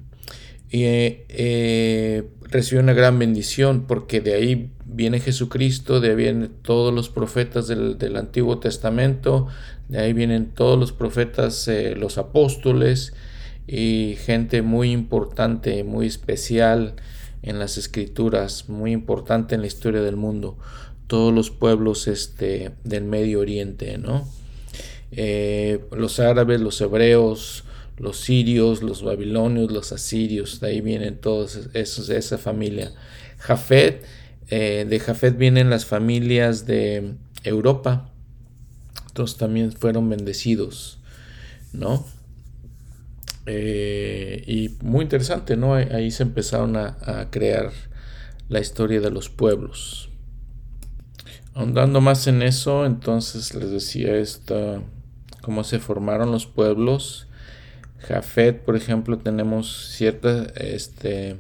Y 0.70 0.82
eh, 0.84 2.28
recibió 2.42 2.82
una 2.82 2.92
gran 2.92 3.18
bendición 3.18 3.86
porque 3.86 4.20
de 4.20 4.34
ahí 4.34 4.70
viene 4.92 5.20
Jesucristo, 5.20 6.00
de 6.00 6.10
ahí 6.10 6.16
vienen 6.16 6.50
todos 6.62 6.92
los 6.92 7.08
profetas 7.08 7.68
del, 7.68 8.16
Antiguo 8.16 8.58
Testamento, 8.58 9.46
de 9.88 10.00
ahí 10.00 10.12
vienen 10.12 10.50
todos 10.54 10.78
los 10.78 10.92
profetas, 10.92 11.66
eh, 11.68 11.94
los 11.96 12.18
apóstoles 12.18 13.14
y 13.66 14.16
gente 14.24 14.62
muy 14.62 14.92
importante, 14.92 15.84
muy 15.84 16.06
especial 16.06 16.94
en 17.42 17.58
las 17.58 17.78
escrituras, 17.78 18.68
muy 18.68 18.92
importante 18.92 19.54
en 19.54 19.62
la 19.62 19.66
historia 19.66 20.02
del 20.02 20.16
mundo, 20.16 20.58
todos 21.06 21.32
los 21.32 21.50
pueblos 21.50 22.06
este, 22.08 22.72
del 22.84 23.04
Medio 23.04 23.40
Oriente, 23.40 23.98
¿no? 23.98 24.28
Eh, 25.12 25.80
los 25.96 26.20
árabes, 26.20 26.60
los 26.60 26.80
hebreos, 26.80 27.64
los 27.98 28.18
sirios, 28.18 28.82
los 28.82 29.02
babilonios, 29.02 29.70
los 29.70 29.92
asirios, 29.92 30.60
de 30.60 30.68
ahí 30.68 30.80
vienen 30.80 31.18
todos 31.18 31.68
esos, 31.74 32.08
esa 32.10 32.38
familia. 32.38 32.92
Jafet, 33.38 34.04
eh, 34.50 34.86
de 34.88 35.00
Jafet 35.00 35.36
vienen 35.36 35.70
las 35.70 35.86
familias 35.86 36.66
de 36.66 37.14
Europa, 37.44 38.10
entonces 39.08 39.36
también 39.38 39.72
fueron 39.72 40.08
bendecidos, 40.08 40.98
¿no? 41.72 42.06
Eh, 43.46 44.44
y 44.46 44.76
muy 44.84 45.02
interesante, 45.02 45.56
¿no? 45.56 45.74
Ahí 45.74 46.10
se 46.10 46.24
empezaron 46.24 46.76
a, 46.76 47.28
crear 47.30 47.72
la 48.48 48.60
historia 48.60 49.00
de 49.00 49.10
los 49.10 49.28
pueblos. 49.28 50.10
Ahondando 51.54 52.00
más 52.00 52.26
en 52.26 52.42
eso, 52.42 52.86
entonces 52.86 53.54
les 53.54 53.70
decía 53.70 54.16
esta, 54.16 54.82
cómo 55.42 55.64
se 55.64 55.78
formaron 55.78 56.30
los 56.30 56.46
pueblos 56.46 57.26
Jafet, 58.00 58.64
por 58.64 58.76
ejemplo, 58.76 59.18
tenemos 59.18 59.88
cierto 59.90 60.46
este, 60.54 61.36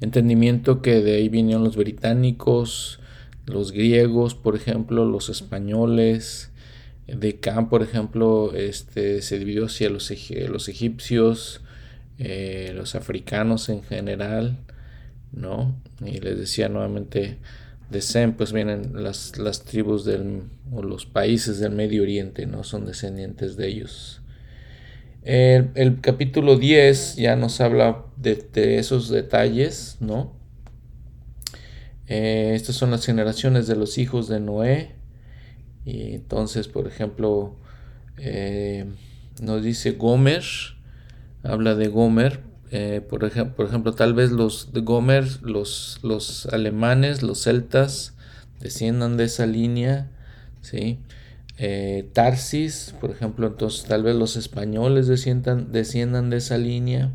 entendimiento 0.00 0.82
que 0.82 1.00
de 1.02 1.16
ahí 1.16 1.28
vinieron 1.28 1.64
los 1.64 1.76
británicos, 1.76 3.00
los 3.46 3.72
griegos, 3.72 4.34
por 4.34 4.56
ejemplo, 4.56 5.04
los 5.04 5.28
españoles. 5.28 6.50
De 7.06 7.40
Cam, 7.40 7.68
por 7.68 7.82
ejemplo, 7.82 8.54
este, 8.54 9.20
se 9.22 9.38
dividió 9.38 9.66
hacia 9.66 9.90
los, 9.90 10.10
egipcios, 10.10 11.60
eh, 12.18 12.72
los 12.74 12.94
africanos 12.94 13.68
en 13.68 13.82
general, 13.82 14.58
¿no? 15.32 15.74
Y 16.04 16.20
les 16.20 16.38
decía 16.38 16.68
nuevamente, 16.68 17.38
de 17.90 18.00
Sem, 18.00 18.34
pues 18.34 18.52
vienen 18.52 19.02
las, 19.02 19.36
las 19.38 19.64
tribus 19.64 20.04
del, 20.04 20.42
o 20.72 20.82
los 20.82 21.04
países 21.04 21.58
del 21.58 21.72
Medio 21.72 22.02
Oriente, 22.02 22.46
¿no? 22.46 22.62
Son 22.62 22.86
descendientes 22.86 23.56
de 23.56 23.66
ellos. 23.66 24.19
El, 25.22 26.00
capítulo 26.00 26.56
10 26.56 27.16
ya 27.16 27.36
nos 27.36 27.60
habla 27.60 28.04
de, 28.16 28.78
esos 28.78 29.10
detalles, 29.10 29.98
¿no? 30.00 30.32
Eh, 32.06 32.52
estas 32.54 32.76
son 32.76 32.90
las 32.90 33.04
generaciones 33.04 33.66
de 33.66 33.76
los 33.76 33.98
hijos 33.98 34.28
de 34.28 34.40
Noé. 34.40 34.94
Y 35.84 36.14
entonces, 36.14 36.68
por 36.68 36.86
ejemplo, 36.86 37.56
eh, 38.16 38.86
nos 39.40 39.62
dice 39.62 39.92
Gomer, 39.92 40.44
habla 41.42 41.74
de 41.74 41.88
Gomer. 41.88 42.40
Eh, 42.72 43.00
por, 43.06 43.24
ejemplo, 43.24 43.56
por 43.56 43.66
ejemplo, 43.66 43.92
tal 43.92 44.14
vez 44.14 44.30
los 44.30 44.72
de 44.72 44.80
Gomer, 44.80 45.42
los, 45.42 45.98
los 46.02 46.46
alemanes, 46.46 47.22
los 47.22 47.42
celtas, 47.42 48.14
desciendan 48.60 49.16
de 49.16 49.24
esa 49.24 49.46
línea, 49.46 50.10
¿sí? 50.62 51.00
Eh, 51.62 52.08
Tarsis, 52.14 52.94
por 53.02 53.10
ejemplo, 53.10 53.46
entonces 53.46 53.84
tal 53.84 54.02
vez 54.02 54.16
los 54.16 54.36
españoles 54.36 55.06
desciendan, 55.06 55.70
de 55.70 56.36
esa 56.38 56.56
línea. 56.56 57.12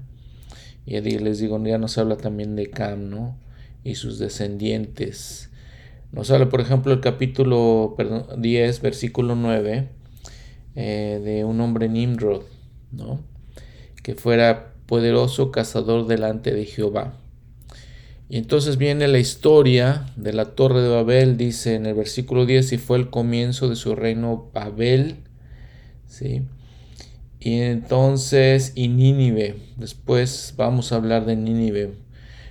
Y 0.85 0.99
les 0.99 1.39
digo, 1.39 1.61
ya 1.65 1.79
nos 1.79 1.97
habla 1.97 2.17
también 2.17 2.55
de 2.55 2.69
Cam, 2.69 3.09
¿no? 3.09 3.39
Y 3.83 3.95
sus 3.95 4.19
descendientes. 4.19 5.49
Nos 6.11 6.29
habla, 6.29 6.47
por 6.49 6.61
ejemplo, 6.61 6.93
el 6.93 6.99
capítulo 6.99 7.95
10, 8.37 8.81
versículo 8.83 9.35
9, 9.35 9.89
eh, 10.75 11.21
de 11.23 11.43
un 11.43 11.59
hombre 11.59 11.89
Nimrod, 11.89 12.43
¿no? 12.91 13.21
Que 14.03 14.13
fuera 14.13 14.73
poderoso 14.85 15.49
cazador 15.49 16.05
delante 16.05 16.53
de 16.53 16.65
Jehová. 16.65 17.17
Y 18.27 18.37
entonces 18.37 18.77
viene 18.77 19.07
la 19.07 19.19
historia 19.19 20.07
de 20.15 20.33
la 20.33 20.55
torre 20.55 20.81
de 20.81 20.89
Babel, 20.89 21.37
dice 21.37 21.75
en 21.75 21.85
el 21.85 21.93
versículo 21.93 22.45
10, 22.45 22.73
y 22.73 22.77
fue 22.77 22.97
el 22.97 23.09
comienzo 23.09 23.69
de 23.69 23.75
su 23.75 23.95
reino 23.95 24.49
Babel, 24.53 25.17
¿sí? 26.07 26.41
Y 27.39 27.59
entonces, 27.59 28.71
y 28.73 28.87
Nínive, 28.87 29.57
después 29.77 30.55
vamos 30.57 30.91
a 30.91 30.95
hablar 30.95 31.25
de 31.25 31.35
Nínive. 31.35 31.93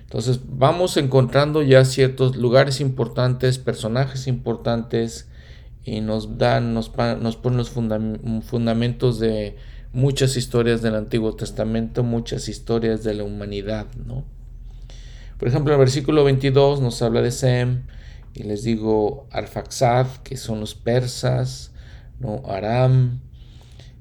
Entonces 0.02 0.38
vamos 0.46 0.96
encontrando 0.96 1.62
ya 1.62 1.84
ciertos 1.84 2.36
lugares 2.36 2.80
importantes, 2.80 3.58
personajes 3.58 4.28
importantes, 4.28 5.28
y 5.84 6.00
nos 6.00 6.38
dan, 6.38 6.72
nos, 6.72 6.92
nos 6.96 7.36
ponen 7.36 7.58
los 7.58 7.70
fundamentos 7.70 9.18
de 9.18 9.56
muchas 9.92 10.36
historias 10.36 10.82
del 10.82 10.94
Antiguo 10.94 11.34
Testamento, 11.34 12.04
muchas 12.04 12.48
historias 12.48 13.02
de 13.02 13.14
la 13.14 13.24
humanidad, 13.24 13.86
¿no? 14.06 14.24
Por 15.44 15.50
ejemplo, 15.50 15.74
en 15.74 15.78
el 15.78 15.84
versículo 15.84 16.24
22 16.24 16.80
nos 16.80 17.02
habla 17.02 17.20
de 17.20 17.30
Sem, 17.30 17.82
y 18.32 18.44
les 18.44 18.62
digo 18.62 19.28
Arfaxad, 19.30 20.06
que 20.22 20.38
son 20.38 20.58
los 20.58 20.74
persas, 20.74 21.70
¿no? 22.18 22.40
Aram. 22.46 23.20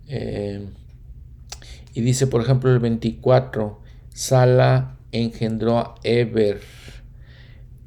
Eh, 0.08 0.66
y 1.94 2.00
dice, 2.00 2.28
por 2.28 2.40
ejemplo, 2.40 2.72
el 2.72 2.80
24, 2.80 3.82
Sala 4.14 4.96
engendró 5.12 5.80
a 5.80 5.96
Eber. 6.04 6.62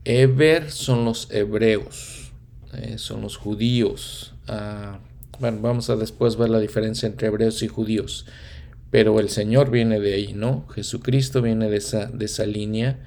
Eber 0.05 0.71
son 0.71 1.07
los 1.07 1.31
hebreos, 1.31 2.33
eh, 2.75 2.99
son 2.99 3.23
los 3.23 3.39
judíos. 3.39 4.35
Ah, 4.49 4.99
bueno, 5.41 5.61
vamos 5.63 5.89
a 5.89 5.97
después 5.97 6.37
ver 6.37 6.51
la 6.51 6.61
diferencia 6.61 7.07
entre 7.07 7.29
hebreos 7.29 7.63
y 7.63 7.69
judíos. 7.69 8.27
Pero 8.91 9.19
el 9.19 9.31
Señor 9.31 9.71
viene 9.71 9.99
de 9.99 10.13
ahí, 10.13 10.35
¿no? 10.35 10.69
Jesucristo 10.69 11.41
viene 11.41 11.71
de 11.71 11.79
esa, 11.79 12.05
de 12.05 12.27
esa 12.27 12.45
línea. 12.45 12.99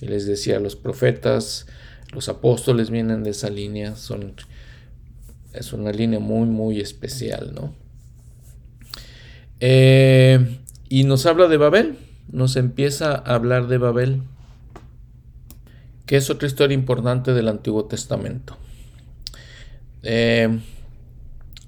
Y 0.00 0.06
les 0.06 0.26
decía, 0.26 0.60
los 0.60 0.76
profetas, 0.76 1.66
los 2.12 2.28
apóstoles 2.28 2.90
vienen 2.90 3.22
de 3.22 3.30
esa 3.30 3.50
línea, 3.50 3.96
son, 3.96 4.34
es 5.52 5.72
una 5.72 5.92
línea 5.92 6.18
muy, 6.18 6.46
muy 6.46 6.80
especial, 6.80 7.52
¿no? 7.54 7.74
Eh, 9.60 10.58
y 10.88 11.04
nos 11.04 11.26
habla 11.26 11.48
de 11.48 11.56
Babel, 11.56 11.96
nos 12.30 12.56
empieza 12.56 13.14
a 13.14 13.34
hablar 13.34 13.68
de 13.68 13.78
Babel, 13.78 14.22
que 16.06 16.16
es 16.16 16.28
otra 16.30 16.46
historia 16.46 16.74
importante 16.74 17.32
del 17.32 17.48
Antiguo 17.48 17.86
Testamento. 17.86 18.56
Eh, 20.02 20.60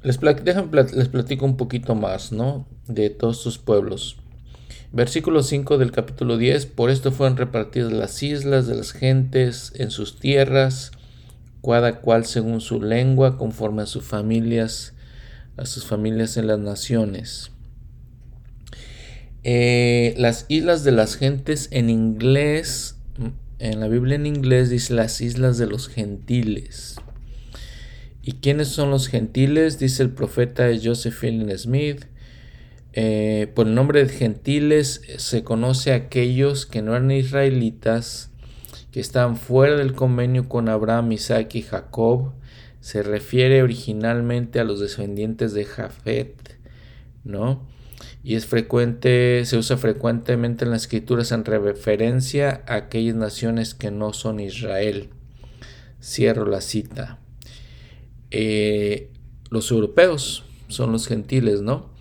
les, 0.03 0.21
les 0.23 1.09
platico 1.09 1.45
un 1.45 1.57
poquito 1.57 1.95
más, 1.95 2.33
¿no? 2.33 2.67
De 2.87 3.11
todos 3.11 3.41
sus 3.41 3.59
pueblos. 3.59 4.17
Versículo 4.97 5.43
5 5.43 5.77
del 5.77 5.93
capítulo 5.93 6.39
10, 6.39 6.65
por 6.65 6.89
esto 6.89 7.13
fueron 7.13 7.37
repartidas 7.37 7.93
las 7.93 8.23
islas 8.23 8.67
de 8.67 8.77
las 8.77 8.93
gentes 8.93 9.73
en 9.75 9.91
sus 9.91 10.19
tierras, 10.19 10.91
cada 11.63 12.01
cual 12.01 12.25
según 12.25 12.63
su 12.63 12.81
lengua, 12.81 13.37
conforme 13.37 13.83
a 13.83 13.87
sus 13.87 14.05
familias, 14.05 14.95
a 15.59 15.67
sus 15.67 15.85
familias 15.85 16.39
en 16.39 16.47
las 16.47 16.61
naciones. 16.61 17.51
Eh, 19.45 20.15
las 20.17 20.47
islas 20.49 20.83
de 20.83 20.93
las 20.93 21.17
gentes 21.17 21.69
en 21.73 21.91
inglés, 21.91 22.97
en 23.59 23.81
la 23.81 23.89
Biblia 23.89 24.15
en 24.15 24.25
inglés 24.25 24.71
dice 24.71 24.95
las 24.95 25.21
islas 25.21 25.59
de 25.59 25.67
los 25.67 25.89
gentiles. 25.89 26.97
¿Y 28.23 28.33
quiénes 28.33 28.69
son 28.69 28.91
los 28.91 29.09
gentiles? 29.09 29.79
Dice 29.79 30.05
el 30.05 30.09
profeta 30.09 30.69
Josephine 30.83 31.59
Smith. 31.59 32.07
Eh, 32.99 33.53
por 33.55 33.67
el 33.67 33.75
nombre 33.75 34.03
de 34.03 34.09
gentiles 34.09 35.03
se 35.19 35.45
conoce 35.45 35.93
a 35.93 35.97
aquellos 35.97 36.65
que 36.65 36.81
no 36.81 36.97
eran 36.97 37.11
israelitas, 37.11 38.31
que 38.91 39.01
están 39.01 39.37
fuera 39.37 39.77
del 39.77 39.93
convenio 39.93 40.49
con 40.49 40.71
Abraham, 40.71 41.13
Isaac 41.13 41.55
y 41.57 41.63
Jacob. 41.63 42.33
Se 42.81 43.03
refiere 43.03 43.63
originalmente 43.63 44.61
a 44.61 44.65
los 44.65 44.81
descendientes 44.81 45.53
de 45.53 45.67
Jafet, 45.67 46.59
¿no? 47.23 47.67
Y 48.25 48.35
es 48.35 48.47
frecuente, 48.47 49.45
se 49.45 49.59
usa 49.59 49.77
frecuentemente 49.77 50.65
en 50.65 50.71
las 50.71 50.83
escrituras 50.83 51.33
en 51.33 51.45
referencia 51.45 52.65
a 52.67 52.77
aquellas 52.77 53.15
naciones 53.15 53.75
que 53.75 53.91
no 53.91 54.15
son 54.15 54.41
Israel. 54.41 55.11
Cierro 56.03 56.47
la 56.47 56.63
cita. 56.63 57.19
Eh, 58.31 59.11
los 59.51 59.71
europeos 59.71 60.47
son 60.69 60.93
los 60.93 61.07
gentiles, 61.07 61.61
¿no? 61.61 61.95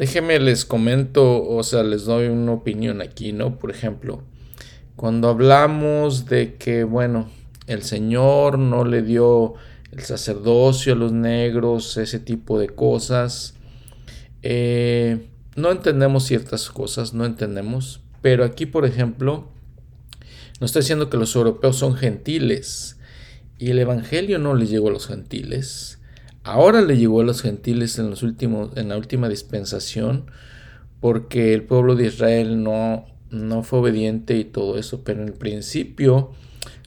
Déjenme 0.00 0.40
les 0.40 0.64
comento, 0.64 1.46
o 1.46 1.62
sea, 1.62 1.82
les 1.82 2.06
doy 2.06 2.28
una 2.28 2.52
opinión 2.52 3.02
aquí, 3.02 3.32
¿no? 3.32 3.58
Por 3.58 3.70
ejemplo, 3.70 4.22
cuando 4.96 5.28
hablamos 5.28 6.24
de 6.24 6.54
que, 6.54 6.84
bueno, 6.84 7.28
el 7.66 7.82
Señor 7.82 8.58
no 8.58 8.86
le 8.86 9.02
dio 9.02 9.56
el 9.92 10.00
sacerdocio 10.00 10.94
a 10.94 10.96
los 10.96 11.12
negros, 11.12 11.98
ese 11.98 12.18
tipo 12.18 12.58
de 12.58 12.70
cosas, 12.70 13.56
eh, 14.42 15.28
no 15.54 15.70
entendemos 15.70 16.24
ciertas 16.24 16.70
cosas, 16.70 17.12
no 17.12 17.26
entendemos, 17.26 18.00
pero 18.22 18.44
aquí, 18.44 18.64
por 18.64 18.86
ejemplo, 18.86 19.50
nos 20.60 20.70
está 20.70 20.78
diciendo 20.78 21.10
que 21.10 21.18
los 21.18 21.36
europeos 21.36 21.76
son 21.76 21.94
gentiles 21.94 22.98
y 23.58 23.68
el 23.68 23.78
Evangelio 23.78 24.38
no 24.38 24.54
les 24.54 24.70
llegó 24.70 24.88
a 24.88 24.92
los 24.92 25.08
gentiles. 25.08 25.99
Ahora 26.50 26.80
le 26.80 26.96
llegó 26.96 27.20
a 27.20 27.24
los 27.24 27.42
gentiles 27.42 27.96
en, 28.00 28.10
los 28.10 28.24
últimos, 28.24 28.76
en 28.76 28.88
la 28.88 28.96
última 28.96 29.28
dispensación 29.28 30.24
porque 30.98 31.54
el 31.54 31.62
pueblo 31.62 31.94
de 31.94 32.06
Israel 32.06 32.64
no, 32.64 33.06
no 33.30 33.62
fue 33.62 33.78
obediente 33.78 34.36
y 34.36 34.44
todo 34.44 34.76
eso, 34.76 35.04
pero 35.04 35.22
en 35.22 35.28
el 35.28 35.34
principio 35.34 36.32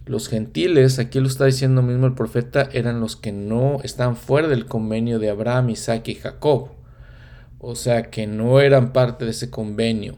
los 0.06 0.28
gentiles, 0.28 1.00
aquí 1.00 1.22
lo 1.22 1.28
está 1.28 1.46
diciendo 1.46 1.82
mismo 1.82 2.08
el 2.08 2.14
profeta, 2.14 2.68
eran 2.74 3.00
los 3.00 3.16
que 3.16 3.32
no 3.32 3.80
estaban 3.84 4.18
fuera 4.18 4.50
del 4.50 4.66
convenio 4.66 5.18
de 5.18 5.30
Abraham, 5.30 5.70
Isaac 5.70 6.10
y 6.10 6.16
Jacob. 6.16 6.72
O 7.60 7.76
sea, 7.76 8.10
que 8.10 8.28
no 8.28 8.60
eran 8.60 8.92
parte 8.92 9.24
de 9.24 9.32
ese 9.32 9.50
convenio. 9.50 10.18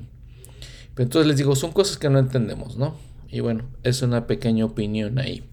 Pero 0.95 1.03
entonces 1.03 1.27
les 1.27 1.37
digo, 1.37 1.55
son 1.55 1.71
cosas 1.71 1.99
que 1.99 2.09
no 2.09 2.17
entendemos, 2.17 2.77
¿no? 2.77 2.95
Y 3.29 3.41
bueno, 3.41 3.65
es 3.83 4.01
una 4.01 4.25
pequeña 4.25 4.65
opinión 4.65 5.19
ahí. 5.19 5.43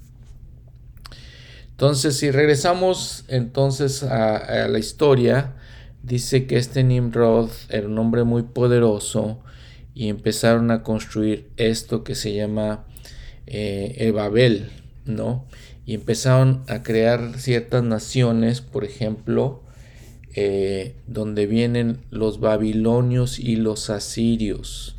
Entonces, 1.83 2.16
si 2.16 2.30
regresamos 2.30 3.24
entonces 3.26 4.05
a, 4.05 4.68
la 4.68 4.78
historia, 4.78 5.57
dice 6.05 6.47
que 6.47 6.57
este 6.57 6.85
Nimrod 6.85 7.51
era 7.70 7.89
un 7.89 7.99
hombre 7.99 8.22
muy 8.22 8.45
poderoso 8.45 9.41
y 9.93 10.09
empezaron 10.09 10.70
a 10.70 10.85
construir 10.85 11.51
esto 11.57 12.05
que 12.05 12.14
se 12.14 12.35
llama 12.35 12.85
eh, 13.49 13.97
el 13.99 14.12
Babel, 14.12 14.70
¿no? 15.07 15.45
Y 15.85 15.95
empezaron 15.95 16.62
a 16.68 16.85
crear 16.85 17.37
ciertas 17.41 17.83
naciones, 17.83 18.61
por 18.61 18.85
ejemplo, 18.85 19.64
eh, 20.37 20.95
donde 21.09 21.47
vienen 21.47 21.99
los 22.11 22.39
babilonios 22.39 23.41
y 23.41 23.57
los 23.57 23.91
asirios. 23.91 24.95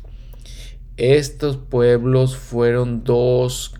Estos 0.98 1.56
pueblos 1.56 2.36
fueron 2.36 3.04
dos 3.04 3.72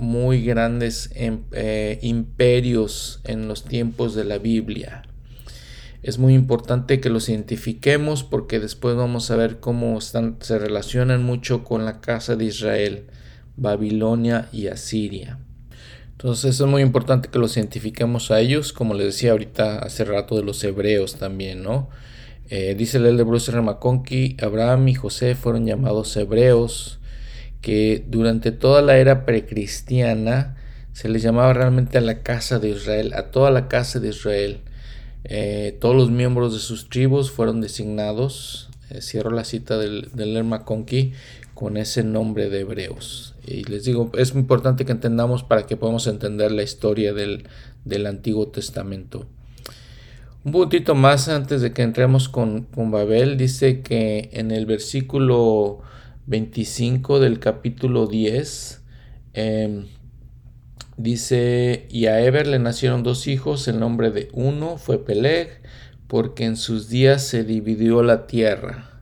muy 0.00 0.42
grandes 0.44 1.10
em, 1.14 1.40
eh, 1.52 1.98
imperios 2.02 3.20
en 3.24 3.48
los 3.48 3.64
tiempos 3.64 4.14
de 4.14 4.24
la 4.24 4.38
Biblia. 4.38 5.02
Es 6.02 6.18
muy 6.18 6.34
importante 6.34 7.00
que 7.00 7.10
los 7.10 7.28
identifiquemos 7.28 8.24
porque 8.24 8.58
después 8.58 8.96
vamos 8.96 9.30
a 9.30 9.36
ver 9.36 9.60
cómo 9.60 10.00
se 10.00 10.58
relacionan 10.58 11.22
mucho 11.22 11.62
con 11.62 11.84
la 11.84 12.00
casa 12.00 12.36
de 12.36 12.46
Israel, 12.46 13.04
Babilonia 13.56 14.48
y 14.50 14.68
Asiria. 14.68 15.38
Entonces 16.12 16.58
es 16.58 16.66
muy 16.66 16.82
importante 16.82 17.28
que 17.28 17.38
los 17.38 17.56
identifiquemos 17.56 18.30
a 18.30 18.40
ellos, 18.40 18.72
como 18.72 18.94
les 18.94 19.06
decía 19.06 19.32
ahorita 19.32 19.78
hace 19.78 20.04
rato 20.04 20.36
de 20.36 20.42
los 20.42 20.62
hebreos 20.64 21.16
también, 21.16 21.62
¿no? 21.62 21.88
Eh, 22.48 22.74
dice 22.76 22.98
el 22.98 23.16
de 23.16 23.22
Bruce 23.22 23.50
R. 23.50 23.60
McConkie, 23.62 24.36
Abraham 24.42 24.88
y 24.88 24.94
José 24.94 25.34
fueron 25.34 25.66
llamados 25.66 26.16
hebreos 26.16 26.99
que 27.60 28.04
durante 28.08 28.52
toda 28.52 28.82
la 28.82 28.98
era 28.98 29.24
precristiana 29.24 30.56
se 30.92 31.08
les 31.08 31.22
llamaba 31.22 31.52
realmente 31.52 31.98
a 31.98 32.00
la 32.00 32.22
casa 32.22 32.58
de 32.58 32.70
Israel, 32.70 33.12
a 33.14 33.30
toda 33.30 33.50
la 33.50 33.68
casa 33.68 34.00
de 34.00 34.08
Israel. 34.08 34.60
Eh, 35.24 35.76
todos 35.80 35.94
los 35.94 36.10
miembros 36.10 36.52
de 36.52 36.60
sus 36.60 36.88
tribus 36.88 37.30
fueron 37.30 37.60
designados, 37.60 38.70
eh, 38.90 39.00
cierro 39.02 39.30
la 39.30 39.44
cita 39.44 39.78
del, 39.78 40.10
del 40.14 40.34
Lerma 40.34 40.64
Conqui, 40.64 41.12
con 41.54 41.76
ese 41.76 42.02
nombre 42.02 42.48
de 42.48 42.60
hebreos. 42.60 43.34
Y 43.46 43.64
les 43.64 43.84
digo, 43.84 44.10
es 44.16 44.34
importante 44.34 44.84
que 44.84 44.92
entendamos 44.92 45.42
para 45.42 45.66
que 45.66 45.76
podamos 45.76 46.06
entender 46.06 46.52
la 46.52 46.62
historia 46.62 47.12
del, 47.12 47.44
del 47.84 48.06
Antiguo 48.06 48.48
Testamento. 48.48 49.26
Un 50.42 50.52
puntito 50.52 50.94
más 50.94 51.28
antes 51.28 51.60
de 51.60 51.74
que 51.74 51.82
entremos 51.82 52.30
con, 52.30 52.66
Babel, 52.74 53.36
dice 53.36 53.82
que 53.82 54.30
en 54.32 54.50
el 54.50 54.64
versículo 54.64 55.82
25 56.30 57.18
del 57.18 57.40
capítulo 57.40 58.06
10, 58.06 58.82
em, 59.34 59.86
dice, 60.96 61.88
y 61.90 62.06
a 62.06 62.20
Eber 62.24 62.46
le 62.46 62.60
nacieron 62.60 63.02
dos 63.02 63.26
hijos, 63.26 63.66
el 63.66 63.80
nombre 63.80 64.12
de 64.12 64.28
uno 64.32 64.78
fue 64.78 65.04
Peleg, 65.04 65.60
porque 66.06 66.44
en 66.44 66.56
sus 66.56 66.88
días 66.88 67.26
se 67.26 67.42
dividió 67.42 68.04
la 68.04 68.28
tierra. 68.28 69.00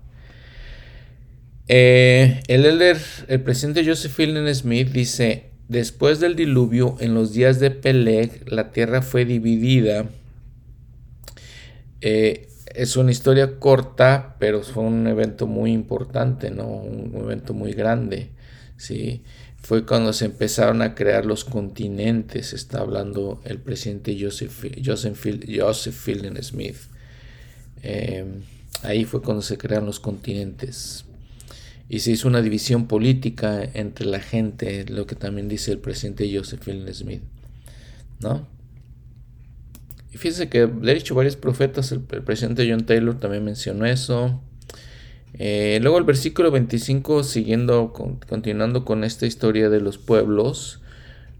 Eh, 1.68 2.40
el 2.48 2.64
el 2.64 3.42
presidente 3.42 3.84
Joseph 3.84 4.12
Fielding 4.12 4.54
Smith 4.54 4.88
dice, 4.88 5.50
después 5.68 6.20
del 6.20 6.34
diluvio, 6.34 6.96
en 6.98 7.12
los 7.12 7.34
días 7.34 7.60
de 7.60 7.70
Peleg, 7.70 8.50
la 8.50 8.70
tierra 8.70 9.02
fue 9.02 9.26
dividida. 9.26 10.06
Eh, 12.00 12.47
es 12.74 12.96
una 12.96 13.10
historia 13.10 13.58
corta, 13.58 14.36
pero 14.38 14.62
fue 14.62 14.84
un 14.84 15.06
evento 15.06 15.46
muy 15.46 15.72
importante, 15.72 16.50
¿no? 16.50 16.66
Un 16.66 17.14
evento 17.14 17.54
muy 17.54 17.72
grande, 17.72 18.30
¿sí? 18.76 19.22
Fue 19.60 19.84
cuando 19.84 20.12
se 20.12 20.26
empezaron 20.26 20.82
a 20.82 20.94
crear 20.94 21.26
los 21.26 21.44
continentes, 21.44 22.52
está 22.52 22.80
hablando 22.80 23.40
el 23.44 23.58
presidente 23.58 24.16
Joseph, 24.20 24.64
Joseph, 24.84 25.26
Joseph 25.48 25.94
Fielding 25.94 26.42
Smith. 26.42 26.76
Eh, 27.82 28.24
ahí 28.82 29.04
fue 29.04 29.20
cuando 29.22 29.42
se 29.42 29.58
crearon 29.58 29.86
los 29.86 30.00
continentes 30.00 31.04
y 31.88 32.00
se 32.00 32.10
hizo 32.12 32.28
una 32.28 32.42
división 32.42 32.86
política 32.86 33.62
entre 33.74 34.06
la 34.06 34.20
gente, 34.20 34.84
lo 34.88 35.06
que 35.06 35.14
también 35.14 35.48
dice 35.48 35.72
el 35.72 35.78
presidente 35.78 36.30
Josephine 36.32 36.92
Smith, 36.92 37.22
¿no? 38.20 38.46
Y 40.18 40.20
fíjense 40.20 40.48
que 40.48 40.66
le 40.66 40.90
he 40.90 40.94
dicho 40.96 41.14
varios 41.14 41.36
profetas, 41.36 41.92
el, 41.92 42.00
presidente 42.00 42.68
John 42.68 42.86
Taylor 42.86 43.20
también 43.20 43.44
mencionó 43.44 43.86
eso. 43.86 44.40
Eh, 45.34 45.78
luego 45.80 45.98
el 45.98 46.04
versículo 46.04 46.50
25, 46.50 47.22
siguiendo, 47.22 47.92
continuando 47.92 48.84
con 48.84 49.04
esta 49.04 49.26
historia 49.26 49.70
de 49.70 49.80
los 49.80 49.96
pueblos, 49.96 50.80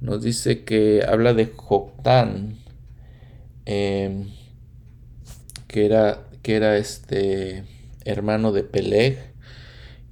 nos 0.00 0.22
dice 0.22 0.62
que 0.62 1.02
habla 1.04 1.34
de 1.34 1.46
Joctán, 1.56 2.54
em, 3.64 4.28
que 5.66 5.84
era, 5.84 6.22
que 6.42 6.54
era 6.54 6.76
este 6.76 7.64
hermano 8.04 8.52
de 8.52 8.62
Peleg, 8.62 9.18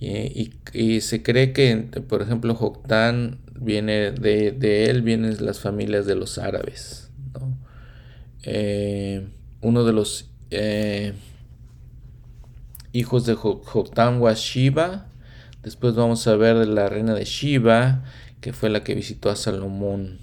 y, 0.01 1.01
se 1.03 1.23
cree 1.23 1.53
que, 1.53 1.77
por 2.09 2.21
ejemplo, 2.21 2.57
Joctán 2.57 3.39
viene 3.55 4.11
de, 4.11 4.91
él, 4.91 5.03
vienen 5.03 5.37
las 5.45 5.61
familias 5.61 6.05
de 6.07 6.17
los 6.17 6.39
árabes. 6.39 7.06
Eh, 8.47 9.29
uno 9.61 9.85
de 9.85 9.93
los 9.93 10.31
eh, 10.51 11.13
hijos 12.93 13.27
de 13.27 13.35
Joctán 13.35 14.21
was 14.21 14.39
Shiva. 14.39 15.09
Después 15.63 15.95
vamos 15.97 16.27
a 16.29 16.37
ver 16.37 16.57
de 16.57 16.67
la 16.67 16.89
reina 16.89 17.13
de 17.15 17.25
Shiva, 17.25 18.05
que 18.41 18.53
fue 18.53 18.71
la 18.71 18.85
que 18.85 18.95
visitó 18.95 19.31
a 19.31 19.37
Salomón. 19.37 20.21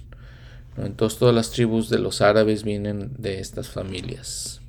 Entonces 0.78 1.18
todas 1.18 1.34
las 1.34 1.50
tribus 1.50 1.90
de 1.90 1.98
los 1.98 2.22
árabes 2.22 2.64
vienen 2.64 3.12
de 3.18 3.40
estas 3.40 3.68
familias. 3.68 4.62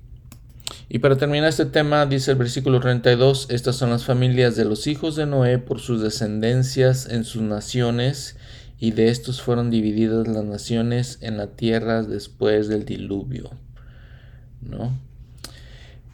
Y 0.90 1.00
para 1.00 1.16
terminar 1.16 1.50
este 1.50 1.66
tema, 1.66 2.06
dice 2.06 2.32
el 2.32 2.38
versículo 2.38 2.80
32, 2.80 3.48
estas 3.50 3.76
son 3.76 3.90
las 3.90 4.06
familias 4.06 4.56
de 4.56 4.66
los 4.66 4.86
hijos 4.86 5.16
de 5.16 5.26
Noé 5.26 5.58
por 5.58 5.80
sus 5.80 6.02
descendencias 6.02 7.08
en 7.08 7.24
sus 7.24 7.42
naciones, 7.42 8.36
y 8.80 8.92
de 8.92 9.10
estos 9.10 9.42
fueron 9.42 9.72
divididas 9.72 10.28
las 10.28 10.44
naciones 10.44 11.18
en 11.22 11.38
la 11.38 11.48
tierra 11.48 12.04
después 12.04 12.68
del 12.68 12.86
diluvio. 12.86 13.52
¿No? 14.62 14.92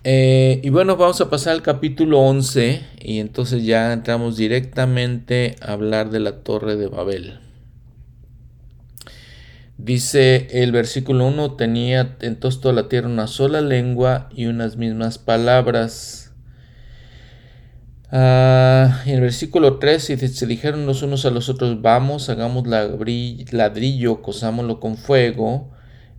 Eh, 0.03 0.61
y 0.63 0.69
bueno, 0.69 0.97
vamos 0.97 1.21
a 1.21 1.29
pasar 1.29 1.53
al 1.53 1.61
capítulo 1.61 2.19
11 2.19 2.81
y 3.01 3.19
entonces 3.19 3.63
ya 3.63 3.93
entramos 3.93 4.35
directamente 4.35 5.55
a 5.61 5.73
hablar 5.73 6.09
de 6.09 6.19
la 6.19 6.37
torre 6.37 6.75
de 6.75 6.87
Babel. 6.87 7.39
Dice 9.77 10.47
el 10.51 10.71
versículo 10.71 11.25
1, 11.27 11.53
tenía 11.53 12.15
entonces 12.21 12.61
toda 12.61 12.73
la 12.73 12.87
tierra 12.87 13.07
una 13.07 13.25
sola 13.25 13.61
lengua 13.61 14.29
y 14.31 14.45
unas 14.45 14.75
mismas 14.75 15.17
palabras. 15.17 16.20
Ah, 18.13 19.01
en 19.05 19.15
el 19.15 19.21
versículo 19.21 19.79
3 19.79 20.03
se 20.03 20.45
dijeron 20.45 20.85
los 20.85 21.01
unos 21.01 21.25
a 21.25 21.29
los 21.29 21.47
otros, 21.47 21.81
vamos, 21.81 22.27
hagamos 22.29 22.67
ladrillo, 22.67 24.21
cosámoslo 24.21 24.81
con 24.81 24.97
fuego. 24.97 25.71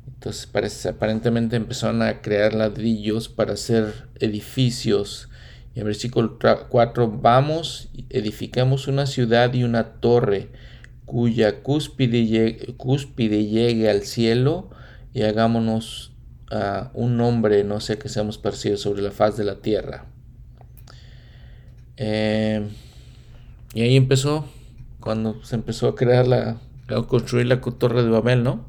Entonces 0.06 0.46
parece, 0.46 0.88
aparentemente 0.88 1.56
empezaron 1.56 2.00
a 2.02 2.22
crear 2.22 2.54
ladrillos 2.54 3.28
para 3.28 3.54
hacer 3.54 4.08
edificios. 4.20 5.28
Y 5.74 5.80
en 5.80 5.82
el 5.82 5.86
versículo 5.86 6.38
4, 6.68 7.10
vamos, 7.20 7.90
edificamos 8.08 8.88
una 8.88 9.06
ciudad 9.06 9.52
y 9.52 9.64
una 9.64 10.00
torre 10.00 10.50
cuya 11.04 11.62
cúspide 11.62 12.24
llegue, 12.26 13.90
al 13.90 14.02
cielo 14.02 14.70
y 15.12 15.22
hagámonos 15.22 16.12
uh, 16.50 16.88
un 16.94 17.18
nombre, 17.18 17.64
no 17.64 17.80
sé, 17.80 17.98
que 17.98 18.08
seamos 18.08 18.38
parecidos 18.38 18.80
sobre 18.80 19.02
la 19.02 19.10
faz 19.10 19.36
de 19.36 19.44
la 19.44 19.56
tierra. 19.56 20.11
Eh, 22.04 22.68
y 23.74 23.82
ahí 23.82 23.96
empezó, 23.96 24.44
cuando 24.98 25.44
se 25.44 25.54
empezó 25.54 25.86
a 25.86 25.94
crear 25.94 26.26
la, 26.26 26.56
a 26.88 27.02
construir 27.06 27.46
la 27.46 27.60
torre 27.60 28.02
de 28.02 28.10
Babel, 28.10 28.42
¿no? 28.42 28.64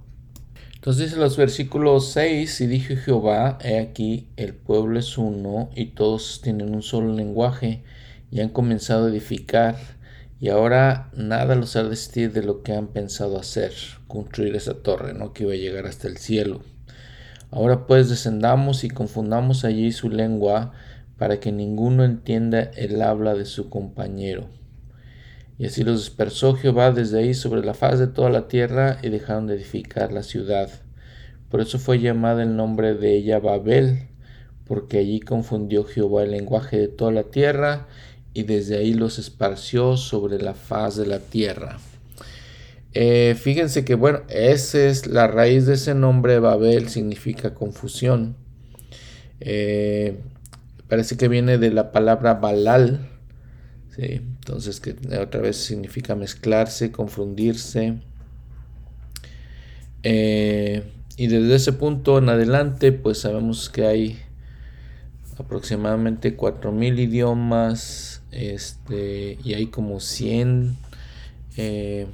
Entonces 0.75 1.05
dice 1.05 1.19
los 1.19 1.35
versículos 1.35 2.11
6, 2.11 2.61
y 2.61 2.67
dijo 2.67 2.93
Jehová, 2.95 3.57
he 3.63 3.79
aquí, 3.79 4.27
el 4.37 4.53
pueblo 4.53 4.99
es 4.99 5.17
uno, 5.17 5.71
y 5.75 5.87
todos 5.87 6.41
tienen 6.43 6.75
un 6.75 6.83
solo 6.83 7.11
lenguaje, 7.11 7.81
y 8.29 8.41
han 8.41 8.49
comenzado 8.49 9.07
a 9.07 9.09
edificar 9.09 9.77
y 10.39 10.49
ahora 10.49 11.09
nada 11.15 11.55
los 11.55 11.75
hará 11.77 11.87
desistir 11.87 12.33
de 12.33 12.43
lo 12.43 12.63
que 12.63 12.73
han 12.73 12.87
pensado 12.87 13.39
hacer, 13.39 13.71
construir 14.07 14.55
esa 14.57 14.73
torre, 14.73 15.13
¿no? 15.13 15.31
Que 15.31 15.43
iba 15.43 15.53
a 15.53 15.55
llegar 15.55 15.87
hasta 15.87 16.09
el 16.09 16.17
cielo. 16.17 16.61
Ahora 17.49 17.87
pues 17.87 18.09
descendamos 18.09 18.83
y 18.83 18.89
confundamos 18.89 19.63
allí 19.63 19.91
su 19.93 20.09
lengua 20.09 20.73
para 21.23 21.39
que 21.39 21.53
ninguno 21.53 22.03
entienda 22.03 22.69
el 22.75 23.01
habla 23.01 23.33
de 23.33 23.45
su 23.45 23.69
compañero. 23.69 24.49
Y 25.57 25.67
así 25.67 25.85
los 25.85 26.01
dispersó 26.01 26.55
Jehová 26.55 26.91
desde 26.91 27.19
ahí 27.19 27.33
sobre 27.33 27.63
la 27.63 27.73
faz 27.73 27.97
de 27.97 28.07
toda 28.07 28.29
la 28.29 28.49
tierra 28.49 28.99
y 29.01 29.07
dejaron 29.07 29.47
de 29.47 29.53
edificar 29.53 30.11
la 30.11 30.21
ciudad. 30.21 30.69
Por 31.49 31.61
eso 31.61 31.79
fue 31.79 31.99
llamada 32.01 32.43
el 32.43 32.57
nombre 32.57 32.93
de 32.93 33.15
ella 33.15 33.39
Babel, 33.39 34.09
porque 34.65 34.97
allí 34.97 35.21
confundió 35.21 35.85
Jehová 35.85 36.23
el 36.23 36.31
lenguaje 36.31 36.77
de 36.77 36.87
toda 36.89 37.13
la 37.13 37.23
tierra 37.23 37.87
y 38.33 38.43
desde 38.43 38.75
ahí 38.75 38.93
los 38.93 39.17
esparció 39.17 39.95
sobre 39.95 40.41
la 40.41 40.53
faz 40.53 40.97
de 40.97 41.05
la 41.05 41.19
tierra. 41.19 41.77
Eh, 42.93 43.37
fíjense 43.39 43.85
que, 43.85 43.95
bueno, 43.95 44.23
esa 44.27 44.77
es 44.77 45.07
la 45.07 45.27
raíz 45.27 45.67
de 45.67 45.75
ese 45.75 45.95
nombre 45.95 46.39
Babel, 46.39 46.89
significa 46.89 47.53
confusión. 47.53 48.35
Eh, 49.39 50.17
parece 50.93 51.17
que 51.17 51.27
viene 51.27 51.57
de 51.57 51.71
la 51.71 51.91
palabra 51.91 52.35
balal, 52.35 53.09
entonces 53.97 54.79
que 54.79 54.95
otra 55.17 55.41
vez 55.41 55.57
significa 55.57 56.13
mezclarse, 56.13 56.91
confundirse. 56.91 57.95
Eh, 60.03 60.83
y 61.17 61.25
desde 61.25 61.55
ese 61.55 61.73
punto 61.73 62.19
en 62.19 62.29
adelante, 62.29 62.91
pues 62.91 63.17
sabemos 63.17 63.71
que 63.71 63.87
hay 63.87 64.19
aproximadamente 65.39 66.37
4.000 66.37 66.99
idiomas 66.99 68.21
este, 68.29 69.39
y 69.43 69.55
hay 69.55 69.65
como 69.65 69.99
100 69.99 70.77
eh, 71.57 72.05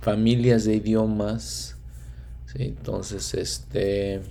familias 0.00 0.64
de 0.64 0.74
idiomas. 0.74 1.76
Entonces, 2.56 3.32
este, 3.34 4.22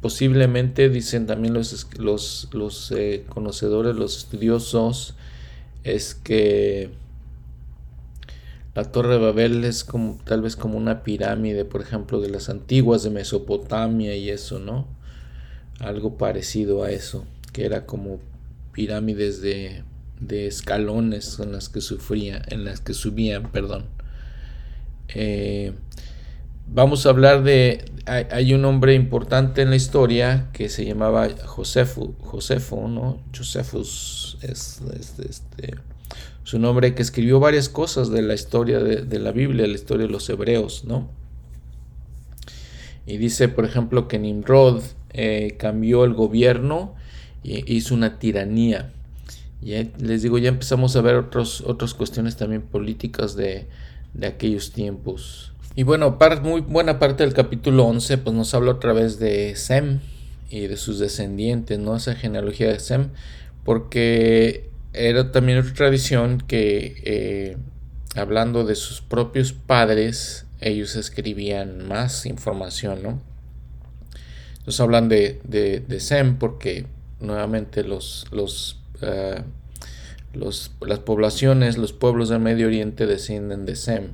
posiblemente 0.00 0.88
dicen 0.88 1.26
también 1.26 1.54
los, 1.54 1.86
los, 1.98 2.92
eh, 2.92 3.24
conocedores, 3.28 3.96
los 3.96 4.16
estudiosos, 4.16 5.14
es 5.84 6.14
que 6.14 6.90
la 8.74 8.84
Torre 8.84 9.14
de 9.14 9.18
Babel 9.18 9.64
es 9.64 9.84
como 9.84 10.18
tal 10.24 10.42
vez 10.42 10.56
como 10.56 10.78
una 10.78 11.02
pirámide, 11.02 11.64
por 11.64 11.82
ejemplo, 11.82 12.20
de 12.20 12.30
las 12.30 12.48
antiguas 12.48 13.02
de 13.02 13.10
Mesopotamia 13.10 14.16
y 14.16 14.30
eso, 14.30 14.58
¿no? 14.58 14.86
Algo 15.80 16.16
parecido 16.16 16.84
a 16.84 16.90
eso, 16.90 17.24
que 17.52 17.64
era 17.64 17.84
como 17.84 18.20
pirámides 18.72 19.42
de, 19.42 19.82
escalones 20.30 21.38
en 21.40 21.52
las 21.52 21.68
que 21.68 21.80
sufría, 21.80 22.42
en 22.48 22.64
las 22.64 22.80
que 22.80 22.94
subían, 22.94 23.50
perdón. 23.50 23.86
Eh, 25.08 25.72
vamos 26.68 27.04
a 27.06 27.10
hablar 27.10 27.42
de, 27.42 27.84
hay, 28.06 28.54
un 28.54 28.64
hombre 28.64 28.94
importante 28.94 29.62
en 29.62 29.70
la 29.70 29.76
historia 29.76 30.48
que 30.52 30.68
se 30.68 30.84
llamaba 30.84 31.28
Josefo, 31.44 32.14
Josefo, 32.20 32.88
¿no? 32.88 33.22
Josephus 33.36 34.38
es, 34.42 34.80
este, 35.28 35.74
su 36.44 36.58
nombre 36.58 36.94
que 36.94 37.02
escribió 37.02 37.40
varias 37.40 37.68
cosas 37.68 38.10
de 38.10 38.22
la 38.22 38.34
historia 38.34 38.80
de, 38.80 39.18
la 39.18 39.32
Biblia, 39.32 39.66
la 39.66 39.74
historia 39.74 40.06
de 40.06 40.12
los 40.12 40.28
hebreos, 40.28 40.84
¿no? 40.84 41.08
Y 43.06 43.16
dice, 43.16 43.48
por 43.48 43.64
ejemplo, 43.64 44.08
que 44.08 44.18
Nimrod 44.18 44.82
eh, 45.12 45.56
cambió 45.58 46.04
el 46.04 46.14
gobierno 46.14 46.94
e 47.44 47.64
hizo 47.66 47.94
una 47.94 48.18
tiranía. 48.18 48.92
Y 49.62 49.72
les 49.98 50.22
digo, 50.22 50.38
ya 50.38 50.48
empezamos 50.48 50.96
a 50.96 51.02
ver 51.02 51.16
otras 51.16 51.94
cuestiones 51.94 52.36
también 52.36 52.62
políticas 52.62 53.36
de, 53.36 53.68
de 54.14 54.26
aquellos 54.26 54.72
tiempos. 54.72 55.52
Y 55.80 55.82
bueno, 55.82 56.18
muy 56.42 56.60
buena 56.60 56.98
parte 56.98 57.22
del 57.22 57.32
capítulo 57.32 57.86
11 57.86 58.18
pues 58.18 58.36
nos 58.36 58.52
habla 58.52 58.72
otra 58.72 58.92
vez 58.92 59.18
de 59.18 59.56
Sem 59.56 60.00
y 60.50 60.66
de 60.66 60.76
sus 60.76 60.98
descendientes, 60.98 61.78
¿no? 61.78 61.96
Esa 61.96 62.14
genealogía 62.14 62.68
de 62.68 62.78
Sem, 62.78 63.08
porque 63.64 64.68
era 64.92 65.32
también 65.32 65.56
otra 65.56 65.72
tradición 65.72 66.44
que 66.46 67.00
eh, 67.02 67.56
hablando 68.14 68.66
de 68.66 68.74
sus 68.74 69.00
propios 69.00 69.54
padres, 69.54 70.44
ellos 70.60 70.96
escribían 70.96 71.88
más 71.88 72.26
información, 72.26 73.02
¿no? 73.02 73.22
Entonces 74.58 74.80
hablan 74.80 75.08
de, 75.08 75.40
de, 75.48 76.00
Sem 76.00 76.36
porque 76.36 76.84
nuevamente 77.20 77.84
los, 77.84 78.26
eh, 79.00 79.40
los, 80.34 80.72
las 80.86 80.98
poblaciones, 80.98 81.78
los 81.78 81.94
pueblos 81.94 82.28
del 82.28 82.40
Medio 82.40 82.66
Oriente 82.66 83.06
descienden 83.06 83.64
de 83.64 83.76
Sem, 83.76 84.08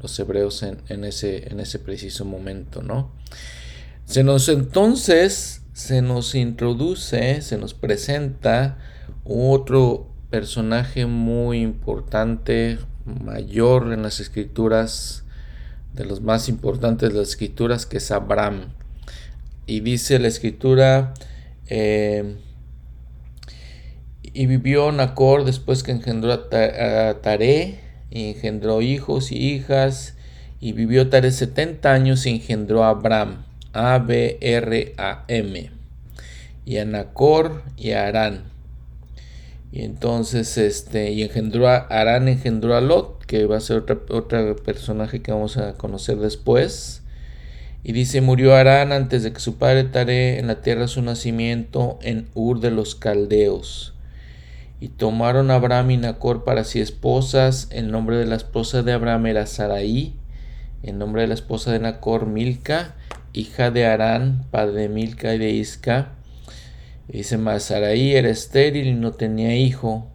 los 0.00 0.18
hebreos 0.18 0.62
en, 0.62 0.78
en, 0.88 1.04
ese, 1.04 1.50
en 1.50 1.60
ese 1.60 1.78
preciso 1.78 2.24
momento, 2.24 2.82
¿no? 2.82 3.12
Se 4.04 4.24
nos 4.24 4.48
entonces, 4.48 5.62
se 5.74 6.00
nos 6.02 6.34
introduce, 6.34 7.42
se 7.42 7.58
nos 7.58 7.74
presenta 7.74 8.78
otro 9.24 10.10
personaje 10.30 11.06
muy 11.06 11.60
importante, 11.60 12.78
mayor 13.04 13.92
en 13.92 14.02
las 14.02 14.20
escrituras, 14.20 15.24
de 15.92 16.04
los 16.04 16.20
más 16.20 16.48
importantes 16.48 17.12
de 17.12 17.18
las 17.18 17.30
escrituras, 17.30 17.86
que 17.86 17.98
es 17.98 18.10
Abraham. 18.10 18.72
Y 19.66 19.80
dice 19.80 20.18
la 20.18 20.28
escritura, 20.28 21.12
eh, 21.66 22.36
y 24.22 24.46
vivió 24.46 24.92
Nacor 24.92 25.44
después 25.44 25.82
que 25.82 25.92
engendró 25.92 26.32
a 26.32 27.14
Taré, 27.20 27.80
y 28.10 28.30
engendró 28.30 28.82
hijos 28.82 29.32
y 29.32 29.36
hijas, 29.36 30.14
y 30.60 30.72
vivió 30.72 31.08
Taré 31.08 31.30
70 31.30 31.92
años 31.92 32.26
y 32.26 32.30
engendró 32.30 32.84
a 32.84 32.90
Abraham, 32.90 33.44
A-B-R-A-M, 33.72 35.70
y 36.64 36.76
a 36.78 36.84
Nacor 36.84 37.62
y 37.76 37.92
a 37.92 38.06
Arán. 38.06 38.44
Y 39.70 39.82
entonces, 39.82 40.56
este, 40.56 41.12
y 41.12 41.22
engendró 41.22 41.68
a 41.68 41.76
Arán, 41.76 42.28
engendró 42.28 42.74
a 42.74 42.80
Lot, 42.80 43.24
que 43.26 43.46
va 43.46 43.58
a 43.58 43.60
ser 43.60 43.84
otro 44.08 44.56
personaje 44.56 45.20
que 45.20 45.30
vamos 45.30 45.58
a 45.58 45.74
conocer 45.74 46.16
después. 46.16 47.02
Y 47.84 47.92
dice, 47.92 48.20
murió 48.20 48.54
Arán 48.54 48.92
antes 48.92 49.22
de 49.22 49.32
que 49.32 49.40
su 49.40 49.56
padre 49.56 49.84
Tare 49.84 50.38
en 50.38 50.46
la 50.46 50.62
tierra 50.62 50.88
su 50.88 51.02
nacimiento 51.02 51.98
en 52.02 52.28
Ur 52.34 52.60
de 52.60 52.70
los 52.70 52.94
Caldeos. 52.94 53.94
Y 54.80 54.88
tomaron 54.88 55.50
a 55.50 55.56
Abraham 55.56 55.90
y 55.90 55.96
Nacor 55.96 56.44
para 56.44 56.64
sí 56.64 56.80
esposas. 56.80 57.68
El 57.72 57.90
nombre 57.90 58.16
de 58.16 58.26
la 58.26 58.36
esposa 58.36 58.82
de 58.82 58.92
Abraham 58.92 59.26
era 59.26 59.46
Saraí. 59.46 60.14
El 60.82 60.98
nombre 60.98 61.22
de 61.22 61.28
la 61.28 61.34
esposa 61.34 61.72
de 61.72 61.80
Nacor, 61.80 62.26
Milca, 62.26 62.94
hija 63.32 63.72
de 63.72 63.86
Arán, 63.86 64.46
padre 64.50 64.82
de 64.82 64.88
Milca 64.88 65.34
y 65.34 65.38
de 65.38 65.50
Isca. 65.50 66.12
Dice 67.08 67.38
más, 67.38 67.64
Saraí 67.64 68.14
era 68.14 68.28
estéril 68.28 68.86
y 68.86 68.94
no 68.94 69.12
tenía 69.12 69.56
hijo. 69.56 70.06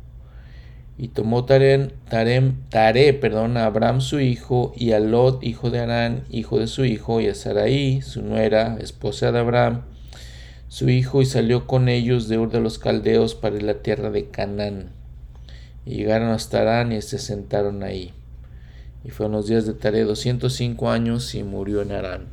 Y 0.98 1.08
tomó 1.10 1.44
Tarem, 1.44 1.90
Tarem, 2.08 2.70
Tare 2.70 3.14
perdón, 3.14 3.58
a 3.58 3.66
Abraham 3.66 4.00
su 4.00 4.20
hijo, 4.20 4.74
y 4.78 4.92
a 4.92 5.00
Lot, 5.00 5.44
hijo 5.44 5.72
de 5.72 5.80
Arán, 5.80 6.24
hijo 6.30 6.60
de 6.60 6.68
su 6.68 6.86
hijo, 6.86 7.20
y 7.20 7.28
a 7.28 7.36
Saraí, 7.36 8.02
su 8.04 8.22
nuera, 8.22 8.78
esposa 8.80 9.32
de 9.32 9.40
Abraham, 9.40 9.82
su 10.74 10.90
hijo, 10.90 11.22
y 11.22 11.28
salió 11.28 11.68
con 11.68 11.88
ellos 11.88 12.28
de 12.28 12.40
Ur 12.40 12.50
de 12.50 12.60
los 12.60 12.80
Caldeos 12.80 13.36
para 13.36 13.62
la 13.62 13.76
tierra 13.84 14.10
de 14.10 14.30
Canaán. 14.30 14.90
Y 15.86 15.98
llegaron 15.98 16.30
hasta 16.30 16.62
Arán 16.62 16.92
y 16.92 17.00
se 17.04 17.20
sentaron 17.20 17.84
ahí. 17.84 18.12
Y 19.04 19.12
fueron 19.12 19.34
los 19.34 19.46
días 19.46 19.68
de 19.68 19.76
Tare 19.76 20.04
205 20.04 20.90
años 20.90 21.36
y 21.36 21.44
murió 21.44 21.84
en 21.84 21.92
Arán. 21.92 22.26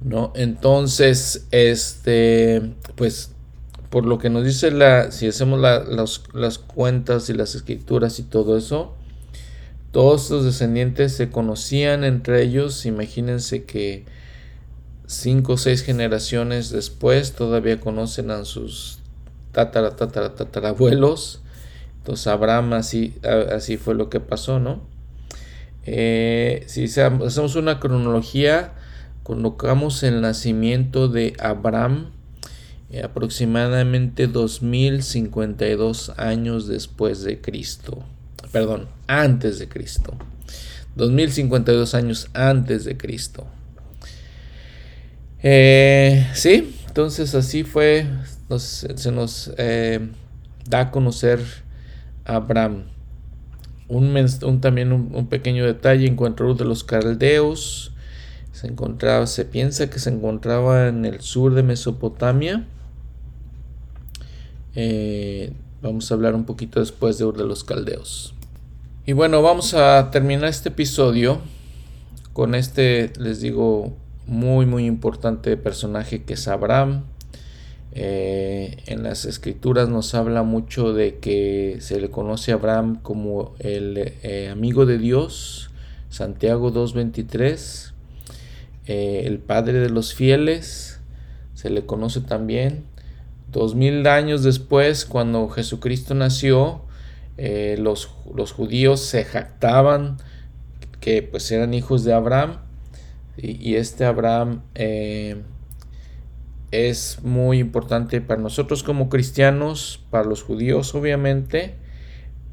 ¿no? 0.00 0.32
Entonces, 0.34 1.46
este, 1.50 2.72
pues, 2.94 3.32
por 3.90 4.06
lo 4.06 4.16
que 4.16 4.30
nos 4.30 4.46
dice 4.46 4.70
la, 4.70 5.12
si 5.12 5.26
hacemos 5.26 5.60
las 5.60 6.58
cuentas 6.58 7.28
y 7.28 7.34
las 7.34 7.54
escrituras 7.54 8.18
y 8.18 8.22
todo 8.22 8.56
eso, 8.56 8.94
todos 9.90 10.30
los 10.30 10.46
descendientes 10.46 11.12
se 11.12 11.28
conocían 11.28 12.02
entre 12.02 12.42
ellos, 12.44 12.86
imagínense 12.86 13.64
que 13.64 14.06
cinco 15.14 15.54
o 15.54 15.56
seis 15.56 15.82
generaciones 15.82 16.70
después 16.70 17.32
todavía 17.32 17.80
conocen 17.80 18.30
a 18.30 18.44
sus 18.44 18.98
tatara. 19.52 19.96
Entonces 21.98 22.26
Abraham 22.26 22.72
así, 22.72 23.14
así 23.22 23.76
fue 23.76 23.94
lo 23.94 24.10
que 24.10 24.20
pasó, 24.20 24.58
¿no? 24.58 24.80
Eh, 25.84 26.64
si 26.66 26.84
hacemos 26.84 27.56
una 27.56 27.80
cronología, 27.80 28.72
colocamos 29.22 30.02
el 30.02 30.20
nacimiento 30.20 31.08
de 31.08 31.34
Abraham 31.38 32.10
eh, 32.90 33.02
aproximadamente 33.02 34.26
2052 34.26 36.12
años 36.18 36.66
después 36.66 37.22
de 37.22 37.40
Cristo. 37.40 38.04
Perdón, 38.52 38.88
antes 39.06 39.58
de 39.58 39.68
Cristo. 39.68 40.14
2052 40.96 41.94
años 41.94 42.28
antes 42.34 42.84
de 42.84 42.96
Cristo. 42.98 43.46
Eh, 45.42 46.28
sí, 46.34 46.76
entonces 46.86 47.34
así 47.34 47.64
fue, 47.64 48.06
se 48.58 49.10
nos 49.10 49.52
eh, 49.58 50.10
da 50.68 50.80
a 50.80 50.90
conocer 50.90 51.40
a 52.24 52.36
Abraham. 52.36 52.84
Un, 53.88 54.60
también 54.60 54.92
un, 54.92 55.26
pequeño 55.26 55.66
detalle 55.66 56.06
en 56.06 56.16
cuanto 56.16 56.54
de 56.54 56.64
los 56.64 56.82
caldeos 56.82 57.92
se 58.52 58.66
encontraba, 58.66 59.26
se 59.26 59.44
piensa 59.44 59.90
que 59.90 59.98
se 59.98 60.10
encontraba 60.10 60.88
en 60.88 61.04
el 61.04 61.20
sur 61.20 61.54
de 61.54 61.62
Mesopotamia. 61.62 62.64
Eh, 64.74 65.52
vamos 65.82 66.10
a 66.10 66.14
hablar 66.14 66.34
un 66.34 66.44
poquito 66.44 66.80
después 66.80 67.18
de 67.18 67.24
Ur 67.24 67.36
de 67.36 67.44
los 67.44 67.64
Caldeos. 67.64 68.34
Y 69.04 69.12
bueno, 69.12 69.42
vamos 69.42 69.74
a 69.74 70.10
terminar 70.10 70.48
este 70.48 70.68
episodio 70.68 71.40
con 72.32 72.54
este, 72.54 73.12
les 73.18 73.40
digo, 73.40 73.96
muy 74.32 74.64
muy 74.66 74.86
importante 74.86 75.56
personaje 75.56 76.24
que 76.24 76.34
es 76.34 76.48
Abraham. 76.48 77.04
Eh, 77.94 78.78
en 78.86 79.02
las 79.02 79.26
escrituras 79.26 79.90
nos 79.90 80.14
habla 80.14 80.42
mucho 80.42 80.94
de 80.94 81.18
que 81.18 81.76
se 81.80 82.00
le 82.00 82.08
conoce 82.08 82.52
a 82.52 82.54
Abraham 82.54 82.98
como 83.02 83.54
el 83.58 84.14
eh, 84.22 84.48
amigo 84.50 84.86
de 84.86 84.96
Dios, 84.96 85.70
Santiago 86.08 86.72
2.23. 86.72 87.92
Eh, 88.86 89.24
el 89.26 89.38
padre 89.38 89.78
de 89.80 89.90
los 89.90 90.14
fieles, 90.14 91.00
se 91.54 91.68
le 91.68 91.84
conoce 91.84 92.22
también. 92.22 92.84
Dos 93.52 93.74
mil 93.74 94.06
años 94.06 94.42
después, 94.42 95.04
cuando 95.04 95.46
Jesucristo 95.50 96.14
nació, 96.14 96.80
eh, 97.36 97.76
los, 97.78 98.08
los, 98.34 98.52
judíos 98.52 99.00
se 99.00 99.24
jactaban 99.24 100.16
que 101.00 101.22
pues 101.22 101.50
eran 101.52 101.74
hijos 101.74 102.04
de 102.04 102.14
Abraham 102.14 102.71
y, 103.36 103.74
este 103.76 104.04
Abraham 104.04 104.62
eh, 104.74 105.42
es 106.70 107.20
muy 107.22 107.58
importante 107.58 108.20
para 108.20 108.40
nosotros 108.40 108.82
como 108.82 109.08
cristianos, 109.08 110.04
para 110.10 110.24
los 110.24 110.42
judíos 110.42 110.94
obviamente, 110.94 111.76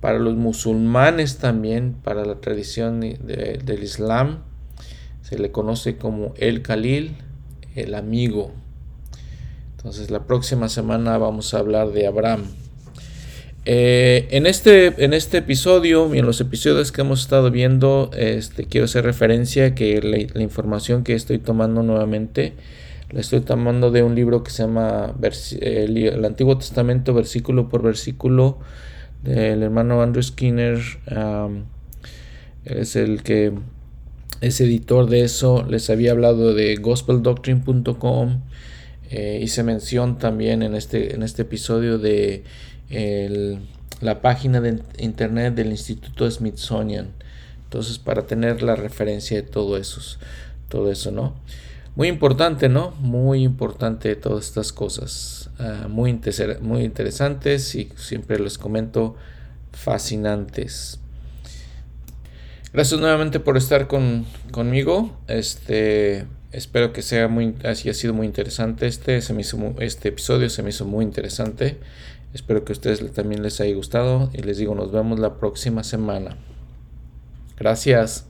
para 0.02 0.20
los 0.20 0.36
musulmanes 0.36 1.38
también, 1.38 1.96
para 2.02 2.26
la 2.26 2.40
tradición 2.40 3.02
del 3.02 3.84
Islam 3.84 4.44
se 5.30 5.38
le 5.38 5.52
conoce 5.52 5.96
como 5.96 6.34
el 6.38 6.64
Khalil, 6.64 7.16
el 7.76 7.94
amigo. 7.94 8.52
Entonces 9.78 10.10
la 10.10 10.26
próxima 10.26 10.70
semana 10.70 11.20
vamos 11.20 11.54
a 11.54 11.60
hablar 11.60 11.92
de 11.92 12.08
Abraham. 12.08 12.46
Eh, 13.72 14.28
en, 14.32 14.48
este, 14.48 15.06
en 15.06 15.14
este 15.14 15.38
episodio 15.38 16.16
y 16.16 16.18
en 16.18 16.26
los 16.26 16.42
episodios 16.42 16.92
que 16.92 17.02
hemos 17.02 17.22
estado 17.22 17.52
viendo, 17.52 18.10
este, 18.18 18.66
quiero 18.66 18.86
hacer 18.86 19.04
referencia 19.04 19.76
que 19.76 20.02
la, 20.02 20.42
información 20.42 21.04
que 21.04 21.14
estoy 21.14 21.38
tomando 21.38 21.84
nuevamente 21.84 22.54
la 23.12 23.20
estoy 23.20 23.42
tomando 23.42 23.92
de 23.92 24.02
un 24.02 24.16
libro 24.16 24.42
que 24.42 24.50
se 24.50 24.64
llama 24.64 25.14
el, 25.62 26.26
Antiguo 26.26 26.58
Testamento 26.58 27.14
versículo 27.14 27.70
por 27.70 27.84
versículo 27.84 28.58
del 29.22 29.62
hermano 29.62 30.02
Andrew 30.02 30.24
Skinner. 30.24 30.80
es 32.66 32.96
el 32.96 33.22
que 33.22 33.54
es 34.42 34.62
editor 34.62 35.08
de 35.08 35.22
eso, 35.22 35.64
les 35.70 35.92
había 35.92 36.14
hablado 36.14 36.56
de 36.56 36.76
gospeldoctrine.com, 36.78 38.42
eh, 39.12 39.40
hice 39.44 39.62
mención 39.62 40.18
también 40.18 40.64
en 40.64 40.74
este, 40.74 41.14
en 41.14 41.22
este 41.22 41.44
episodio 41.44 42.00
de 42.00 42.44
la 42.90 44.22
página 44.22 44.62
de 44.62 44.82
internet 44.98 45.56
del 45.56 45.72
Instituto 45.72 46.30
Smithsonian. 46.30 47.10
Entonces, 47.66 48.00
para 48.00 48.26
tener 48.26 48.64
la 48.64 48.76
referencia 48.76 49.38
de 49.38 49.44
todo 49.44 49.78
eso, 49.78 50.02
todo 50.70 50.92
eso, 50.92 51.12
¿no? 51.12 51.36
muy 52.00 52.08
importante, 52.08 52.70
¿no? 52.70 52.92
Muy 53.02 53.44
importante 53.44 54.16
todas 54.16 54.46
estas 54.46 54.72
cosas. 54.72 55.50
Ah, 55.60 55.88
muy, 55.90 56.18
muy 56.62 56.84
interesantes 56.84 57.76
y 57.76 57.92
siempre 57.98 58.40
les 58.40 58.58
comento 58.58 59.18
fascinantes. 59.74 61.00
Gracias 62.72 63.02
nuevamente 63.02 63.42
por 63.42 63.58
estar 63.58 63.88
con, 63.88 64.26
conmigo. 64.52 65.20
Este, 65.28 66.26
espero 66.54 66.94
que 66.94 67.02
sea 67.02 67.28
muy, 67.28 67.56
haya 67.66 67.94
sido 67.94 68.14
muy 68.14 68.28
interesante. 68.28 68.88
Este, 68.88 69.22
se 69.22 69.34
me 69.34 69.44
este 69.80 70.08
episodio 70.08 70.50
se 70.50 70.64
me 70.64 70.70
hizo 70.70 70.86
muy 70.86 71.04
interesante. 71.04 71.80
Espero 72.34 72.64
que 72.64 72.74
a 72.74 72.76
ustedes 72.76 73.12
también 73.14 73.42
les 73.42 73.60
haya 73.60 73.76
gustado 73.76 74.30
y 74.34 74.44
les 74.44 74.58
digo, 74.58 74.76
nos 74.76 74.92
vemos 74.92 75.20
la 75.20 75.36
próxima 75.36 75.84
semana. 75.84 76.38
Gracias. 77.58 78.29